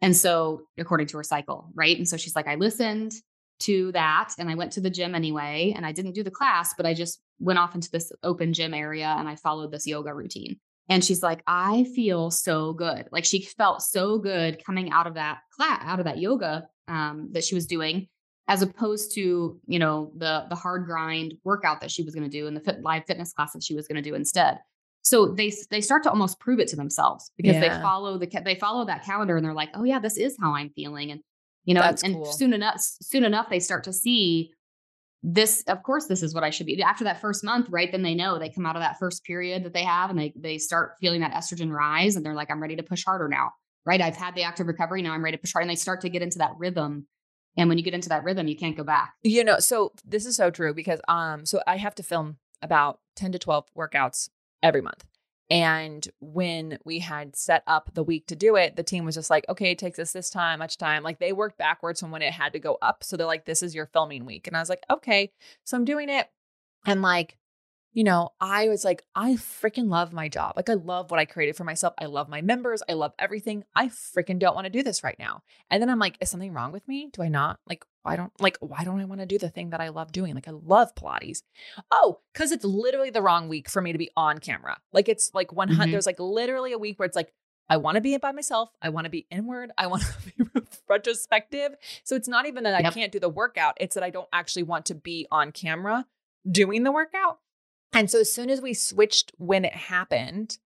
And 0.00 0.16
so, 0.16 0.62
according 0.78 1.08
to 1.08 1.16
her 1.16 1.24
cycle, 1.24 1.70
right? 1.74 1.96
And 1.96 2.08
so 2.08 2.16
she's 2.16 2.36
like, 2.36 2.46
I 2.46 2.54
listened, 2.54 3.14
to 3.60 3.92
that 3.92 4.34
and 4.38 4.48
I 4.48 4.54
went 4.54 4.72
to 4.72 4.80
the 4.80 4.90
gym 4.90 5.14
anyway 5.14 5.72
and 5.76 5.84
I 5.84 5.92
didn't 5.92 6.12
do 6.12 6.22
the 6.22 6.30
class 6.30 6.74
but 6.76 6.86
I 6.86 6.94
just 6.94 7.20
went 7.40 7.58
off 7.58 7.74
into 7.74 7.90
this 7.90 8.12
open 8.22 8.52
gym 8.52 8.74
area 8.74 9.14
and 9.18 9.28
I 9.28 9.36
followed 9.36 9.72
this 9.72 9.86
yoga 9.86 10.14
routine. 10.14 10.58
And 10.88 11.04
she's 11.04 11.22
like, 11.22 11.42
I 11.46 11.84
feel 11.94 12.30
so 12.30 12.72
good. 12.72 13.08
Like 13.12 13.24
she 13.24 13.42
felt 13.42 13.82
so 13.82 14.18
good 14.18 14.64
coming 14.64 14.90
out 14.90 15.06
of 15.06 15.14
that 15.14 15.40
class, 15.52 15.82
out 15.84 15.98
of 15.98 16.06
that 16.06 16.18
yoga 16.18 16.66
um, 16.88 17.28
that 17.32 17.44
she 17.44 17.54
was 17.54 17.66
doing, 17.66 18.08
as 18.48 18.62
opposed 18.62 19.14
to 19.14 19.60
you 19.66 19.78
know 19.78 20.10
the 20.16 20.46
the 20.48 20.56
hard 20.56 20.86
grind 20.86 21.34
workout 21.44 21.80
that 21.80 21.90
she 21.90 22.02
was 22.02 22.14
going 22.14 22.28
to 22.28 22.30
do 22.30 22.46
and 22.46 22.56
the 22.56 22.60
fit, 22.60 22.82
live 22.82 23.04
fitness 23.06 23.32
class 23.32 23.52
that 23.52 23.62
she 23.62 23.74
was 23.74 23.86
going 23.86 24.02
to 24.02 24.08
do 24.08 24.14
instead. 24.14 24.58
So 25.02 25.28
they 25.28 25.52
they 25.70 25.80
start 25.80 26.02
to 26.04 26.10
almost 26.10 26.40
prove 26.40 26.58
it 26.58 26.68
to 26.68 26.76
themselves 26.76 27.30
because 27.36 27.54
yeah. 27.54 27.60
they 27.60 27.82
follow 27.82 28.18
the 28.18 28.26
they 28.44 28.56
follow 28.56 28.84
that 28.86 29.04
calendar 29.04 29.36
and 29.36 29.44
they're 29.44 29.54
like, 29.54 29.70
oh 29.74 29.84
yeah, 29.84 30.00
this 30.00 30.16
is 30.16 30.36
how 30.40 30.54
I'm 30.54 30.70
feeling. 30.70 31.10
And 31.12 31.20
you 31.68 31.74
know 31.74 31.82
That's 31.82 32.02
and, 32.02 32.14
cool. 32.14 32.24
soon 32.24 32.54
enough 32.54 32.80
soon 32.80 33.24
enough 33.24 33.50
they 33.50 33.60
start 33.60 33.84
to 33.84 33.92
see 33.92 34.52
this 35.22 35.62
of 35.68 35.82
course 35.82 36.06
this 36.06 36.22
is 36.22 36.32
what 36.34 36.42
i 36.42 36.48
should 36.48 36.64
be 36.64 36.82
after 36.82 37.04
that 37.04 37.20
first 37.20 37.44
month 37.44 37.68
right 37.68 37.92
then 37.92 38.02
they 38.02 38.14
know 38.14 38.38
they 38.38 38.48
come 38.48 38.64
out 38.64 38.74
of 38.74 38.80
that 38.80 38.98
first 38.98 39.22
period 39.24 39.64
that 39.64 39.74
they 39.74 39.82
have 39.82 40.08
and 40.08 40.18
they 40.18 40.32
they 40.34 40.56
start 40.56 40.94
feeling 40.98 41.20
that 41.20 41.32
estrogen 41.32 41.70
rise 41.70 42.16
and 42.16 42.24
they're 42.24 42.34
like 42.34 42.50
i'm 42.50 42.62
ready 42.62 42.76
to 42.76 42.82
push 42.82 43.04
harder 43.04 43.28
now 43.28 43.50
right 43.84 44.00
i've 44.00 44.16
had 44.16 44.34
the 44.34 44.42
active 44.42 44.66
recovery 44.66 45.02
now 45.02 45.12
i'm 45.12 45.22
ready 45.22 45.36
to 45.36 45.40
push 45.40 45.52
harder 45.52 45.64
and 45.64 45.70
they 45.70 45.76
start 45.76 46.00
to 46.00 46.08
get 46.08 46.22
into 46.22 46.38
that 46.38 46.52
rhythm 46.56 47.06
and 47.58 47.68
when 47.68 47.76
you 47.76 47.84
get 47.84 47.92
into 47.92 48.08
that 48.08 48.24
rhythm 48.24 48.48
you 48.48 48.56
can't 48.56 48.76
go 48.76 48.84
back 48.84 49.14
you 49.22 49.44
know 49.44 49.58
so 49.58 49.92
this 50.04 50.24
is 50.24 50.36
so 50.36 50.50
true 50.50 50.72
because 50.72 51.00
um 51.08 51.44
so 51.44 51.60
i 51.66 51.76
have 51.76 51.94
to 51.94 52.02
film 52.02 52.38
about 52.62 53.00
10 53.16 53.32
to 53.32 53.38
12 53.38 53.66
workouts 53.76 54.30
every 54.62 54.80
month 54.80 55.04
and 55.50 56.06
when 56.20 56.78
we 56.84 56.98
had 56.98 57.34
set 57.34 57.62
up 57.66 57.90
the 57.94 58.02
week 58.02 58.26
to 58.26 58.36
do 58.36 58.56
it, 58.56 58.76
the 58.76 58.82
team 58.82 59.04
was 59.04 59.14
just 59.14 59.30
like, 59.30 59.46
okay, 59.48 59.70
it 59.70 59.78
takes 59.78 59.98
us 59.98 60.12
this 60.12 60.28
time, 60.28 60.58
much 60.58 60.76
time. 60.76 61.02
Like 61.02 61.18
they 61.18 61.32
worked 61.32 61.56
backwards 61.56 62.00
from 62.00 62.10
when 62.10 62.20
it 62.20 62.34
had 62.34 62.52
to 62.52 62.58
go 62.58 62.76
up. 62.82 63.02
So 63.02 63.16
they're 63.16 63.26
like, 63.26 63.46
this 63.46 63.62
is 63.62 63.74
your 63.74 63.86
filming 63.86 64.26
week. 64.26 64.46
And 64.46 64.56
I 64.56 64.60
was 64.60 64.68
like, 64.68 64.84
okay. 64.90 65.32
So 65.64 65.76
I'm 65.76 65.86
doing 65.86 66.10
it. 66.10 66.28
And 66.86 67.00
like, 67.00 67.38
you 67.98 68.04
know, 68.04 68.30
I 68.40 68.68
was 68.68 68.84
like, 68.84 69.02
I 69.16 69.32
freaking 69.32 69.88
love 69.88 70.12
my 70.12 70.28
job. 70.28 70.52
Like, 70.54 70.70
I 70.70 70.74
love 70.74 71.10
what 71.10 71.18
I 71.18 71.24
created 71.24 71.56
for 71.56 71.64
myself. 71.64 71.94
I 71.98 72.04
love 72.04 72.28
my 72.28 72.40
members. 72.40 72.80
I 72.88 72.92
love 72.92 73.12
everything. 73.18 73.64
I 73.74 73.88
freaking 73.88 74.38
don't 74.38 74.54
want 74.54 74.66
to 74.66 74.70
do 74.70 74.84
this 74.84 75.02
right 75.02 75.18
now. 75.18 75.42
And 75.68 75.82
then 75.82 75.90
I'm 75.90 75.98
like, 75.98 76.16
is 76.20 76.30
something 76.30 76.52
wrong 76.52 76.70
with 76.70 76.86
me? 76.86 77.08
Do 77.12 77.22
I 77.22 77.28
not? 77.28 77.58
Like, 77.68 77.84
why 78.04 78.14
don't, 78.14 78.30
like, 78.40 78.56
why 78.60 78.84
don't 78.84 79.00
I 79.00 79.04
want 79.04 79.20
to 79.20 79.26
do 79.26 79.36
the 79.36 79.48
thing 79.48 79.70
that 79.70 79.80
I 79.80 79.88
love 79.88 80.12
doing? 80.12 80.36
Like, 80.36 80.46
I 80.46 80.52
love 80.52 80.94
Pilates. 80.94 81.42
Oh, 81.90 82.20
because 82.32 82.52
it's 82.52 82.64
literally 82.64 83.10
the 83.10 83.20
wrong 83.20 83.48
week 83.48 83.68
for 83.68 83.82
me 83.82 83.90
to 83.90 83.98
be 83.98 84.10
on 84.16 84.38
camera. 84.38 84.78
Like, 84.92 85.08
it's 85.08 85.34
like 85.34 85.52
one, 85.52 85.68
mm-hmm. 85.68 85.90
there's 85.90 86.06
like 86.06 86.20
literally 86.20 86.70
a 86.70 86.78
week 86.78 87.00
where 87.00 87.06
it's 87.06 87.16
like, 87.16 87.32
I 87.68 87.78
want 87.78 87.96
to 87.96 88.00
be 88.00 88.16
by 88.18 88.30
myself. 88.30 88.70
I 88.80 88.90
want 88.90 89.06
to 89.06 89.10
be 89.10 89.26
inward. 89.28 89.72
I 89.76 89.88
want 89.88 90.04
to 90.04 90.44
be 90.44 90.60
retrospective. 90.88 91.72
So 92.04 92.14
it's 92.14 92.28
not 92.28 92.46
even 92.46 92.62
that 92.62 92.80
yep. 92.80 92.92
I 92.92 92.94
can't 92.94 93.10
do 93.10 93.18
the 93.18 93.28
workout, 93.28 93.76
it's 93.80 93.96
that 93.96 94.04
I 94.04 94.10
don't 94.10 94.28
actually 94.32 94.62
want 94.62 94.86
to 94.86 94.94
be 94.94 95.26
on 95.32 95.50
camera 95.50 96.06
doing 96.48 96.84
the 96.84 96.92
workout. 96.92 97.40
And 97.98 98.08
so 98.08 98.20
as 98.20 98.32
soon 98.32 98.48
as 98.48 98.60
we 98.60 98.74
switched 98.74 99.32
when 99.38 99.64
it 99.64 99.74
happened, 99.74 100.58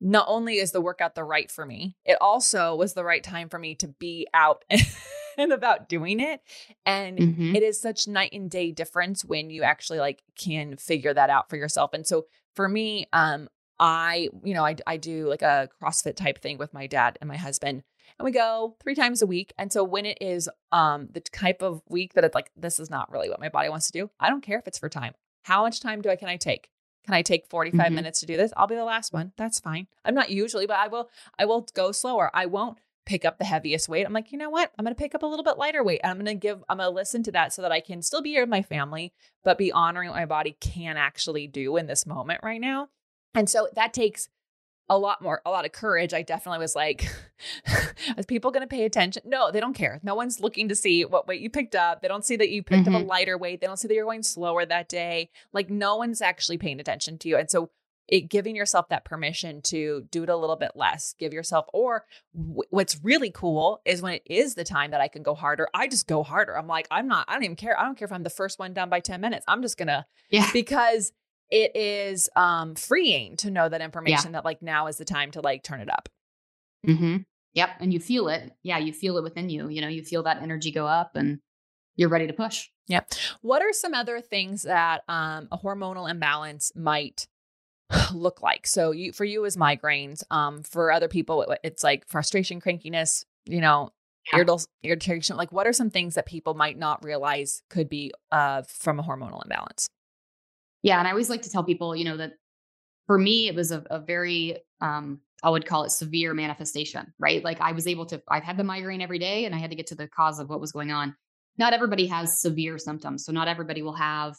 not 0.00 0.24
only 0.26 0.54
is 0.54 0.72
the 0.72 0.80
workout 0.80 1.14
the 1.14 1.22
right 1.22 1.50
for 1.50 1.66
me, 1.66 1.98
it 2.06 2.16
also 2.18 2.74
was 2.74 2.94
the 2.94 3.04
right 3.04 3.22
time 3.22 3.50
for 3.50 3.58
me 3.58 3.74
to 3.74 3.88
be 3.88 4.26
out 4.32 4.64
and 5.36 5.52
about 5.52 5.90
doing 5.90 6.18
it. 6.18 6.40
And 6.86 7.18
mm-hmm. 7.18 7.54
it 7.54 7.62
is 7.62 7.78
such 7.78 8.08
night 8.08 8.32
and 8.32 8.50
day 8.50 8.72
difference 8.72 9.22
when 9.22 9.50
you 9.50 9.64
actually 9.64 9.98
like 9.98 10.22
can 10.34 10.78
figure 10.78 11.12
that 11.12 11.28
out 11.28 11.50
for 11.50 11.58
yourself. 11.58 11.90
And 11.92 12.06
so 12.06 12.24
for 12.56 12.70
me, 12.70 13.06
um, 13.12 13.50
I, 13.78 14.30
you 14.42 14.54
know, 14.54 14.64
I, 14.64 14.76
I 14.86 14.96
do 14.96 15.28
like 15.28 15.42
a 15.42 15.68
CrossFit 15.82 16.16
type 16.16 16.40
thing 16.40 16.56
with 16.56 16.72
my 16.72 16.86
dad 16.86 17.18
and 17.20 17.28
my 17.28 17.36
husband 17.36 17.82
and 18.18 18.24
we 18.24 18.32
go 18.32 18.76
three 18.82 18.94
times 18.94 19.20
a 19.20 19.26
week. 19.26 19.52
And 19.58 19.70
so 19.70 19.84
when 19.84 20.06
it 20.06 20.16
is 20.22 20.48
um 20.70 21.08
the 21.12 21.20
type 21.20 21.60
of 21.60 21.82
week 21.88 22.14
that 22.14 22.24
it's 22.24 22.34
like 22.34 22.50
this 22.56 22.80
is 22.80 22.88
not 22.88 23.12
really 23.12 23.28
what 23.28 23.40
my 23.40 23.50
body 23.50 23.68
wants 23.68 23.90
to 23.90 23.92
do, 23.92 24.10
I 24.18 24.30
don't 24.30 24.42
care 24.42 24.58
if 24.58 24.66
it's 24.66 24.78
for 24.78 24.88
time. 24.88 25.12
How 25.42 25.62
much 25.62 25.80
time 25.80 26.02
do 26.02 26.10
I 26.10 26.16
can 26.16 26.28
I 26.28 26.36
take? 26.36 26.70
Can 27.04 27.14
I 27.14 27.22
take 27.22 27.48
45 27.48 27.80
mm-hmm. 27.80 27.94
minutes 27.94 28.20
to 28.20 28.26
do 28.26 28.36
this? 28.36 28.52
I'll 28.56 28.68
be 28.68 28.76
the 28.76 28.84
last 28.84 29.12
one. 29.12 29.32
That's 29.36 29.58
fine. 29.58 29.88
I'm 30.04 30.14
not 30.14 30.30
usually, 30.30 30.66
but 30.66 30.76
I 30.76 30.88
will 30.88 31.10
I 31.38 31.44
will 31.44 31.66
go 31.74 31.92
slower. 31.92 32.30
I 32.32 32.46
won't 32.46 32.78
pick 33.04 33.24
up 33.24 33.38
the 33.38 33.44
heaviest 33.44 33.88
weight. 33.88 34.06
I'm 34.06 34.12
like, 34.12 34.32
you 34.32 34.38
know 34.38 34.50
what? 34.50 34.70
I'm 34.78 34.84
going 34.84 34.94
to 34.94 35.00
pick 35.00 35.14
up 35.14 35.22
a 35.22 35.26
little 35.26 35.44
bit 35.44 35.58
lighter 35.58 35.82
weight. 35.82 36.00
I'm 36.04 36.16
going 36.16 36.26
to 36.26 36.34
give, 36.34 36.62
I'm 36.68 36.78
going 36.78 36.88
to 36.88 36.94
listen 36.94 37.22
to 37.24 37.32
that 37.32 37.52
so 37.52 37.62
that 37.62 37.72
I 37.72 37.80
can 37.80 38.02
still 38.02 38.22
be 38.22 38.30
here 38.30 38.42
with 38.42 38.48
my 38.48 38.62
family, 38.62 39.12
but 39.42 39.58
be 39.58 39.72
honoring 39.72 40.08
what 40.08 40.16
my 40.16 40.26
body 40.26 40.56
can 40.60 40.96
actually 40.96 41.46
do 41.46 41.76
in 41.76 41.86
this 41.86 42.06
moment 42.06 42.40
right 42.42 42.60
now. 42.60 42.88
And 43.34 43.48
so 43.48 43.68
that 43.74 43.92
takes 43.92 44.28
a 44.88 44.98
lot 44.98 45.22
more, 45.22 45.40
a 45.46 45.50
lot 45.50 45.64
of 45.64 45.72
courage. 45.72 46.12
I 46.12 46.22
definitely 46.22 46.58
was 46.58 46.74
like, 46.76 47.08
is 48.16 48.26
people 48.26 48.50
going 48.50 48.62
to 48.62 48.66
pay 48.66 48.84
attention? 48.84 49.22
No, 49.24 49.50
they 49.50 49.60
don't 49.60 49.74
care. 49.74 50.00
No 50.02 50.14
one's 50.14 50.40
looking 50.40 50.68
to 50.68 50.74
see 50.74 51.04
what 51.04 51.26
weight 51.26 51.40
you 51.40 51.50
picked 51.50 51.74
up. 51.74 52.02
They 52.02 52.08
don't 52.08 52.24
see 52.24 52.36
that 52.36 52.50
you 52.50 52.62
picked 52.62 52.84
mm-hmm. 52.84 52.94
up 52.94 53.00
a 53.00 53.02
mm-hmm. 53.02 53.10
lighter 53.10 53.38
weight. 53.38 53.60
They 53.60 53.66
don't 53.66 53.78
see 53.78 53.88
that 53.88 53.94
you're 53.94 54.04
going 54.04 54.22
slower 54.22 54.66
that 54.66 54.88
day. 54.88 55.30
Like 55.52 55.70
no 55.70 55.96
one's 55.96 56.20
actually 56.20 56.58
paying 56.58 56.80
attention 56.80 57.18
to 57.18 57.28
you. 57.28 57.36
And 57.36 57.50
so 57.50 57.70
it 58.08 58.28
giving 58.28 58.56
yourself 58.56 58.88
that 58.88 59.04
permission 59.04 59.62
to 59.62 60.06
do 60.10 60.24
it 60.24 60.28
a 60.28 60.36
little 60.36 60.56
bit 60.56 60.72
less, 60.74 61.14
give 61.18 61.32
yourself, 61.32 61.66
or 61.72 62.04
w- 62.36 62.62
what's 62.70 63.02
really 63.02 63.30
cool 63.30 63.80
is 63.84 64.02
when 64.02 64.14
it 64.14 64.22
is 64.26 64.54
the 64.54 64.64
time 64.64 64.90
that 64.90 65.00
I 65.00 65.08
can 65.08 65.22
go 65.22 65.34
harder, 65.34 65.68
I 65.72 65.88
just 65.88 66.06
go 66.06 66.22
harder. 66.22 66.58
I'm 66.58 66.66
like, 66.66 66.86
I'm 66.90 67.06
not, 67.06 67.24
I 67.28 67.34
don't 67.34 67.44
even 67.44 67.56
care. 67.56 67.78
I 67.78 67.84
don't 67.84 67.96
care 67.96 68.06
if 68.06 68.12
I'm 68.12 68.24
the 68.24 68.30
first 68.30 68.58
one 68.58 68.74
done 68.74 68.90
by 68.90 69.00
10 69.00 69.20
minutes. 69.20 69.44
I'm 69.48 69.62
just 69.62 69.78
gonna, 69.78 70.06
yeah, 70.30 70.50
because 70.52 71.12
it 71.52 71.76
is 71.76 72.28
um 72.34 72.74
freeing 72.74 73.36
to 73.36 73.50
know 73.50 73.68
that 73.68 73.82
information 73.82 74.28
yeah. 74.28 74.32
that 74.32 74.44
like 74.44 74.62
now 74.62 74.88
is 74.88 74.96
the 74.96 75.04
time 75.04 75.30
to 75.32 75.40
like 75.40 75.62
turn 75.62 75.80
it 75.80 75.90
up. 75.90 76.08
Mm-hmm. 76.84 77.18
Yep. 77.54 77.70
And 77.80 77.92
you 77.92 78.00
feel 78.00 78.28
it. 78.28 78.50
Yeah. 78.62 78.78
You 78.78 78.92
feel 78.92 79.18
it 79.18 79.22
within 79.22 79.50
you. 79.50 79.68
You 79.68 79.82
know, 79.82 79.88
you 79.88 80.02
feel 80.02 80.22
that 80.24 80.42
energy 80.42 80.72
go 80.72 80.86
up 80.86 81.14
and 81.14 81.38
you're 81.94 82.08
ready 82.08 82.26
to 82.26 82.32
push. 82.32 82.68
Yep. 82.88 83.12
What 83.42 83.62
are 83.62 83.72
some 83.72 83.92
other 83.92 84.20
things 84.20 84.62
that 84.62 85.02
um, 85.06 85.48
a 85.52 85.58
hormonal 85.58 86.10
imbalance 86.10 86.72
might 86.74 87.28
look 88.14 88.42
like? 88.42 88.66
So 88.66 88.90
you, 88.90 89.12
for 89.12 89.26
you 89.26 89.44
is 89.44 89.58
migraines. 89.58 90.24
Um, 90.30 90.62
for 90.62 90.90
other 90.90 91.08
people, 91.08 91.54
it's 91.62 91.84
like 91.84 92.08
frustration, 92.08 92.60
crankiness, 92.60 93.26
you 93.44 93.60
know, 93.60 93.90
yeah. 94.32 94.44
irritation. 94.82 95.36
Like 95.36 95.52
what 95.52 95.66
are 95.66 95.74
some 95.74 95.90
things 95.90 96.14
that 96.14 96.24
people 96.24 96.54
might 96.54 96.78
not 96.78 97.04
realize 97.04 97.62
could 97.68 97.90
be 97.90 98.12
uh, 98.30 98.62
from 98.62 98.98
a 98.98 99.02
hormonal 99.02 99.44
imbalance? 99.44 99.88
Yeah. 100.82 100.98
And 100.98 101.06
I 101.06 101.10
always 101.10 101.30
like 101.30 101.42
to 101.42 101.50
tell 101.50 101.64
people, 101.64 101.94
you 101.94 102.04
know, 102.04 102.16
that 102.16 102.32
for 103.06 103.18
me, 103.18 103.48
it 103.48 103.54
was 103.54 103.72
a, 103.72 103.84
a 103.90 104.00
very, 104.00 104.58
um, 104.80 105.20
I 105.42 105.50
would 105.50 105.66
call 105.66 105.84
it 105.84 105.90
severe 105.90 106.34
manifestation, 106.34 107.12
right? 107.18 107.42
Like 107.42 107.60
I 107.60 107.72
was 107.72 107.86
able 107.86 108.06
to, 108.06 108.22
I've 108.28 108.44
had 108.44 108.56
the 108.56 108.64
migraine 108.64 109.00
every 109.00 109.18
day 109.18 109.44
and 109.44 109.54
I 109.54 109.58
had 109.58 109.70
to 109.70 109.76
get 109.76 109.88
to 109.88 109.94
the 109.94 110.08
cause 110.08 110.38
of 110.38 110.48
what 110.48 110.60
was 110.60 110.72
going 110.72 110.92
on. 110.92 111.14
Not 111.58 111.72
everybody 111.72 112.06
has 112.06 112.40
severe 112.40 112.78
symptoms. 112.78 113.24
So 113.24 113.32
not 113.32 113.48
everybody 113.48 113.82
will 113.82 113.94
have 113.94 114.36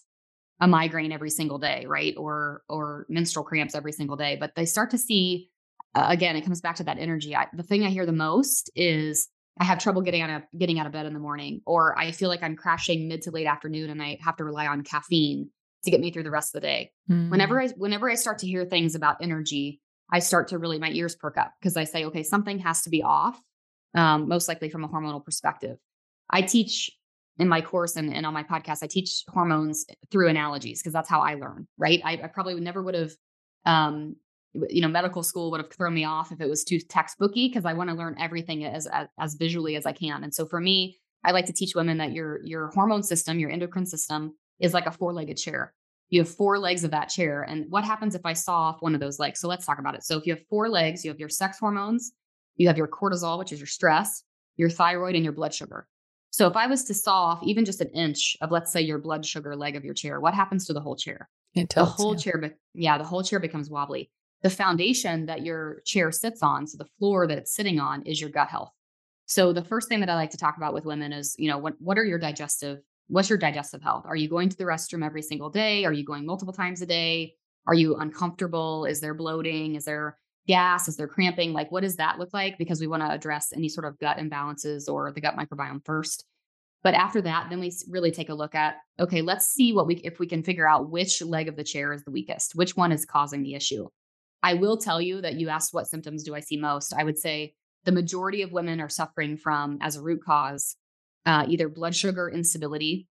a 0.59 0.67
migraine 0.67 1.11
every 1.11 1.29
single 1.29 1.59
day, 1.59 1.85
right? 1.85 2.13
Or, 2.17 2.63
or 2.69 3.05
menstrual 3.09 3.45
cramps 3.45 3.75
every 3.75 3.91
single 3.91 4.15
day, 4.15 4.37
but 4.39 4.55
they 4.55 4.65
start 4.65 4.91
to 4.91 4.97
see, 4.97 5.49
uh, 5.95 6.05
again, 6.09 6.35
it 6.35 6.43
comes 6.43 6.61
back 6.61 6.75
to 6.77 6.83
that 6.85 6.97
energy. 6.97 7.35
I, 7.35 7.47
the 7.53 7.63
thing 7.63 7.83
I 7.83 7.89
hear 7.89 8.05
the 8.05 8.13
most 8.13 8.71
is 8.75 9.27
I 9.59 9.65
have 9.65 9.79
trouble 9.79 10.01
getting 10.01 10.21
out 10.21 10.29
of 10.29 10.41
getting 10.57 10.79
out 10.79 10.87
of 10.87 10.91
bed 10.91 11.05
in 11.05 11.13
the 11.13 11.19
morning, 11.19 11.61
or 11.65 11.97
I 11.97 12.11
feel 12.11 12.29
like 12.29 12.41
I'm 12.41 12.55
crashing 12.55 13.07
mid 13.07 13.21
to 13.23 13.31
late 13.31 13.45
afternoon 13.45 13.91
and 13.91 14.01
I 14.01 14.17
have 14.21 14.37
to 14.37 14.43
rely 14.43 14.65
on 14.65 14.83
caffeine 14.83 15.49
to 15.83 15.91
get 15.91 15.99
me 15.99 16.11
through 16.11 16.23
the 16.23 16.31
rest 16.31 16.55
of 16.55 16.61
the 16.61 16.67
day. 16.67 16.91
Mm. 17.09 17.29
Whenever 17.29 17.61
I 17.61 17.67
whenever 17.69 18.09
I 18.09 18.15
start 18.15 18.39
to 18.39 18.47
hear 18.47 18.65
things 18.65 18.95
about 18.95 19.17
energy, 19.21 19.81
I 20.11 20.19
start 20.19 20.49
to 20.49 20.57
really 20.57 20.79
my 20.79 20.89
ears 20.91 21.15
perk 21.15 21.37
up 21.37 21.53
because 21.59 21.77
I 21.77 21.83
say, 21.83 22.05
okay, 22.05 22.23
something 22.23 22.59
has 22.59 22.81
to 22.83 22.89
be 22.89 23.03
off. 23.03 23.39
Um, 23.95 24.27
most 24.27 24.47
likely 24.47 24.69
from 24.69 24.83
a 24.83 24.89
hormonal 24.89 25.23
perspective. 25.23 25.77
I 26.29 26.41
teach 26.41 26.89
in 27.37 27.47
my 27.47 27.61
course 27.61 27.95
and, 27.95 28.11
and 28.13 28.25
on 28.25 28.33
my 28.33 28.43
podcast, 28.43 28.81
I 28.81 28.87
teach 28.87 29.23
hormones 29.27 29.85
through 30.11 30.29
analogies 30.29 30.81
because 30.81 30.93
that's 30.93 31.09
how 31.09 31.21
I 31.21 31.35
learn, 31.35 31.67
right? 31.77 32.01
I, 32.03 32.13
I 32.13 32.27
probably 32.27 32.55
would 32.55 32.63
never 32.63 32.81
would 32.81 32.95
have 32.95 33.11
um, 33.65 34.15
you 34.69 34.81
know, 34.81 34.87
medical 34.87 35.23
school 35.23 35.51
would 35.51 35.61
have 35.61 35.71
thrown 35.71 35.93
me 35.93 36.05
off 36.05 36.31
if 36.31 36.39
it 36.39 36.49
was 36.49 36.63
too 36.63 36.77
textbooky 36.77 37.49
because 37.49 37.65
I 37.65 37.73
want 37.73 37.89
to 37.89 37.95
learn 37.95 38.15
everything 38.19 38.63
as, 38.65 38.87
as 38.87 39.07
as 39.19 39.33
visually 39.35 39.75
as 39.75 39.85
I 39.85 39.93
can. 39.93 40.23
And 40.23 40.33
so 40.33 40.45
for 40.45 40.59
me, 40.59 40.99
I 41.23 41.31
like 41.31 41.45
to 41.47 41.53
teach 41.53 41.75
women 41.75 41.97
that 41.97 42.11
your 42.11 42.43
your 42.43 42.67
hormone 42.67 43.03
system, 43.03 43.39
your 43.39 43.49
endocrine 43.49 43.85
system 43.85 44.35
is 44.59 44.73
like 44.73 44.85
a 44.85 44.91
four 44.91 45.13
legged 45.13 45.37
chair. 45.37 45.73
You 46.09 46.21
have 46.21 46.29
four 46.29 46.59
legs 46.59 46.83
of 46.83 46.91
that 46.91 47.09
chair. 47.09 47.41
And 47.41 47.65
what 47.69 47.83
happens 47.83 48.13
if 48.13 48.25
I 48.25 48.33
saw 48.33 48.55
off 48.55 48.81
one 48.81 48.93
of 48.93 49.01
those 49.01 49.19
legs? 49.19 49.39
So 49.39 49.47
let's 49.47 49.65
talk 49.65 49.79
about 49.79 49.95
it. 49.95 50.03
So 50.03 50.17
if 50.17 50.27
you 50.27 50.33
have 50.33 50.45
four 50.47 50.69
legs, 50.69 51.03
you 51.03 51.09
have 51.11 51.19
your 51.19 51.29
sex 51.29 51.57
hormones, 51.59 52.11
you 52.55 52.67
have 52.67 52.77
your 52.77 52.87
cortisol, 52.87 53.39
which 53.39 53.51
is 53.51 53.59
your 53.59 53.67
stress, 53.67 54.23
your 54.57 54.69
thyroid, 54.69 55.15
and 55.15 55.23
your 55.23 55.33
blood 55.33 55.53
sugar. 55.53 55.87
So 56.29 56.47
if 56.47 56.55
I 56.55 56.67
was 56.67 56.83
to 56.85 56.93
saw 56.93 57.25
off 57.25 57.43
even 57.43 57.65
just 57.65 57.81
an 57.81 57.89
inch 57.89 58.35
of, 58.41 58.51
let's 58.51 58.71
say, 58.71 58.81
your 58.81 58.99
blood 58.99 59.25
sugar 59.25 59.55
leg 59.55 59.75
of 59.75 59.85
your 59.85 59.93
chair, 59.93 60.19
what 60.19 60.33
happens 60.33 60.65
to 60.65 60.73
the 60.73 60.81
whole 60.81 60.95
chair? 60.95 61.29
It 61.53 61.69
tilts, 61.69 61.95
the 61.95 62.03
whole 62.03 62.13
yeah. 62.13 62.19
chair, 62.19 62.37
be- 62.39 62.51
yeah, 62.73 62.97
the 62.97 63.03
whole 63.03 63.23
chair 63.23 63.39
becomes 63.39 63.69
wobbly. 63.69 64.09
The 64.41 64.49
foundation 64.49 65.27
that 65.27 65.43
your 65.43 65.81
chair 65.85 66.11
sits 66.11 66.41
on, 66.41 66.67
so 66.67 66.77
the 66.77 66.89
floor 66.99 67.27
that 67.27 67.37
it's 67.37 67.55
sitting 67.55 67.79
on, 67.79 68.01
is 68.03 68.19
your 68.19 68.29
gut 68.29 68.49
health. 68.49 68.71
So 69.25 69.53
the 69.53 69.63
first 69.63 69.87
thing 69.87 69.99
that 70.01 70.09
I 70.09 70.15
like 70.15 70.31
to 70.31 70.37
talk 70.37 70.57
about 70.57 70.73
with 70.73 70.85
women 70.85 71.13
is, 71.13 71.35
you 71.37 71.49
know, 71.49 71.57
what 71.57 71.75
what 71.79 71.97
are 71.97 72.03
your 72.03 72.19
digestive 72.19 72.79
what's 73.13 73.29
your 73.29 73.37
digestive 73.37 73.83
health? 73.83 74.05
Are 74.07 74.15
you 74.15 74.27
going 74.27 74.49
to 74.49 74.57
the 74.57 74.63
restroom 74.63 75.05
every 75.05 75.21
single 75.21 75.51
day? 75.51 75.85
Are 75.85 75.93
you 75.93 76.03
going 76.03 76.25
multiple 76.25 76.53
times 76.53 76.81
a 76.81 76.85
day? 76.87 77.35
Are 77.67 77.75
you 77.75 77.95
uncomfortable? 77.95 78.85
Is 78.85 79.01
there 79.01 79.13
bloating? 79.13 79.75
Is 79.75 79.85
there 79.85 80.17
gas? 80.47 80.87
Is 80.87 80.97
there 80.97 81.07
cramping? 81.07 81.53
Like, 81.53 81.71
what 81.71 81.83
does 81.83 81.97
that 81.97 82.17
look 82.17 82.33
like? 82.33 82.57
Because 82.57 82.81
we 82.81 82.87
want 82.87 83.03
to 83.03 83.11
address 83.11 83.53
any 83.55 83.69
sort 83.69 83.85
of 83.85 83.99
gut 83.99 84.17
imbalances 84.17 84.91
or 84.91 85.11
the 85.11 85.21
gut 85.21 85.37
microbiome 85.37 85.85
first. 85.85 86.25
But 86.81 86.95
after 86.95 87.21
that, 87.21 87.51
then 87.51 87.59
we 87.59 87.71
really 87.87 88.11
take 88.11 88.29
a 88.29 88.33
look 88.33 88.55
at 88.55 88.77
okay, 88.99 89.21
let's 89.21 89.45
see 89.45 89.73
what 89.73 89.85
we 89.85 89.97
if 89.97 90.17
we 90.17 90.25
can 90.25 90.41
figure 90.41 90.67
out 90.67 90.89
which 90.89 91.21
leg 91.21 91.47
of 91.47 91.55
the 91.55 91.63
chair 91.63 91.93
is 91.93 92.03
the 92.03 92.11
weakest, 92.11 92.55
which 92.55 92.75
one 92.75 92.91
is 92.91 93.05
causing 93.05 93.43
the 93.43 93.53
issue. 93.53 93.87
I 94.41 94.55
will 94.55 94.75
tell 94.75 94.99
you 94.99 95.21
that 95.21 95.35
you 95.35 95.49
asked 95.49 95.73
what 95.73 95.87
symptoms 95.87 96.23
do 96.23 96.33
I 96.33 96.39
see 96.39 96.57
most. 96.57 96.93
I 96.93 97.03
would 97.03 97.19
say 97.19 97.53
the 97.85 97.91
majority 97.91 98.41
of 98.41 98.51
women 98.51 98.81
are 98.81 98.89
suffering 98.89 99.37
from 99.37 99.77
as 99.81 99.95
a 99.95 100.01
root 100.01 100.21
cause 100.25 100.75
uh, 101.25 101.45
either 101.47 101.69
blood 101.69 101.95
sugar 101.95 102.29
instability 102.29 103.07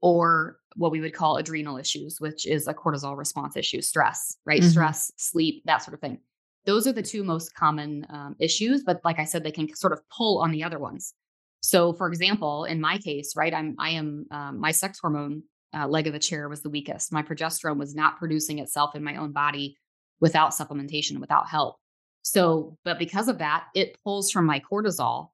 or 0.00 0.58
what 0.76 0.90
we 0.90 1.00
would 1.00 1.14
call 1.14 1.36
adrenal 1.36 1.76
issues, 1.76 2.20
which 2.20 2.46
is 2.46 2.66
a 2.66 2.74
cortisol 2.74 3.16
response 3.16 3.56
issue, 3.56 3.80
stress, 3.80 4.36
right? 4.44 4.60
Mm-hmm. 4.60 4.70
Stress, 4.70 5.12
sleep, 5.16 5.62
that 5.66 5.82
sort 5.82 5.94
of 5.94 6.00
thing. 6.00 6.18
Those 6.64 6.86
are 6.86 6.92
the 6.92 7.02
two 7.02 7.24
most 7.24 7.54
common 7.54 8.06
um, 8.08 8.36
issues, 8.38 8.82
but 8.84 9.00
like 9.04 9.18
I 9.18 9.24
said, 9.24 9.44
they 9.44 9.50
can 9.50 9.74
sort 9.74 9.92
of 9.92 10.00
pull 10.08 10.38
on 10.38 10.50
the 10.50 10.64
other 10.64 10.78
ones. 10.78 11.14
So, 11.60 11.92
for 11.92 12.08
example, 12.08 12.64
in 12.64 12.80
my 12.80 12.98
case, 12.98 13.34
right, 13.36 13.52
I'm 13.54 13.76
I 13.78 13.90
am 13.90 14.26
um, 14.30 14.58
my 14.58 14.72
sex 14.72 14.98
hormone 15.00 15.42
uh, 15.74 15.86
leg 15.86 16.06
of 16.06 16.12
the 16.12 16.18
chair 16.18 16.48
was 16.48 16.62
the 16.62 16.70
weakest. 16.70 17.12
My 17.12 17.22
progesterone 17.22 17.78
was 17.78 17.94
not 17.94 18.18
producing 18.18 18.58
itself 18.58 18.94
in 18.94 19.04
my 19.04 19.16
own 19.16 19.32
body 19.32 19.76
without 20.20 20.50
supplementation, 20.52 21.18
without 21.18 21.48
help. 21.48 21.76
So, 22.22 22.76
but 22.84 22.98
because 22.98 23.28
of 23.28 23.38
that, 23.38 23.66
it 23.74 23.96
pulls 24.04 24.30
from 24.30 24.46
my 24.46 24.60
cortisol 24.60 25.28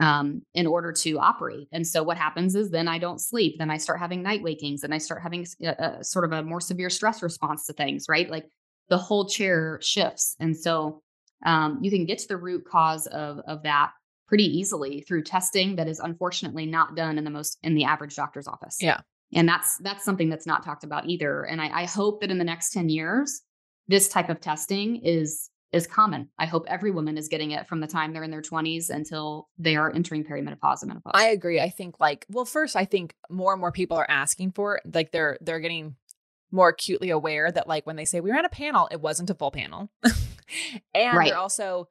um, 0.00 0.42
in 0.54 0.66
order 0.66 0.92
to 0.92 1.18
operate. 1.18 1.68
And 1.72 1.86
so 1.86 2.02
what 2.02 2.16
happens 2.16 2.54
is 2.54 2.70
then 2.70 2.88
I 2.88 2.98
don't 2.98 3.20
sleep. 3.20 3.56
Then 3.58 3.70
I 3.70 3.76
start 3.76 4.00
having 4.00 4.22
night 4.22 4.42
wakings 4.42 4.82
and 4.82 4.92
I 4.92 4.98
start 4.98 5.22
having 5.22 5.46
a, 5.62 5.98
a 6.00 6.04
sort 6.04 6.24
of 6.24 6.32
a 6.32 6.42
more 6.42 6.60
severe 6.60 6.90
stress 6.90 7.22
response 7.22 7.66
to 7.66 7.72
things, 7.72 8.06
right? 8.08 8.28
Like 8.28 8.46
the 8.88 8.98
whole 8.98 9.28
chair 9.28 9.78
shifts. 9.82 10.36
And 10.40 10.56
so 10.56 11.02
um, 11.44 11.78
you 11.82 11.90
can 11.90 12.04
get 12.04 12.18
to 12.18 12.28
the 12.28 12.36
root 12.36 12.64
cause 12.64 13.06
of, 13.06 13.38
of 13.46 13.62
that 13.62 13.92
pretty 14.26 14.44
easily 14.44 15.02
through 15.02 15.22
testing 15.22 15.76
that 15.76 15.88
is 15.88 16.00
unfortunately 16.00 16.66
not 16.66 16.96
done 16.96 17.18
in 17.18 17.24
the 17.24 17.30
most 17.30 17.58
in 17.62 17.74
the 17.74 17.84
average 17.84 18.16
doctor's 18.16 18.48
office. 18.48 18.78
Yeah. 18.80 19.00
And 19.34 19.48
that's 19.48 19.78
that's 19.78 20.04
something 20.04 20.28
that's 20.28 20.46
not 20.46 20.64
talked 20.64 20.84
about 20.84 21.08
either. 21.08 21.44
And 21.44 21.60
I, 21.60 21.82
I 21.82 21.84
hope 21.84 22.20
that 22.20 22.30
in 22.30 22.38
the 22.38 22.44
next 22.44 22.70
10 22.70 22.88
years, 22.88 23.42
this 23.88 24.08
type 24.08 24.28
of 24.28 24.40
testing 24.40 24.96
is 25.04 25.50
is 25.72 25.86
common. 25.86 26.28
I 26.38 26.46
hope 26.46 26.66
every 26.68 26.90
woman 26.90 27.16
is 27.16 27.28
getting 27.28 27.50
it 27.52 27.66
from 27.66 27.80
the 27.80 27.86
time 27.86 28.12
they're 28.12 28.22
in 28.22 28.30
their 28.30 28.42
20s 28.42 28.90
until 28.90 29.48
they 29.58 29.76
are 29.76 29.90
entering 29.90 30.24
perimenopause 30.24 30.82
and 30.82 30.88
menopause. 30.88 31.12
I 31.14 31.28
agree. 31.28 31.60
I 31.60 31.70
think 31.70 31.98
like 31.98 32.26
well 32.28 32.44
first 32.44 32.76
I 32.76 32.84
think 32.84 33.14
more 33.30 33.52
and 33.52 33.60
more 33.60 33.72
people 33.72 33.96
are 33.96 34.08
asking 34.08 34.52
for 34.52 34.76
it. 34.76 34.94
Like 34.94 35.12
they're 35.12 35.38
they're 35.40 35.60
getting 35.60 35.96
more 36.50 36.68
acutely 36.68 37.10
aware 37.10 37.50
that 37.50 37.66
like 37.66 37.86
when 37.86 37.96
they 37.96 38.04
say 38.04 38.20
we 38.20 38.30
ran 38.30 38.44
a 38.44 38.50
panel, 38.50 38.88
it 38.90 39.00
wasn't 39.00 39.30
a 39.30 39.34
full 39.34 39.50
panel. 39.50 39.90
and 40.94 41.16
right. 41.16 41.28
they're 41.28 41.38
also 41.38 41.88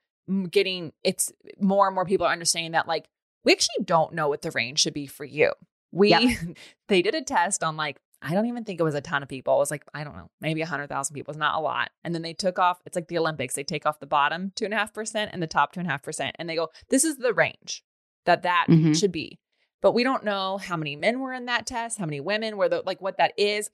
getting 0.49 0.93
it's 1.03 1.31
more 1.59 1.87
and 1.87 1.95
more 1.95 2.05
people 2.05 2.27
are 2.27 2.31
understanding 2.31 2.73
that 2.73 2.87
like 2.87 3.09
we 3.43 3.51
actually 3.51 3.83
don't 3.83 4.13
know 4.13 4.29
what 4.29 4.43
the 4.43 4.51
range 4.51 4.79
should 4.79 4.93
be 4.93 5.07
for 5.07 5.25
you. 5.25 5.51
We 5.91 6.09
yep. 6.09 6.39
they 6.87 7.01
did 7.01 7.15
a 7.15 7.23
test 7.23 7.63
on 7.63 7.75
like 7.75 7.97
I 8.21 8.33
don't 8.33 8.45
even 8.45 8.63
think 8.63 8.79
it 8.79 8.83
was 8.83 8.95
a 8.95 9.01
ton 9.01 9.23
of 9.23 9.29
people. 9.29 9.55
It 9.55 9.59
was 9.59 9.71
like, 9.71 9.83
I 9.93 10.03
don't 10.03 10.15
know, 10.15 10.29
maybe 10.39 10.61
100,000 10.61 11.13
people. 11.13 11.31
It's 11.31 11.39
not 11.39 11.55
a 11.55 11.59
lot. 11.59 11.89
And 12.03 12.13
then 12.13 12.21
they 12.21 12.33
took 12.33 12.59
off, 12.59 12.79
it's 12.85 12.95
like 12.95 13.07
the 13.07 13.17
Olympics. 13.17 13.55
They 13.55 13.63
take 13.63 13.85
off 13.85 13.99
the 13.99 14.05
bottom 14.05 14.51
2.5% 14.55 15.29
and 15.31 15.41
the 15.41 15.47
top 15.47 15.73
2.5%. 15.73 16.31
And 16.35 16.47
they 16.47 16.55
go, 16.55 16.69
this 16.89 17.03
is 17.03 17.17
the 17.17 17.33
range 17.33 17.83
that 18.25 18.43
that 18.43 18.67
mm-hmm. 18.69 18.93
should 18.93 19.11
be. 19.11 19.39
But 19.81 19.93
we 19.93 20.03
don't 20.03 20.23
know 20.23 20.57
how 20.57 20.77
many 20.77 20.95
men 20.95 21.19
were 21.19 21.33
in 21.33 21.45
that 21.45 21.65
test, 21.65 21.97
how 21.97 22.05
many 22.05 22.19
women 22.19 22.57
were 22.57 22.69
the, 22.69 22.83
like 22.85 23.01
what 23.01 23.17
that 23.17 23.33
is, 23.37 23.71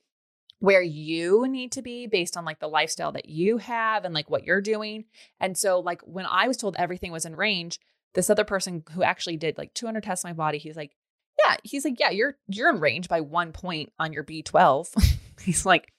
where 0.60 0.82
you 0.82 1.46
need 1.46 1.72
to 1.72 1.82
be 1.82 2.06
based 2.06 2.36
on 2.36 2.46
like 2.46 2.58
the 2.58 2.68
lifestyle 2.68 3.12
that 3.12 3.28
you 3.28 3.58
have 3.58 4.04
and 4.04 4.14
like 4.14 4.30
what 4.30 4.44
you're 4.44 4.62
doing. 4.62 5.04
And 5.38 5.56
so, 5.56 5.80
like, 5.80 6.00
when 6.02 6.24
I 6.24 6.48
was 6.48 6.56
told 6.56 6.74
everything 6.76 7.12
was 7.12 7.26
in 7.26 7.36
range, 7.36 7.78
this 8.14 8.30
other 8.30 8.44
person 8.44 8.82
who 8.92 9.02
actually 9.02 9.36
did 9.36 9.58
like 9.58 9.74
200 9.74 10.02
tests 10.02 10.24
on 10.24 10.30
my 10.30 10.32
body, 10.32 10.56
he's 10.56 10.76
like, 10.76 10.92
yeah, 11.44 11.56
he's 11.62 11.84
like, 11.84 11.98
yeah, 11.98 12.10
you're 12.10 12.36
you're 12.48 12.70
in 12.70 12.80
range 12.80 13.08
by 13.08 13.20
one 13.20 13.52
point 13.52 13.92
on 13.98 14.12
your 14.12 14.24
B12. 14.24 15.18
he's 15.40 15.64
like, 15.64 15.92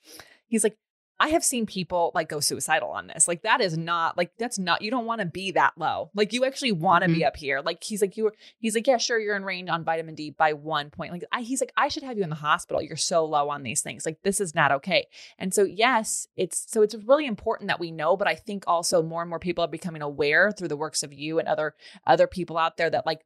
he's 0.48 0.64
like, 0.64 0.78
I 1.22 1.30
have 1.30 1.44
seen 1.44 1.66
people 1.66 2.12
like 2.16 2.30
go 2.30 2.40
suicidal 2.40 2.90
on 2.92 3.08
this. 3.08 3.28
Like 3.28 3.42
that 3.42 3.60
is 3.60 3.78
not 3.78 4.18
like 4.18 4.32
that's 4.40 4.58
not 4.58 4.82
you 4.82 4.90
don't 4.90 5.06
want 5.06 5.20
to 5.20 5.26
be 5.26 5.52
that 5.52 5.74
low. 5.78 6.12
Like 6.16 6.32
you 6.32 6.46
actually 6.46 6.72
want 6.72 7.04
to 7.04 7.10
mm-hmm. 7.10 7.20
be 7.20 7.26
up 7.26 7.36
here. 7.36 7.60
Like 7.60 7.84
he's 7.84 8.02
like 8.02 8.16
you 8.16 8.26
were 8.26 8.34
he's 8.60 8.74
like 8.74 8.88
yeah 8.88 8.98
sure 8.98 9.20
you're 9.20 9.36
in 9.36 9.44
range 9.44 9.70
on 9.70 9.84
vitamin 9.84 10.16
D 10.16 10.30
by 10.30 10.54
1 10.54 10.92
point. 10.92 11.12
Like 11.12 11.26
I, 11.34 11.42
he's 11.42 11.60
like 11.60 11.74
I 11.76 11.90
should 11.90 12.04
have 12.04 12.18
you 12.18 12.24
in 12.24 12.30
the 12.30 12.36
hospital. 12.38 12.82
You're 12.82 12.96
so 12.96 13.26
low 13.26 13.50
on 13.50 13.64
these 13.64 13.82
things. 13.82 14.06
Like 14.06 14.20
this 14.24 14.40
is 14.40 14.56
not 14.56 14.72
okay. 14.72 15.08
And 15.38 15.54
so 15.54 15.64
yes, 15.64 16.28
it's 16.38 16.66
so 16.70 16.84
it's 16.84 16.96
really 16.96 17.26
important 17.26 17.68
that 17.68 17.82
we 17.82 17.92
know, 17.92 18.16
but 18.16 18.28
I 18.28 18.36
think 18.36 18.64
also 18.66 19.04
more 19.04 19.22
and 19.22 19.30
more 19.30 19.40
people 19.40 19.66
are 19.66 19.70
becoming 19.70 20.02
aware 20.02 20.52
through 20.52 20.70
the 20.70 20.78
works 20.78 21.04
of 21.04 21.12
you 21.12 21.38
and 21.38 21.50
other 21.50 21.76
other 22.08 22.28
people 22.28 22.58
out 22.58 22.78
there 22.78 22.90
that 22.90 23.06
like 23.06 23.26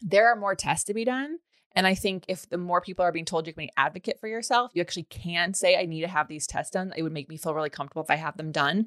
there 0.00 0.30
are 0.30 0.36
more 0.36 0.54
tests 0.54 0.84
to 0.84 0.94
be 0.94 1.04
done. 1.04 1.38
And 1.74 1.86
I 1.86 1.94
think 1.94 2.24
if 2.26 2.48
the 2.48 2.56
more 2.56 2.80
people 2.80 3.04
are 3.04 3.12
being 3.12 3.26
told 3.26 3.46
you 3.46 3.52
can 3.52 3.64
be 3.64 3.64
an 3.66 3.70
advocate 3.76 4.18
for 4.18 4.28
yourself, 4.28 4.70
you 4.74 4.80
actually 4.80 5.04
can 5.04 5.52
say, 5.52 5.78
I 5.78 5.84
need 5.84 6.00
to 6.00 6.08
have 6.08 6.26
these 6.26 6.46
tests 6.46 6.72
done. 6.72 6.92
It 6.96 7.02
would 7.02 7.12
make 7.12 7.28
me 7.28 7.36
feel 7.36 7.54
really 7.54 7.68
comfortable 7.68 8.02
if 8.02 8.10
I 8.10 8.16
have 8.16 8.38
them 8.38 8.50
done. 8.50 8.86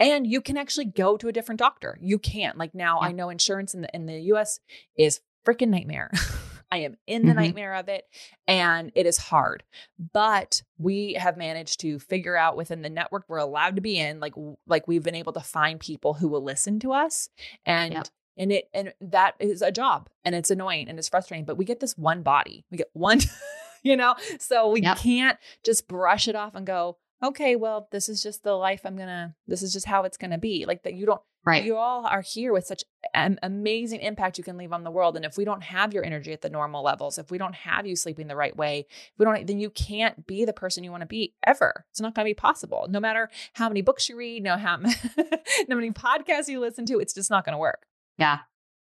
And 0.00 0.26
you 0.26 0.40
can 0.40 0.56
actually 0.56 0.86
go 0.86 1.18
to 1.18 1.28
a 1.28 1.32
different 1.32 1.58
doctor. 1.58 1.98
You 2.00 2.18
can't. 2.18 2.56
Like 2.56 2.74
now, 2.74 2.98
yeah. 3.00 3.08
I 3.08 3.12
know 3.12 3.28
insurance 3.28 3.74
in 3.74 3.82
the 3.82 3.94
in 3.94 4.06
the 4.06 4.18
US 4.32 4.58
is 4.96 5.20
freaking 5.46 5.68
nightmare. 5.68 6.10
I 6.72 6.78
am 6.78 6.96
in 7.06 7.22
the 7.22 7.28
mm-hmm. 7.28 7.40
nightmare 7.40 7.74
of 7.74 7.88
it 7.88 8.04
and 8.48 8.90
it 8.96 9.06
is 9.06 9.18
hard. 9.18 9.62
But 10.12 10.62
we 10.78 11.12
have 11.12 11.36
managed 11.36 11.80
to 11.80 12.00
figure 12.00 12.36
out 12.36 12.56
within 12.56 12.82
the 12.82 12.90
network 12.90 13.24
we're 13.28 13.36
allowed 13.36 13.76
to 13.76 13.82
be 13.82 13.98
in 13.98 14.18
like 14.18 14.34
like 14.66 14.88
we've 14.88 15.04
been 15.04 15.14
able 15.14 15.34
to 15.34 15.40
find 15.40 15.78
people 15.78 16.14
who 16.14 16.26
will 16.26 16.42
listen 16.42 16.80
to 16.80 16.92
us 16.92 17.28
and 17.64 17.92
yep 17.92 18.08
and 18.36 18.52
it 18.52 18.68
and 18.72 18.92
that 19.00 19.34
is 19.38 19.62
a 19.62 19.72
job 19.72 20.08
and 20.24 20.34
it's 20.34 20.50
annoying 20.50 20.88
and 20.88 20.98
it's 20.98 21.08
frustrating 21.08 21.44
but 21.44 21.56
we 21.56 21.64
get 21.64 21.80
this 21.80 21.96
one 21.96 22.22
body. 22.22 22.64
We 22.70 22.78
get 22.78 22.90
one 22.92 23.20
you 23.84 23.96
know? 23.96 24.16
So 24.40 24.70
we 24.70 24.82
yep. 24.82 24.96
can't 24.98 25.38
just 25.62 25.86
brush 25.86 26.26
it 26.26 26.34
off 26.34 26.56
and 26.56 26.66
go 26.66 26.96
okay 27.22 27.54
well 27.54 27.88
this 27.90 28.08
is 28.08 28.22
just 28.22 28.42
the 28.42 28.52
life 28.52 28.82
i'm 28.84 28.96
gonna 28.96 29.34
this 29.46 29.62
is 29.62 29.72
just 29.72 29.86
how 29.86 30.02
it's 30.02 30.16
gonna 30.16 30.38
be. 30.38 30.64
Like 30.66 30.82
that 30.82 30.94
you 30.94 31.06
don't 31.06 31.20
right. 31.44 31.64
you 31.64 31.76
all 31.76 32.06
are 32.06 32.22
here 32.22 32.52
with 32.52 32.66
such 32.66 32.82
an 33.12 33.38
amazing 33.42 34.00
impact 34.00 34.36
you 34.38 34.44
can 34.44 34.56
leave 34.56 34.72
on 34.72 34.82
the 34.82 34.90
world 34.90 35.16
and 35.16 35.24
if 35.24 35.36
we 35.36 35.44
don't 35.44 35.62
have 35.62 35.94
your 35.94 36.04
energy 36.04 36.32
at 36.32 36.42
the 36.42 36.50
normal 36.50 36.82
levels 36.82 37.18
if 37.18 37.30
we 37.30 37.38
don't 37.38 37.54
have 37.54 37.86
you 37.86 37.94
sleeping 37.94 38.26
the 38.26 38.36
right 38.36 38.56
way 38.56 38.86
if 38.88 39.12
we 39.18 39.24
don't 39.24 39.46
then 39.46 39.60
you 39.60 39.70
can't 39.70 40.26
be 40.26 40.44
the 40.44 40.52
person 40.52 40.82
you 40.82 40.90
want 40.90 41.02
to 41.02 41.06
be 41.06 41.34
ever. 41.46 41.84
It's 41.90 42.00
not 42.00 42.14
going 42.14 42.24
to 42.24 42.30
be 42.30 42.34
possible. 42.34 42.86
No 42.88 43.00
matter 43.00 43.30
how 43.52 43.68
many 43.68 43.82
books 43.82 44.08
you 44.08 44.16
read 44.16 44.42
no 44.42 44.56
how 44.56 44.76
no 45.68 45.76
many 45.76 45.92
podcasts 45.92 46.48
you 46.48 46.60
listen 46.60 46.86
to 46.86 46.98
it's 46.98 47.14
just 47.14 47.30
not 47.30 47.44
going 47.44 47.54
to 47.54 47.58
work 47.58 47.86
yeah. 48.18 48.38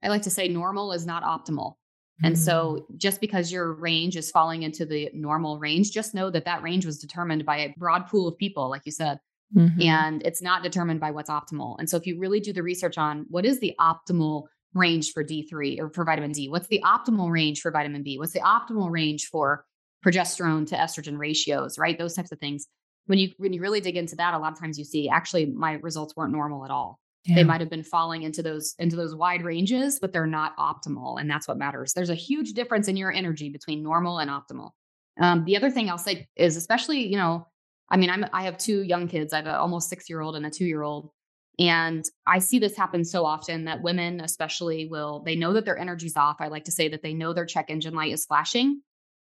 I 0.02 0.08
like 0.08 0.22
to 0.22 0.30
say 0.30 0.48
normal 0.48 0.92
is 0.92 1.06
not 1.06 1.22
optimal. 1.22 1.74
And 2.22 2.38
so 2.38 2.86
mm. 2.92 2.96
just 2.96 3.20
because 3.20 3.50
your 3.50 3.72
range 3.72 4.16
is 4.16 4.30
falling 4.30 4.62
into 4.62 4.86
the 4.86 5.10
normal 5.14 5.58
range, 5.58 5.90
just 5.90 6.14
know 6.14 6.30
that 6.30 6.44
that 6.44 6.62
range 6.62 6.86
was 6.86 6.98
determined 6.98 7.44
by 7.44 7.56
a 7.58 7.74
broad 7.76 8.06
pool 8.06 8.28
of 8.28 8.38
people, 8.38 8.70
like 8.70 8.82
you 8.84 8.92
said. 8.92 9.18
Mm-hmm. 9.56 9.82
And 9.82 10.22
it's 10.22 10.40
not 10.40 10.62
determined 10.62 11.00
by 11.00 11.10
what's 11.10 11.30
optimal. 11.30 11.76
And 11.78 11.88
so 11.88 11.96
if 11.96 12.06
you 12.06 12.18
really 12.18 12.40
do 12.40 12.52
the 12.52 12.62
research 12.62 12.98
on 12.98 13.26
what 13.28 13.44
is 13.44 13.60
the 13.60 13.74
optimal 13.80 14.44
range 14.74 15.12
for 15.12 15.24
D3 15.24 15.80
or 15.80 15.90
for 15.90 16.04
vitamin 16.04 16.32
D, 16.32 16.48
what's 16.48 16.68
the 16.68 16.82
optimal 16.84 17.30
range 17.30 17.60
for 17.60 17.70
vitamin 17.70 18.02
B, 18.02 18.18
what's 18.18 18.32
the 18.32 18.40
optimal 18.40 18.90
range 18.90 19.26
for 19.26 19.64
progesterone 20.04 20.66
to 20.68 20.76
estrogen 20.76 21.18
ratios, 21.18 21.78
right? 21.78 21.98
Those 21.98 22.14
types 22.14 22.32
of 22.32 22.38
things. 22.38 22.66
When 23.06 23.18
you 23.18 23.32
when 23.36 23.52
you 23.52 23.60
really 23.60 23.80
dig 23.80 23.96
into 23.96 24.16
that, 24.16 24.34
a 24.34 24.38
lot 24.38 24.52
of 24.52 24.58
times 24.58 24.78
you 24.78 24.84
see 24.84 25.08
actually 25.08 25.46
my 25.46 25.72
results 25.74 26.16
weren't 26.16 26.32
normal 26.32 26.64
at 26.64 26.70
all. 26.70 26.98
Yeah. 27.24 27.36
They 27.36 27.44
might 27.44 27.60
have 27.60 27.70
been 27.70 27.82
falling 27.82 28.22
into 28.22 28.42
those 28.42 28.74
into 28.78 28.96
those 28.96 29.14
wide 29.14 29.44
ranges, 29.44 29.98
but 29.98 30.12
they're 30.12 30.26
not 30.26 30.54
optimal, 30.58 31.18
and 31.18 31.30
that's 31.30 31.48
what 31.48 31.56
matters. 31.56 31.94
There's 31.94 32.10
a 32.10 32.14
huge 32.14 32.52
difference 32.52 32.86
in 32.86 32.98
your 32.98 33.12
energy 33.12 33.48
between 33.48 33.82
normal 33.82 34.18
and 34.18 34.30
optimal. 34.30 34.70
Um, 35.18 35.44
the 35.44 35.56
other 35.56 35.70
thing 35.70 35.88
I'll 35.88 35.96
say 35.96 36.28
is, 36.36 36.56
especially 36.56 37.06
you 37.06 37.16
know, 37.16 37.46
I 37.88 37.96
mean, 37.96 38.10
I'm 38.10 38.26
I 38.34 38.42
have 38.42 38.58
two 38.58 38.82
young 38.82 39.08
kids. 39.08 39.32
I 39.32 39.38
have 39.38 39.46
an 39.46 39.54
almost 39.54 39.88
six 39.88 40.10
year 40.10 40.20
old 40.20 40.36
and 40.36 40.44
a 40.44 40.50
two 40.50 40.66
year 40.66 40.82
old, 40.82 41.10
and 41.58 42.04
I 42.26 42.40
see 42.40 42.58
this 42.58 42.76
happen 42.76 43.04
so 43.06 43.24
often 43.24 43.64
that 43.64 43.82
women, 43.82 44.20
especially, 44.20 44.88
will 44.88 45.22
they 45.24 45.34
know 45.34 45.54
that 45.54 45.64
their 45.64 45.78
energy's 45.78 46.18
off. 46.18 46.36
I 46.40 46.48
like 46.48 46.64
to 46.64 46.72
say 46.72 46.88
that 46.88 47.02
they 47.02 47.14
know 47.14 47.32
their 47.32 47.46
check 47.46 47.70
engine 47.70 47.94
light 47.94 48.12
is 48.12 48.26
flashing, 48.26 48.82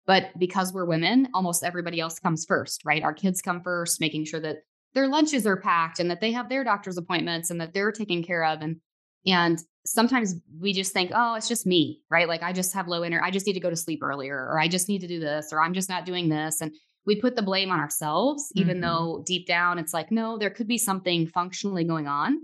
but 0.06 0.30
because 0.38 0.72
we're 0.72 0.86
women, 0.86 1.28
almost 1.34 1.64
everybody 1.64 2.00
else 2.00 2.20
comes 2.20 2.46
first, 2.46 2.86
right? 2.86 3.04
Our 3.04 3.14
kids 3.14 3.42
come 3.42 3.62
first, 3.62 4.00
making 4.00 4.26
sure 4.26 4.40
that 4.40 4.60
their 4.94 5.08
lunches 5.08 5.46
are 5.46 5.58
packed 5.58 6.00
and 6.00 6.10
that 6.10 6.22
they 6.22 6.32
have 6.32 6.50
their 6.50 6.64
doctor's 6.64 6.98
appointments 6.98 7.50
and 7.50 7.60
that 7.62 7.74
they're 7.74 7.92
taken 7.92 8.24
care 8.24 8.44
of 8.44 8.62
and 8.62 8.78
and 9.26 9.60
sometimes 9.86 10.36
we 10.60 10.74
just 10.74 10.94
think 10.94 11.12
oh 11.14 11.36
it's 11.36 11.48
just 11.48 11.66
me 11.66 12.02
right? 12.10 12.28
Like 12.28 12.44
i 12.44 12.54
just 12.54 12.74
have 12.74 12.88
low 12.88 13.04
energy 13.04 13.24
i 13.24 13.32
just 13.32 13.46
need 13.46 13.54
to 13.54 13.60
go 13.60 13.70
to 13.70 13.76
sleep 13.76 14.02
earlier 14.04 14.38
or 14.38 14.60
i 14.60 14.68
just 14.68 14.90
need 14.90 15.02
to 15.02 15.08
do 15.08 15.20
this 15.20 15.52
or 15.52 15.62
i'm 15.62 15.74
just 15.74 15.90
not 15.90 16.06
doing 16.06 16.30
this 16.30 16.62
and 16.62 16.74
we 17.06 17.20
put 17.20 17.36
the 17.36 17.42
blame 17.42 17.72
on 17.72 17.80
ourselves 17.80 18.52
even 18.56 18.78
mm-hmm. 18.78 18.82
though 18.82 19.24
deep 19.26 19.48
down 19.48 19.80
it's 19.80 19.94
like 19.94 20.12
no 20.12 20.38
there 20.38 20.50
could 20.50 20.68
be 20.68 20.78
something 20.78 21.28
functionally 21.28 21.84
going 21.84 22.08
on 22.08 22.40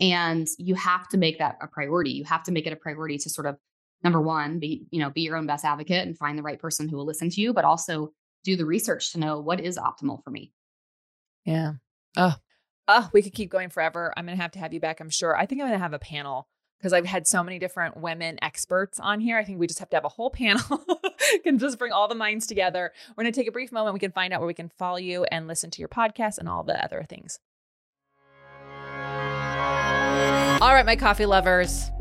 and 0.00 0.46
you 0.58 0.74
have 0.74 1.08
to 1.08 1.16
make 1.16 1.38
that 1.38 1.56
a 1.62 1.66
priority. 1.66 2.10
You 2.10 2.24
have 2.24 2.42
to 2.44 2.52
make 2.52 2.66
it 2.66 2.72
a 2.72 2.76
priority 2.76 3.18
to 3.18 3.30
sort 3.30 3.46
of 3.46 3.56
number 4.04 4.20
one 4.20 4.58
be 4.58 4.86
you 4.90 5.00
know 5.00 5.10
be 5.10 5.22
your 5.22 5.36
own 5.36 5.46
best 5.46 5.64
advocate 5.64 6.06
and 6.06 6.16
find 6.16 6.38
the 6.38 6.42
right 6.42 6.60
person 6.60 6.88
who 6.88 6.96
will 6.96 7.06
listen 7.06 7.30
to 7.30 7.40
you 7.40 7.52
but 7.52 7.64
also 7.64 8.12
do 8.44 8.54
the 8.54 8.64
research 8.64 9.10
to 9.10 9.18
know 9.18 9.40
what 9.40 9.58
is 9.58 9.78
optimal 9.78 10.22
for 10.22 10.30
me 10.30 10.52
yeah. 11.46 11.72
Oh, 12.16 12.34
oh, 12.88 13.08
we 13.12 13.22
could 13.22 13.32
keep 13.32 13.50
going 13.50 13.70
forever. 13.70 14.12
I'm 14.16 14.26
going 14.26 14.36
to 14.36 14.42
have 14.42 14.52
to 14.52 14.58
have 14.58 14.74
you 14.74 14.80
back, 14.80 15.00
I'm 15.00 15.10
sure. 15.10 15.36
I 15.36 15.46
think 15.46 15.60
I'm 15.60 15.68
going 15.68 15.78
to 15.78 15.82
have 15.82 15.94
a 15.94 15.98
panel 15.98 16.48
because 16.78 16.92
I've 16.92 17.06
had 17.06 17.26
so 17.26 17.42
many 17.42 17.58
different 17.58 17.96
women 17.96 18.38
experts 18.42 19.00
on 19.00 19.20
here. 19.20 19.38
I 19.38 19.44
think 19.44 19.58
we 19.58 19.66
just 19.66 19.78
have 19.78 19.88
to 19.90 19.96
have 19.96 20.04
a 20.04 20.10
whole 20.10 20.30
panel, 20.30 20.84
can 21.44 21.58
just 21.58 21.78
bring 21.78 21.92
all 21.92 22.08
the 22.08 22.14
minds 22.14 22.46
together. 22.46 22.92
We're 23.16 23.24
going 23.24 23.32
to 23.32 23.40
take 23.40 23.48
a 23.48 23.52
brief 23.52 23.72
moment. 23.72 23.94
We 23.94 24.00
can 24.00 24.12
find 24.12 24.32
out 24.32 24.40
where 24.40 24.46
we 24.46 24.54
can 24.54 24.68
follow 24.68 24.98
you 24.98 25.24
and 25.24 25.46
listen 25.46 25.70
to 25.70 25.80
your 25.80 25.88
podcast 25.88 26.38
and 26.38 26.48
all 26.48 26.62
the 26.62 26.82
other 26.84 27.04
things. 27.08 27.38
All 30.60 30.72
right, 30.72 30.86
my 30.86 30.96
coffee 30.96 31.26
lovers. 31.26 31.90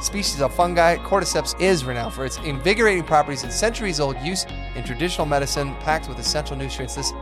species 0.00 0.40
of 0.40 0.54
fungi, 0.54 0.96
cordyceps 0.98 1.58
is 1.60 1.84
renowned 1.84 2.14
for 2.14 2.24
its 2.24 2.38
invigorating 2.38 3.02
properties 3.04 3.42
and 3.42 3.52
centuries 3.52 4.00
old 4.00 4.18
use 4.20 4.46
in 4.74 4.84
traditional 4.84 5.26
medicine, 5.26 5.74
packed 5.76 6.08
with 6.08 6.18
essential 6.18 6.56
nutrients. 6.56 6.94
This 6.94 7.12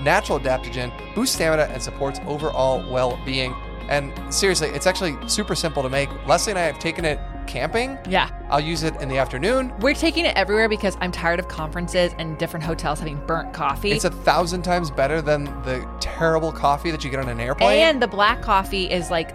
natural 0.00 0.38
adaptogen 0.40 0.92
boosts 1.14 1.34
stamina 1.34 1.64
and 1.64 1.82
supports 1.82 2.20
overall 2.26 2.88
well 2.90 3.18
being. 3.24 3.54
And 3.88 4.12
seriously, 4.32 4.68
it's 4.68 4.86
actually 4.86 5.16
super 5.28 5.54
simple 5.54 5.82
to 5.82 5.88
make. 5.88 6.08
Lesley 6.26 6.52
and 6.52 6.58
I 6.58 6.62
have 6.62 6.78
taken 6.78 7.04
it 7.04 7.18
camping. 7.46 7.98
Yeah. 8.08 8.30
I'll 8.48 8.60
use 8.60 8.84
it 8.84 8.94
in 9.00 9.08
the 9.08 9.18
afternoon. 9.18 9.72
We're 9.80 9.94
taking 9.94 10.24
it 10.24 10.36
everywhere 10.36 10.68
because 10.68 10.96
I'm 11.00 11.10
tired 11.10 11.40
of 11.40 11.48
conferences 11.48 12.14
and 12.18 12.38
different 12.38 12.64
hotels 12.64 13.00
having 13.00 13.24
burnt 13.26 13.52
coffee. 13.52 13.90
It's 13.90 14.04
a 14.04 14.10
thousand 14.10 14.62
times 14.62 14.90
better 14.90 15.20
than 15.20 15.44
the 15.64 15.86
terrible 16.00 16.52
coffee 16.52 16.92
that 16.92 17.02
you 17.02 17.10
get 17.10 17.18
on 17.18 17.28
an 17.28 17.40
airplane. 17.40 17.80
and 17.80 18.00
the 18.00 18.06
black 18.06 18.40
coffee 18.40 18.88
is 18.88 19.10
like 19.10 19.34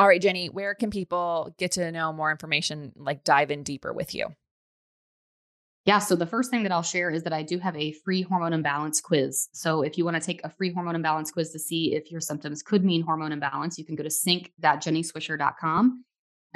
All 0.00 0.08
right, 0.08 0.20
Jenny, 0.20 0.48
where 0.48 0.74
can 0.74 0.90
people 0.90 1.54
get 1.58 1.72
to 1.72 1.92
know 1.92 2.10
more 2.10 2.30
information, 2.30 2.92
like 2.96 3.22
dive 3.22 3.50
in 3.50 3.62
deeper 3.62 3.92
with 3.92 4.14
you? 4.14 4.28
Yeah, 5.84 5.98
so 5.98 6.16
the 6.16 6.24
first 6.24 6.50
thing 6.50 6.62
that 6.62 6.72
I'll 6.72 6.82
share 6.82 7.10
is 7.10 7.24
that 7.24 7.34
I 7.34 7.42
do 7.42 7.58
have 7.58 7.76
a 7.76 7.92
free 7.92 8.22
hormone 8.22 8.54
imbalance 8.54 9.02
quiz. 9.02 9.50
So 9.52 9.82
if 9.82 9.98
you 9.98 10.06
want 10.06 10.16
to 10.16 10.22
take 10.22 10.42
a 10.42 10.48
free 10.48 10.72
hormone 10.72 10.94
imbalance 10.94 11.30
quiz 11.30 11.52
to 11.52 11.58
see 11.58 11.94
if 11.94 12.10
your 12.10 12.22
symptoms 12.22 12.62
could 12.62 12.82
mean 12.82 13.02
hormone 13.02 13.32
imbalance, 13.32 13.76
you 13.76 13.84
can 13.84 13.94
go 13.94 14.02
to 14.02 14.08
sync.jennyswisher.com, 14.08 16.04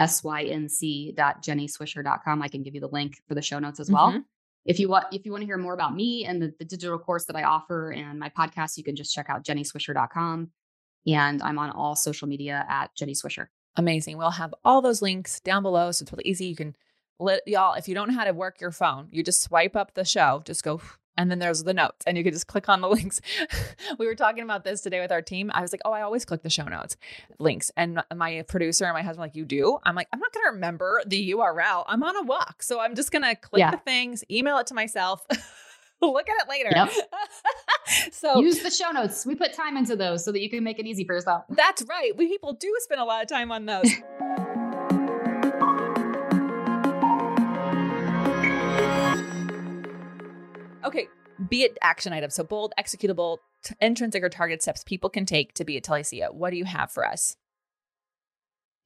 sync.jennyswisher.com. 0.07 2.42
I 2.42 2.49
can 2.49 2.62
give 2.62 2.74
you 2.74 2.80
the 2.80 2.88
link 2.88 3.18
for 3.28 3.34
the 3.34 3.42
show 3.42 3.59
notes 3.59 3.78
as 3.78 3.90
well. 3.90 4.12
Mhm. 4.12 4.24
If 4.64 4.80
you 4.80 4.88
want 4.88 5.05
if 5.12 5.26
you 5.26 5.32
want 5.32 5.42
to 5.42 5.47
hear 5.47 5.59
more 5.59 5.74
about 5.74 5.95
me 5.95 6.24
and 6.24 6.40
the, 6.40 6.55
the 6.59 6.64
digital 6.64 6.99
course 6.99 7.26
that 7.26 7.36
I 7.36 7.42
offer 7.42 7.90
and 7.90 8.18
my 8.18 8.30
podcast, 8.30 8.78
you 8.78 8.84
can 8.84 8.97
just 8.97 9.14
check 9.14 9.28
out 9.28 9.45
jennyswisher.com. 9.45 10.51
And 11.07 11.42
I'm 11.42 11.59
on 11.59 11.70
all 11.70 11.96
social 11.96 12.28
media 12.28 12.64
at 12.68 12.94
Jenny 12.94 13.12
Swisher. 13.14 13.46
Amazing. 13.76 14.16
We'll 14.18 14.30
have 14.30 14.55
all 14.64 14.80
those 14.80 15.02
links 15.02 15.40
down 15.40 15.62
below. 15.62 15.90
So 15.92 16.02
it's 16.05 16.12
really 16.12 16.24
easy. 16.28 16.46
You 16.46 16.57
can 16.57 16.76
let 17.18 17.40
y'all, 17.46 17.74
if 17.74 17.88
you 17.88 17.94
don't 17.94 18.09
know 18.09 18.14
how 18.14 18.24
to 18.24 18.32
work 18.32 18.61
your 18.61 18.70
phone, 18.70 19.09
you 19.11 19.22
just 19.22 19.42
swipe 19.42 19.76
up 19.76 19.94
the 19.94 20.05
show, 20.05 20.42
just 20.44 20.62
go, 20.64 20.80
and 21.16 21.30
then 21.30 21.38
there's 21.38 21.62
the 21.62 21.74
notes, 21.74 22.02
and 22.07 22.18
you 22.18 22.24
can 22.24 22.32
just 22.32 22.46
click 22.48 22.68
on 22.68 22.80
the 22.80 22.88
links. 22.96 23.20
we 23.98 24.07
were 24.07 24.14
talking 24.16 24.42
about 24.42 24.64
this 24.64 24.80
today 24.80 25.00
with 25.00 25.12
our 25.12 25.22
team. 25.22 25.50
I 25.55 25.61
was 25.61 25.72
like, 25.72 25.80
oh, 25.84 25.92
I 25.92 26.02
always 26.02 26.24
click 26.24 26.42
the 26.42 26.50
show 26.50 26.64
notes 26.64 26.96
links. 27.38 27.70
And 27.76 28.02
my 28.14 28.42
producer 28.48 28.84
and 28.84 28.94
my 28.94 29.02
husband, 29.02 29.20
like, 29.20 29.36
you 29.36 29.44
do? 29.44 29.78
I'm 29.84 29.94
like, 29.94 30.09
I'm 30.12 30.18
not 30.18 30.32
going 30.32 30.44
to 30.46 30.50
remember 30.52 31.02
the 31.07 31.30
URL. 31.32 31.84
I'm 31.86 32.02
on 32.02 32.16
a 32.16 32.22
walk. 32.22 32.62
So 32.62 32.80
I'm 32.80 32.94
just 32.96 33.12
going 33.12 33.22
to 33.22 33.34
click 33.36 33.61
Yeah. 33.61 33.70
the 33.70 33.76
things, 33.78 34.24
email 34.30 34.59
it 34.59 34.66
to 34.68 34.74
myself. 34.74 35.24
Look 36.12 36.28
at 36.28 36.42
it 36.42 36.48
later. 36.48 36.70
Yep. 36.74 36.90
so 38.12 38.40
Use 38.40 38.62
the 38.62 38.70
show 38.70 38.90
notes. 38.90 39.26
We 39.26 39.34
put 39.34 39.52
time 39.52 39.76
into 39.76 39.96
those 39.96 40.24
so 40.24 40.32
that 40.32 40.40
you 40.40 40.50
can 40.50 40.64
make 40.64 40.78
it 40.78 40.86
easy 40.86 41.05
for 41.05 41.14
yourself. 41.14 41.44
that's 41.50 41.82
right. 41.88 42.16
We 42.16 42.28
people 42.28 42.55
do 42.55 42.74
spend 42.80 43.00
a 43.00 43.05
lot 43.05 43.22
of 43.22 43.28
time 43.28 43.52
on 43.52 43.66
those. 43.66 43.84
okay, 50.84 51.09
be 51.48 51.62
it 51.62 51.78
action 51.82 52.12
items. 52.12 52.34
So 52.34 52.44
bold, 52.44 52.72
executable, 52.78 53.38
t- 53.64 53.74
intrinsic 53.80 54.22
or 54.22 54.28
target 54.28 54.62
steps 54.62 54.84
people 54.84 55.11
can 55.11 55.26
take 55.26 55.55
to 55.55 55.64
be 55.64 55.76
it 55.76 55.84
till 55.84 55.98
you 55.98 56.05
see 56.05 56.22
it. 56.22 56.34
What 56.34 56.50
do 56.50 56.57
you 56.57 56.64
have 56.64 56.90
for 56.90 57.07
us? 57.07 57.36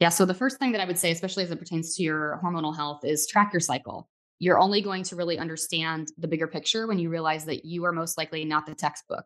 Yeah. 0.01 0.11
So 0.11 0.25
the 0.25 0.35
first 0.35 0.59
thing 0.59 0.73
that 0.73 0.81
I 0.81 0.85
would 0.85 0.99
say, 0.99 1.11
especially 1.11 1.45
as 1.45 1.51
it 1.51 1.59
pertains 1.59 1.97
to 1.97 2.03
your 2.03 2.41
hormonal 2.43 2.75
health, 2.75 3.05
is 3.05 3.27
track 3.27 3.53
your 3.53 3.61
cycle. 3.61 4.09
You're 4.39 4.59
only 4.59 4.81
going 4.81 5.03
to 5.05 5.17
really 5.17 5.39
understand 5.39 6.13
the 6.17 6.29
bigger 6.29 6.47
picture 6.47 6.87
when 6.87 6.99
you 6.99 7.11
realize 7.11 7.45
that 7.47 7.65
you 7.65 7.85
are 7.85 7.93
most 7.93 8.17
likely 8.17 8.45
not 8.45 8.67
the 8.67 8.75
textbook. 8.75 9.25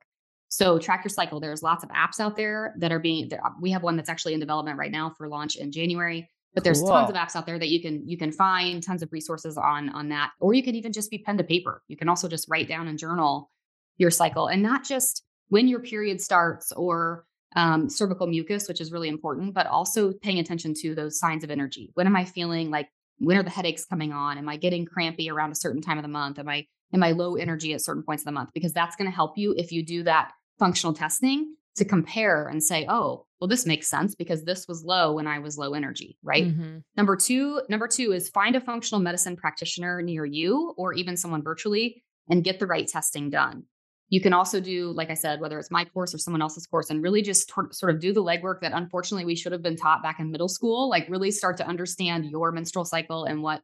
So 0.48 0.78
track 0.78 1.02
your 1.04 1.10
cycle. 1.10 1.40
There's 1.40 1.62
lots 1.62 1.82
of 1.82 1.90
apps 1.90 2.20
out 2.20 2.36
there 2.36 2.74
that 2.78 2.92
are 2.92 2.98
being. 2.98 3.28
There, 3.28 3.42
we 3.60 3.70
have 3.70 3.82
one 3.82 3.96
that's 3.96 4.10
actually 4.10 4.34
in 4.34 4.40
development 4.40 4.78
right 4.78 4.90
now 4.90 5.14
for 5.16 5.28
launch 5.28 5.56
in 5.56 5.72
January. 5.72 6.28
But 6.54 6.64
there's 6.64 6.82
tons 6.82 7.08
of 7.08 7.16
apps 7.16 7.34
out 7.34 7.46
there 7.46 7.58
that 7.58 7.70
you 7.70 7.80
can 7.80 8.06
you 8.06 8.18
can 8.18 8.30
find 8.30 8.82
tons 8.82 9.02
of 9.02 9.10
resources 9.12 9.56
on 9.56 9.88
on 9.88 10.10
that, 10.10 10.32
or 10.40 10.52
you 10.52 10.62
can 10.62 10.74
even 10.74 10.92
just 10.92 11.10
be 11.10 11.16
pen 11.16 11.38
to 11.38 11.44
paper. 11.44 11.82
You 11.88 11.96
can 11.96 12.10
also 12.10 12.28
just 12.28 12.46
write 12.50 12.68
down 12.68 12.88
and 12.88 12.98
journal 12.98 13.50
your 13.96 14.10
cycle, 14.10 14.48
and 14.48 14.62
not 14.62 14.84
just 14.84 15.24
when 15.48 15.68
your 15.68 15.80
period 15.80 16.20
starts 16.20 16.70
or 16.72 17.24
um, 17.56 17.88
cervical 17.88 18.26
mucus, 18.26 18.68
which 18.68 18.82
is 18.82 18.92
really 18.92 19.08
important, 19.08 19.54
but 19.54 19.66
also 19.66 20.12
paying 20.12 20.38
attention 20.38 20.74
to 20.82 20.94
those 20.94 21.18
signs 21.18 21.42
of 21.44 21.50
energy. 21.50 21.90
When 21.94 22.06
am 22.06 22.16
I 22.16 22.26
feeling 22.26 22.70
like? 22.70 22.88
When 23.22 23.36
are 23.36 23.42
the 23.42 23.50
headaches 23.50 23.84
coming 23.84 24.12
on? 24.12 24.36
Am 24.36 24.48
I 24.48 24.56
getting 24.56 24.84
crampy 24.84 25.30
around 25.30 25.52
a 25.52 25.56
certain 25.56 25.80
time 25.80 25.98
of 25.98 26.02
the 26.02 26.08
month? 26.08 26.38
Am 26.38 26.48
I 26.48 26.66
am 26.92 27.02
I 27.02 27.12
low 27.12 27.36
energy 27.36 27.72
at 27.72 27.80
certain 27.80 28.02
points 28.02 28.22
of 28.22 28.26
the 28.26 28.32
month? 28.32 28.50
Because 28.52 28.72
that's 28.72 28.96
going 28.96 29.10
to 29.10 29.14
help 29.14 29.38
you 29.38 29.54
if 29.56 29.72
you 29.72 29.84
do 29.84 30.02
that 30.02 30.32
functional 30.58 30.92
testing 30.92 31.54
to 31.76 31.84
compare 31.84 32.48
and 32.48 32.62
say, 32.62 32.84
oh, 32.88 33.24
well, 33.40 33.48
this 33.48 33.64
makes 33.64 33.88
sense 33.88 34.14
because 34.14 34.44
this 34.44 34.68
was 34.68 34.84
low 34.84 35.14
when 35.14 35.26
I 35.26 35.38
was 35.38 35.56
low 35.56 35.72
energy, 35.72 36.18
right? 36.22 36.44
Mhm. 36.44 36.82
Number 36.96 37.16
two, 37.16 37.62
number 37.68 37.88
two 37.88 38.12
is 38.12 38.28
find 38.28 38.54
a 38.56 38.60
functional 38.60 39.00
medicine 39.00 39.36
practitioner 39.36 40.02
near 40.02 40.24
you 40.26 40.74
or 40.76 40.92
even 40.92 41.16
someone 41.16 41.42
virtually 41.42 42.02
and 42.28 42.44
get 42.44 42.58
the 42.58 42.66
right 42.66 42.86
testing 42.86 43.30
done. 43.30 43.64
You 44.12 44.20
can 44.20 44.34
also 44.34 44.60
do, 44.60 44.92
like 44.92 45.08
I 45.08 45.14
said, 45.14 45.40
whether 45.40 45.58
it's 45.58 45.70
my 45.70 45.86
course 45.86 46.12
or 46.12 46.18
someone 46.18 46.42
else's 46.42 46.66
course, 46.66 46.90
and 46.90 47.02
really 47.02 47.22
just 47.22 47.50
sort 47.70 47.94
of 47.94 47.98
do 47.98 48.12
the 48.12 48.22
legwork 48.22 48.60
that 48.60 48.72
unfortunately 48.74 49.24
we 49.24 49.34
should 49.34 49.52
have 49.52 49.62
been 49.62 49.74
taught 49.74 50.02
back 50.02 50.20
in 50.20 50.30
middle 50.30 50.50
school. 50.50 50.90
Like 50.90 51.08
really 51.08 51.30
start 51.30 51.56
to 51.56 51.66
understand 51.66 52.26
your 52.26 52.52
menstrual 52.52 52.84
cycle 52.84 53.24
and 53.24 53.42
what 53.42 53.62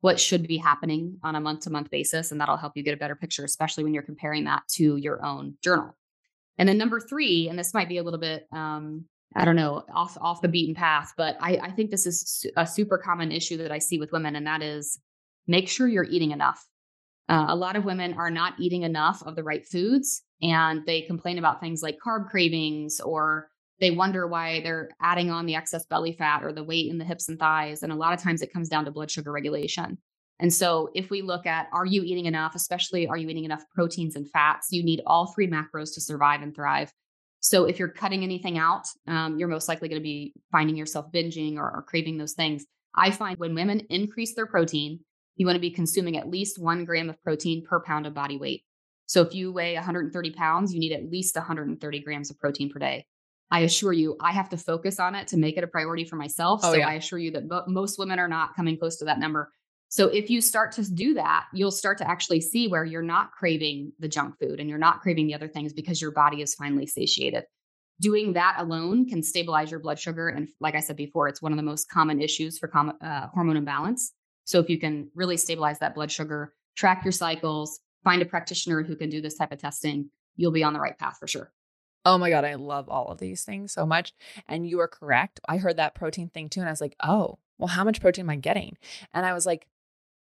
what 0.00 0.20
should 0.20 0.46
be 0.46 0.58
happening 0.58 1.18
on 1.24 1.34
a 1.34 1.40
month 1.40 1.62
to 1.62 1.70
month 1.70 1.90
basis, 1.90 2.30
and 2.30 2.40
that'll 2.40 2.56
help 2.56 2.76
you 2.76 2.84
get 2.84 2.94
a 2.94 2.98
better 2.98 3.16
picture, 3.16 3.44
especially 3.44 3.82
when 3.82 3.92
you're 3.92 4.04
comparing 4.04 4.44
that 4.44 4.62
to 4.76 4.96
your 4.96 5.24
own 5.24 5.54
journal. 5.60 5.96
And 6.56 6.68
then 6.68 6.78
number 6.78 7.00
three, 7.00 7.48
and 7.48 7.58
this 7.58 7.74
might 7.74 7.88
be 7.88 7.98
a 7.98 8.04
little 8.04 8.20
bit, 8.20 8.46
um, 8.52 9.06
I 9.34 9.44
don't 9.44 9.56
know, 9.56 9.82
off 9.92 10.16
off 10.20 10.40
the 10.40 10.46
beaten 10.46 10.76
path, 10.76 11.14
but 11.16 11.36
I, 11.40 11.56
I 11.56 11.70
think 11.72 11.90
this 11.90 12.06
is 12.06 12.46
a 12.56 12.64
super 12.64 12.96
common 12.96 13.32
issue 13.32 13.56
that 13.56 13.72
I 13.72 13.78
see 13.78 13.98
with 13.98 14.12
women, 14.12 14.36
and 14.36 14.46
that 14.46 14.62
is 14.62 15.00
make 15.48 15.68
sure 15.68 15.88
you're 15.88 16.04
eating 16.04 16.30
enough. 16.30 16.64
Uh, 17.30 17.46
a 17.48 17.54
lot 17.54 17.76
of 17.76 17.84
women 17.84 18.12
are 18.14 18.30
not 18.30 18.54
eating 18.58 18.82
enough 18.82 19.22
of 19.24 19.36
the 19.36 19.44
right 19.44 19.64
foods, 19.64 20.22
and 20.42 20.84
they 20.84 21.02
complain 21.02 21.38
about 21.38 21.60
things 21.60 21.80
like 21.80 21.96
carb 22.04 22.28
cravings, 22.28 22.98
or 22.98 23.48
they 23.78 23.92
wonder 23.92 24.26
why 24.26 24.60
they're 24.62 24.90
adding 25.00 25.30
on 25.30 25.46
the 25.46 25.54
excess 25.54 25.86
belly 25.86 26.12
fat 26.12 26.42
or 26.42 26.52
the 26.52 26.64
weight 26.64 26.90
in 26.90 26.98
the 26.98 27.04
hips 27.04 27.28
and 27.28 27.38
thighs. 27.38 27.84
And 27.84 27.92
a 27.92 27.96
lot 27.96 28.12
of 28.12 28.20
times 28.20 28.42
it 28.42 28.52
comes 28.52 28.68
down 28.68 28.84
to 28.84 28.90
blood 28.90 29.12
sugar 29.12 29.30
regulation. 29.30 29.96
And 30.40 30.52
so, 30.52 30.90
if 30.92 31.08
we 31.08 31.22
look 31.22 31.46
at 31.46 31.68
are 31.72 31.86
you 31.86 32.02
eating 32.02 32.26
enough, 32.26 32.56
especially 32.56 33.06
are 33.06 33.16
you 33.16 33.28
eating 33.28 33.44
enough 33.44 33.62
proteins 33.72 34.16
and 34.16 34.28
fats, 34.28 34.72
you 34.72 34.82
need 34.82 35.00
all 35.06 35.32
three 35.32 35.46
macros 35.46 35.94
to 35.94 36.00
survive 36.00 36.42
and 36.42 36.52
thrive. 36.52 36.92
So, 37.38 37.64
if 37.66 37.78
you're 37.78 37.88
cutting 37.88 38.24
anything 38.24 38.58
out, 38.58 38.86
um, 39.06 39.38
you're 39.38 39.46
most 39.46 39.68
likely 39.68 39.88
going 39.88 40.00
to 40.00 40.02
be 40.02 40.34
finding 40.50 40.76
yourself 40.76 41.12
binging 41.14 41.58
or, 41.58 41.70
or 41.70 41.84
craving 41.86 42.18
those 42.18 42.32
things. 42.32 42.66
I 42.92 43.12
find 43.12 43.38
when 43.38 43.54
women 43.54 43.86
increase 43.88 44.34
their 44.34 44.46
protein, 44.46 44.98
you 45.36 45.46
want 45.46 45.56
to 45.56 45.60
be 45.60 45.70
consuming 45.70 46.16
at 46.16 46.28
least 46.28 46.58
one 46.58 46.84
gram 46.84 47.08
of 47.08 47.22
protein 47.22 47.64
per 47.64 47.80
pound 47.80 48.06
of 48.06 48.14
body 48.14 48.38
weight. 48.38 48.64
So, 49.06 49.22
if 49.22 49.34
you 49.34 49.52
weigh 49.52 49.74
130 49.74 50.30
pounds, 50.32 50.72
you 50.72 50.80
need 50.80 50.92
at 50.92 51.10
least 51.10 51.34
130 51.36 52.00
grams 52.00 52.30
of 52.30 52.38
protein 52.38 52.70
per 52.70 52.78
day. 52.78 53.06
I 53.50 53.60
assure 53.60 53.92
you, 53.92 54.16
I 54.20 54.30
have 54.32 54.48
to 54.50 54.56
focus 54.56 55.00
on 55.00 55.16
it 55.16 55.26
to 55.28 55.36
make 55.36 55.56
it 55.56 55.64
a 55.64 55.66
priority 55.66 56.04
for 56.04 56.16
myself. 56.16 56.60
Oh, 56.62 56.72
so, 56.72 56.78
yeah. 56.78 56.88
I 56.88 56.94
assure 56.94 57.18
you 57.18 57.32
that 57.32 57.48
mo- 57.48 57.64
most 57.66 57.98
women 57.98 58.18
are 58.18 58.28
not 58.28 58.54
coming 58.54 58.78
close 58.78 58.96
to 58.98 59.06
that 59.06 59.18
number. 59.18 59.50
So 59.88 60.06
if 60.06 60.30
you 60.30 60.40
start 60.40 60.70
to 60.72 60.88
do 60.88 61.14
that, 61.14 61.46
you'll 61.52 61.72
start 61.72 61.98
to 61.98 62.08
actually 62.08 62.40
see 62.42 62.68
where 62.68 62.84
you're 62.84 63.02
not 63.02 63.32
craving 63.32 63.92
the 63.98 64.06
junk 64.06 64.36
food 64.38 64.60
and 64.60 64.68
you're 64.70 64.78
not 64.78 65.00
craving 65.00 65.26
the 65.26 65.34
other 65.34 65.48
things 65.48 65.72
because 65.72 66.00
your 66.00 66.12
body 66.12 66.42
is 66.42 66.54
finally 66.54 66.86
satiated. 66.86 67.42
doing 68.00 68.32
that 68.32 68.56
alone 68.58 69.06
can 69.08 69.22
stabilize 69.22 69.70
your 69.70 69.80
blood 69.80 69.98
sugar. 69.98 70.28
And 70.28 70.48
like 70.60 70.74
I 70.74 70.80
said 70.80 70.96
before, 70.96 71.28
it's 71.28 71.42
one 71.42 71.52
of 71.52 71.56
the 71.56 71.62
most 71.62 71.90
common 71.90 72.20
issues 72.20 72.58
for 72.58 72.66
com- 72.66 72.96
uh, 73.00 73.26
hormone 73.28 73.56
imbalance. 73.56 74.12
So 74.50 74.58
if 74.58 74.68
you 74.68 74.80
can 74.80 75.08
really 75.14 75.36
stabilize 75.36 75.78
that 75.78 75.94
blood 75.94 76.10
sugar, 76.10 76.54
track 76.74 77.04
your 77.04 77.12
cycles, 77.12 77.78
find 78.02 78.20
a 78.20 78.24
practitioner 78.24 78.82
who 78.82 78.96
can 78.96 79.08
do 79.08 79.20
this 79.20 79.36
type 79.36 79.52
of 79.52 79.60
testing, 79.60 80.10
you'll 80.34 80.50
be 80.50 80.64
on 80.64 80.72
the 80.72 80.80
right 80.80 80.98
path 80.98 81.18
for 81.20 81.28
sure. 81.28 81.52
Oh 82.04 82.18
my 82.18 82.30
God, 82.30 82.44
I 82.44 82.54
love 82.54 82.88
all 82.88 83.12
of 83.12 83.18
these 83.18 83.44
things 83.44 83.70
so 83.70 83.86
much. 83.86 84.12
And 84.48 84.68
you 84.68 84.80
are 84.80 84.88
correct. 84.88 85.38
I 85.48 85.58
heard 85.58 85.76
that 85.76 85.94
protein 85.94 86.30
thing 86.30 86.48
too. 86.48 86.58
And 86.58 86.68
I 86.68 86.72
was 86.72 86.80
like, 86.80 86.96
oh, 87.00 87.38
well, 87.58 87.68
how 87.68 87.84
much 87.84 88.00
protein 88.00 88.24
am 88.24 88.30
I 88.30 88.36
getting? 88.36 88.76
And 89.14 89.24
I 89.24 89.34
was 89.34 89.46
like, 89.46 89.68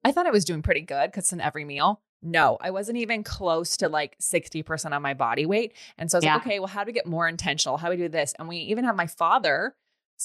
I 0.04 0.12
thought 0.12 0.26
I 0.26 0.32
was 0.32 0.46
doing 0.46 0.64
pretty 0.64 0.82
good 0.82 1.12
because 1.12 1.32
in 1.32 1.40
every 1.40 1.64
meal. 1.64 2.02
No, 2.24 2.58
I 2.60 2.72
wasn't 2.72 2.98
even 2.98 3.24
close 3.24 3.78
to 3.78 3.90
like 3.90 4.18
60% 4.18 4.96
of 4.96 5.02
my 5.04 5.14
body 5.14 5.46
weight. 5.46 5.74
And 6.00 6.10
so 6.10 6.16
I 6.16 6.20
was 6.20 6.26
Yeah. 6.26 6.34
like, 6.34 6.48
okay, 6.48 6.60
well, 6.60 6.68
how 6.68 6.84
do 6.84 6.88
we 6.88 6.94
get 6.94 7.06
more 7.06 7.28
intentional? 7.28 7.78
How 7.78 7.90
do 7.90 7.92
we 7.92 7.98
do 7.98 8.10
this? 8.10 8.34
And 8.40 8.48
we 8.48 8.58
even 8.58 8.86
have 8.86 8.96
my 8.96 9.06
father. 9.06 9.76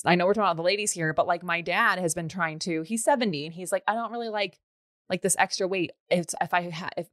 I 0.04 0.14
know 0.14 0.26
we're 0.26 0.34
talking 0.34 0.46
about 0.46 0.56
the 0.56 0.62
ladies 0.62 0.92
here, 0.92 1.12
but 1.12 1.26
like 1.26 1.42
my 1.42 1.60
dad 1.60 1.98
has 1.98 2.14
been 2.14 2.28
trying 2.28 2.58
to, 2.60 2.82
he's 2.82 3.02
70 3.04 3.46
and 3.46 3.54
he's 3.54 3.72
like, 3.72 3.82
I 3.88 3.94
don't 3.94 4.12
really 4.12 4.28
like 4.28 4.58
like 5.08 5.22
this 5.22 5.34
extra 5.38 5.66
weight. 5.66 5.90
If 6.08 6.26
if 6.40 6.54
I 6.54 6.70
had 6.70 6.90
if 6.96 7.08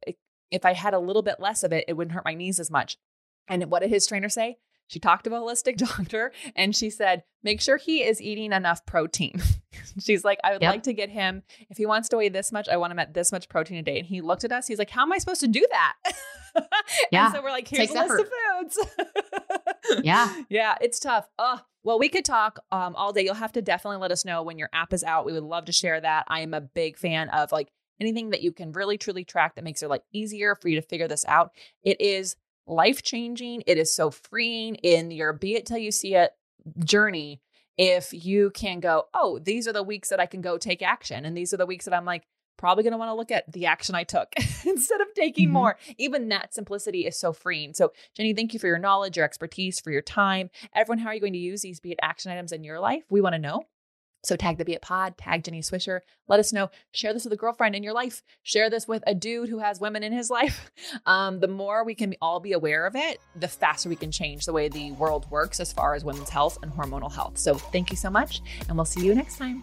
if, 0.50 0.64
I 0.64 0.72
had 0.72 0.94
a 0.94 0.98
little 0.98 1.22
bit 1.22 1.40
less 1.40 1.62
of 1.64 1.72
it, 1.72 1.84
it 1.88 1.94
wouldn't 1.94 2.14
hurt 2.14 2.24
my 2.24 2.34
knees 2.34 2.60
as 2.60 2.70
much. 2.70 2.96
And 3.48 3.64
what 3.70 3.80
did 3.80 3.90
his 3.90 4.06
trainer 4.06 4.28
say? 4.28 4.58
She 4.86 5.00
talked 5.00 5.24
to 5.24 5.34
a 5.34 5.38
holistic 5.40 5.76
doctor 5.88 6.32
and 6.56 6.74
she 6.74 6.88
said, 6.90 7.24
make 7.42 7.60
sure 7.60 7.76
he 7.76 8.02
is 8.02 8.22
eating 8.22 8.52
enough 8.52 8.86
protein. 8.86 9.42
She's 10.00 10.24
like, 10.24 10.38
I 10.44 10.52
would 10.52 10.62
Yep. 10.62 10.72
like 10.72 10.82
to 10.84 10.92
get 10.94 11.10
him, 11.10 11.42
if 11.68 11.76
he 11.76 11.84
wants 11.86 12.08
to 12.10 12.16
weigh 12.16 12.28
this 12.30 12.52
much, 12.52 12.68
I 12.68 12.76
want 12.78 12.92
him 12.92 12.98
at 12.98 13.12
this 13.12 13.32
much 13.32 13.48
protein 13.50 13.76
a 13.78 13.82
day. 13.82 13.98
And 13.98 14.06
he 14.06 14.20
looked 14.22 14.44
at 14.44 14.52
us, 14.52 14.66
he's 14.66 14.78
like, 14.78 14.90
How 14.90 15.02
am 15.02 15.12
I 15.12 15.18
supposed 15.18 15.40
to 15.40 15.48
do 15.48 15.66
that? 15.70 15.94
Yeah, 17.12 17.26
And 17.26 17.34
so 17.36 17.42
we're 17.42 17.50
like, 17.50 17.68
here's 17.68 17.88
takes 17.88 18.00
a 18.00 18.04
list 18.04 18.20
of 18.20 18.28
foods. 18.74 18.78
Yeah. 20.02 20.34
Yeah, 20.48 20.76
it's 20.80 20.98
tough. 20.98 21.28
Oh, 21.38 21.60
well, 21.84 21.98
we 21.98 22.08
could 22.08 22.24
talk 22.24 22.58
um, 22.72 22.94
all 22.96 23.12
day. 23.12 23.24
You'll 23.24 23.34
have 23.34 23.52
to 23.52 23.62
definitely 23.62 23.98
let 23.98 24.12
us 24.12 24.24
know 24.24 24.42
when 24.42 24.58
your 24.58 24.70
app 24.72 24.92
is 24.92 25.04
out. 25.04 25.26
We 25.26 25.32
would 25.32 25.42
love 25.42 25.66
to 25.66 25.72
share 25.72 26.00
that. 26.00 26.24
I 26.28 26.40
am 26.40 26.54
a 26.54 26.60
big 26.60 26.96
fan 26.96 27.28
of 27.30 27.52
like 27.52 27.68
anything 28.00 28.30
that 28.30 28.42
you 28.42 28.52
can 28.52 28.72
really 28.72 28.98
truly 28.98 29.24
track 29.24 29.54
that 29.54 29.64
makes 29.64 29.82
it 29.82 29.88
like 29.88 30.02
easier 30.12 30.54
for 30.54 30.68
you 30.68 30.80
to 30.80 30.86
figure 30.86 31.08
this 31.08 31.24
out. 31.26 31.52
It 31.82 32.00
is 32.00 32.36
life 32.66 33.02
changing. 33.02 33.62
It 33.66 33.78
is 33.78 33.94
so 33.94 34.10
freeing 34.10 34.76
in 34.76 35.10
your 35.10 35.32
be 35.32 35.54
it 35.54 35.66
till 35.66 35.78
you 35.78 35.90
see 35.90 36.14
it 36.14 36.32
journey. 36.84 37.40
If 37.76 38.12
you 38.12 38.50
can 38.50 38.80
go, 38.80 39.04
oh, 39.14 39.38
these 39.38 39.68
are 39.68 39.72
the 39.72 39.82
weeks 39.82 40.08
that 40.08 40.20
I 40.20 40.26
can 40.26 40.40
go 40.40 40.58
take 40.58 40.82
action. 40.82 41.24
And 41.24 41.36
these 41.36 41.54
are 41.54 41.56
the 41.58 41.66
weeks 41.66 41.84
that 41.84 41.94
I'm 41.94 42.04
like, 42.04 42.24
probably 42.58 42.84
going 42.84 42.92
to 42.92 42.98
want 42.98 43.08
to 43.08 43.14
look 43.14 43.30
at 43.30 43.50
the 43.50 43.64
action 43.66 43.94
I 43.94 44.04
took 44.04 44.28
instead 44.66 45.00
of 45.00 45.06
taking 45.14 45.48
Mhm. 45.48 45.52
more. 45.52 45.78
Even 45.96 46.28
that 46.28 46.52
simplicity 46.52 47.06
is 47.06 47.18
so 47.18 47.32
freeing. 47.32 47.72
So, 47.72 47.92
Jenny, 48.14 48.34
thank 48.34 48.52
you 48.52 48.60
for 48.60 48.66
your 48.66 48.78
knowledge, 48.78 49.16
your 49.16 49.24
expertise, 49.24 49.80
for 49.80 49.90
your 49.90 50.02
time. 50.02 50.50
Everyone, 50.74 50.98
how 50.98 51.08
are 51.08 51.14
you 51.14 51.20
going 51.20 51.32
to 51.32 51.38
use 51.38 51.62
these 51.62 51.80
be 51.80 51.92
it 51.92 51.98
action 52.02 52.30
items 52.30 52.52
in 52.52 52.64
your 52.64 52.78
life? 52.80 53.04
We 53.08 53.22
want 53.22 53.34
to 53.34 53.38
know. 53.38 53.62
So 54.24 54.34
tag 54.34 54.58
the 54.58 54.64
Be 54.64 54.72
It 54.74 54.82
Pod, 54.82 55.16
tag 55.16 55.44
Jenny 55.44 55.62
Swisher. 55.62 56.00
Let 56.26 56.40
us 56.40 56.52
know. 56.52 56.70
Share 56.92 57.12
this 57.14 57.22
with 57.22 57.32
a 57.32 57.36
girlfriend 57.36 57.76
in 57.76 57.84
your 57.84 57.92
life. 57.92 58.24
Share 58.42 58.68
this 58.68 58.88
with 58.88 59.04
a 59.06 59.14
dude 59.14 59.48
who 59.48 59.60
has 59.60 59.78
women 59.80 60.02
in 60.02 60.12
his 60.12 60.28
life. 60.38 60.72
Um, 61.06 61.38
the 61.38 61.46
more 61.46 61.84
we 61.84 61.94
can 61.94 62.16
all 62.20 62.40
be 62.40 62.52
aware 62.52 62.84
of 62.84 62.96
it, 62.96 63.20
the 63.36 63.46
faster 63.46 63.88
we 63.88 63.94
can 63.94 64.10
change 64.10 64.44
the 64.44 64.52
way 64.52 64.68
the 64.68 64.90
world 64.92 65.30
works 65.30 65.60
as 65.60 65.72
far 65.72 65.94
as 65.94 66.04
women's 66.04 66.30
health 66.30 66.58
and 66.62 66.72
hormonal 66.72 67.12
health. 67.14 67.38
So 67.38 67.54
thank 67.54 67.90
you 67.92 67.96
so 67.96 68.10
much, 68.10 68.40
and 68.68 68.76
we'll 68.76 68.84
see 68.86 69.06
you 69.06 69.14
next 69.14 69.36
time. 69.38 69.62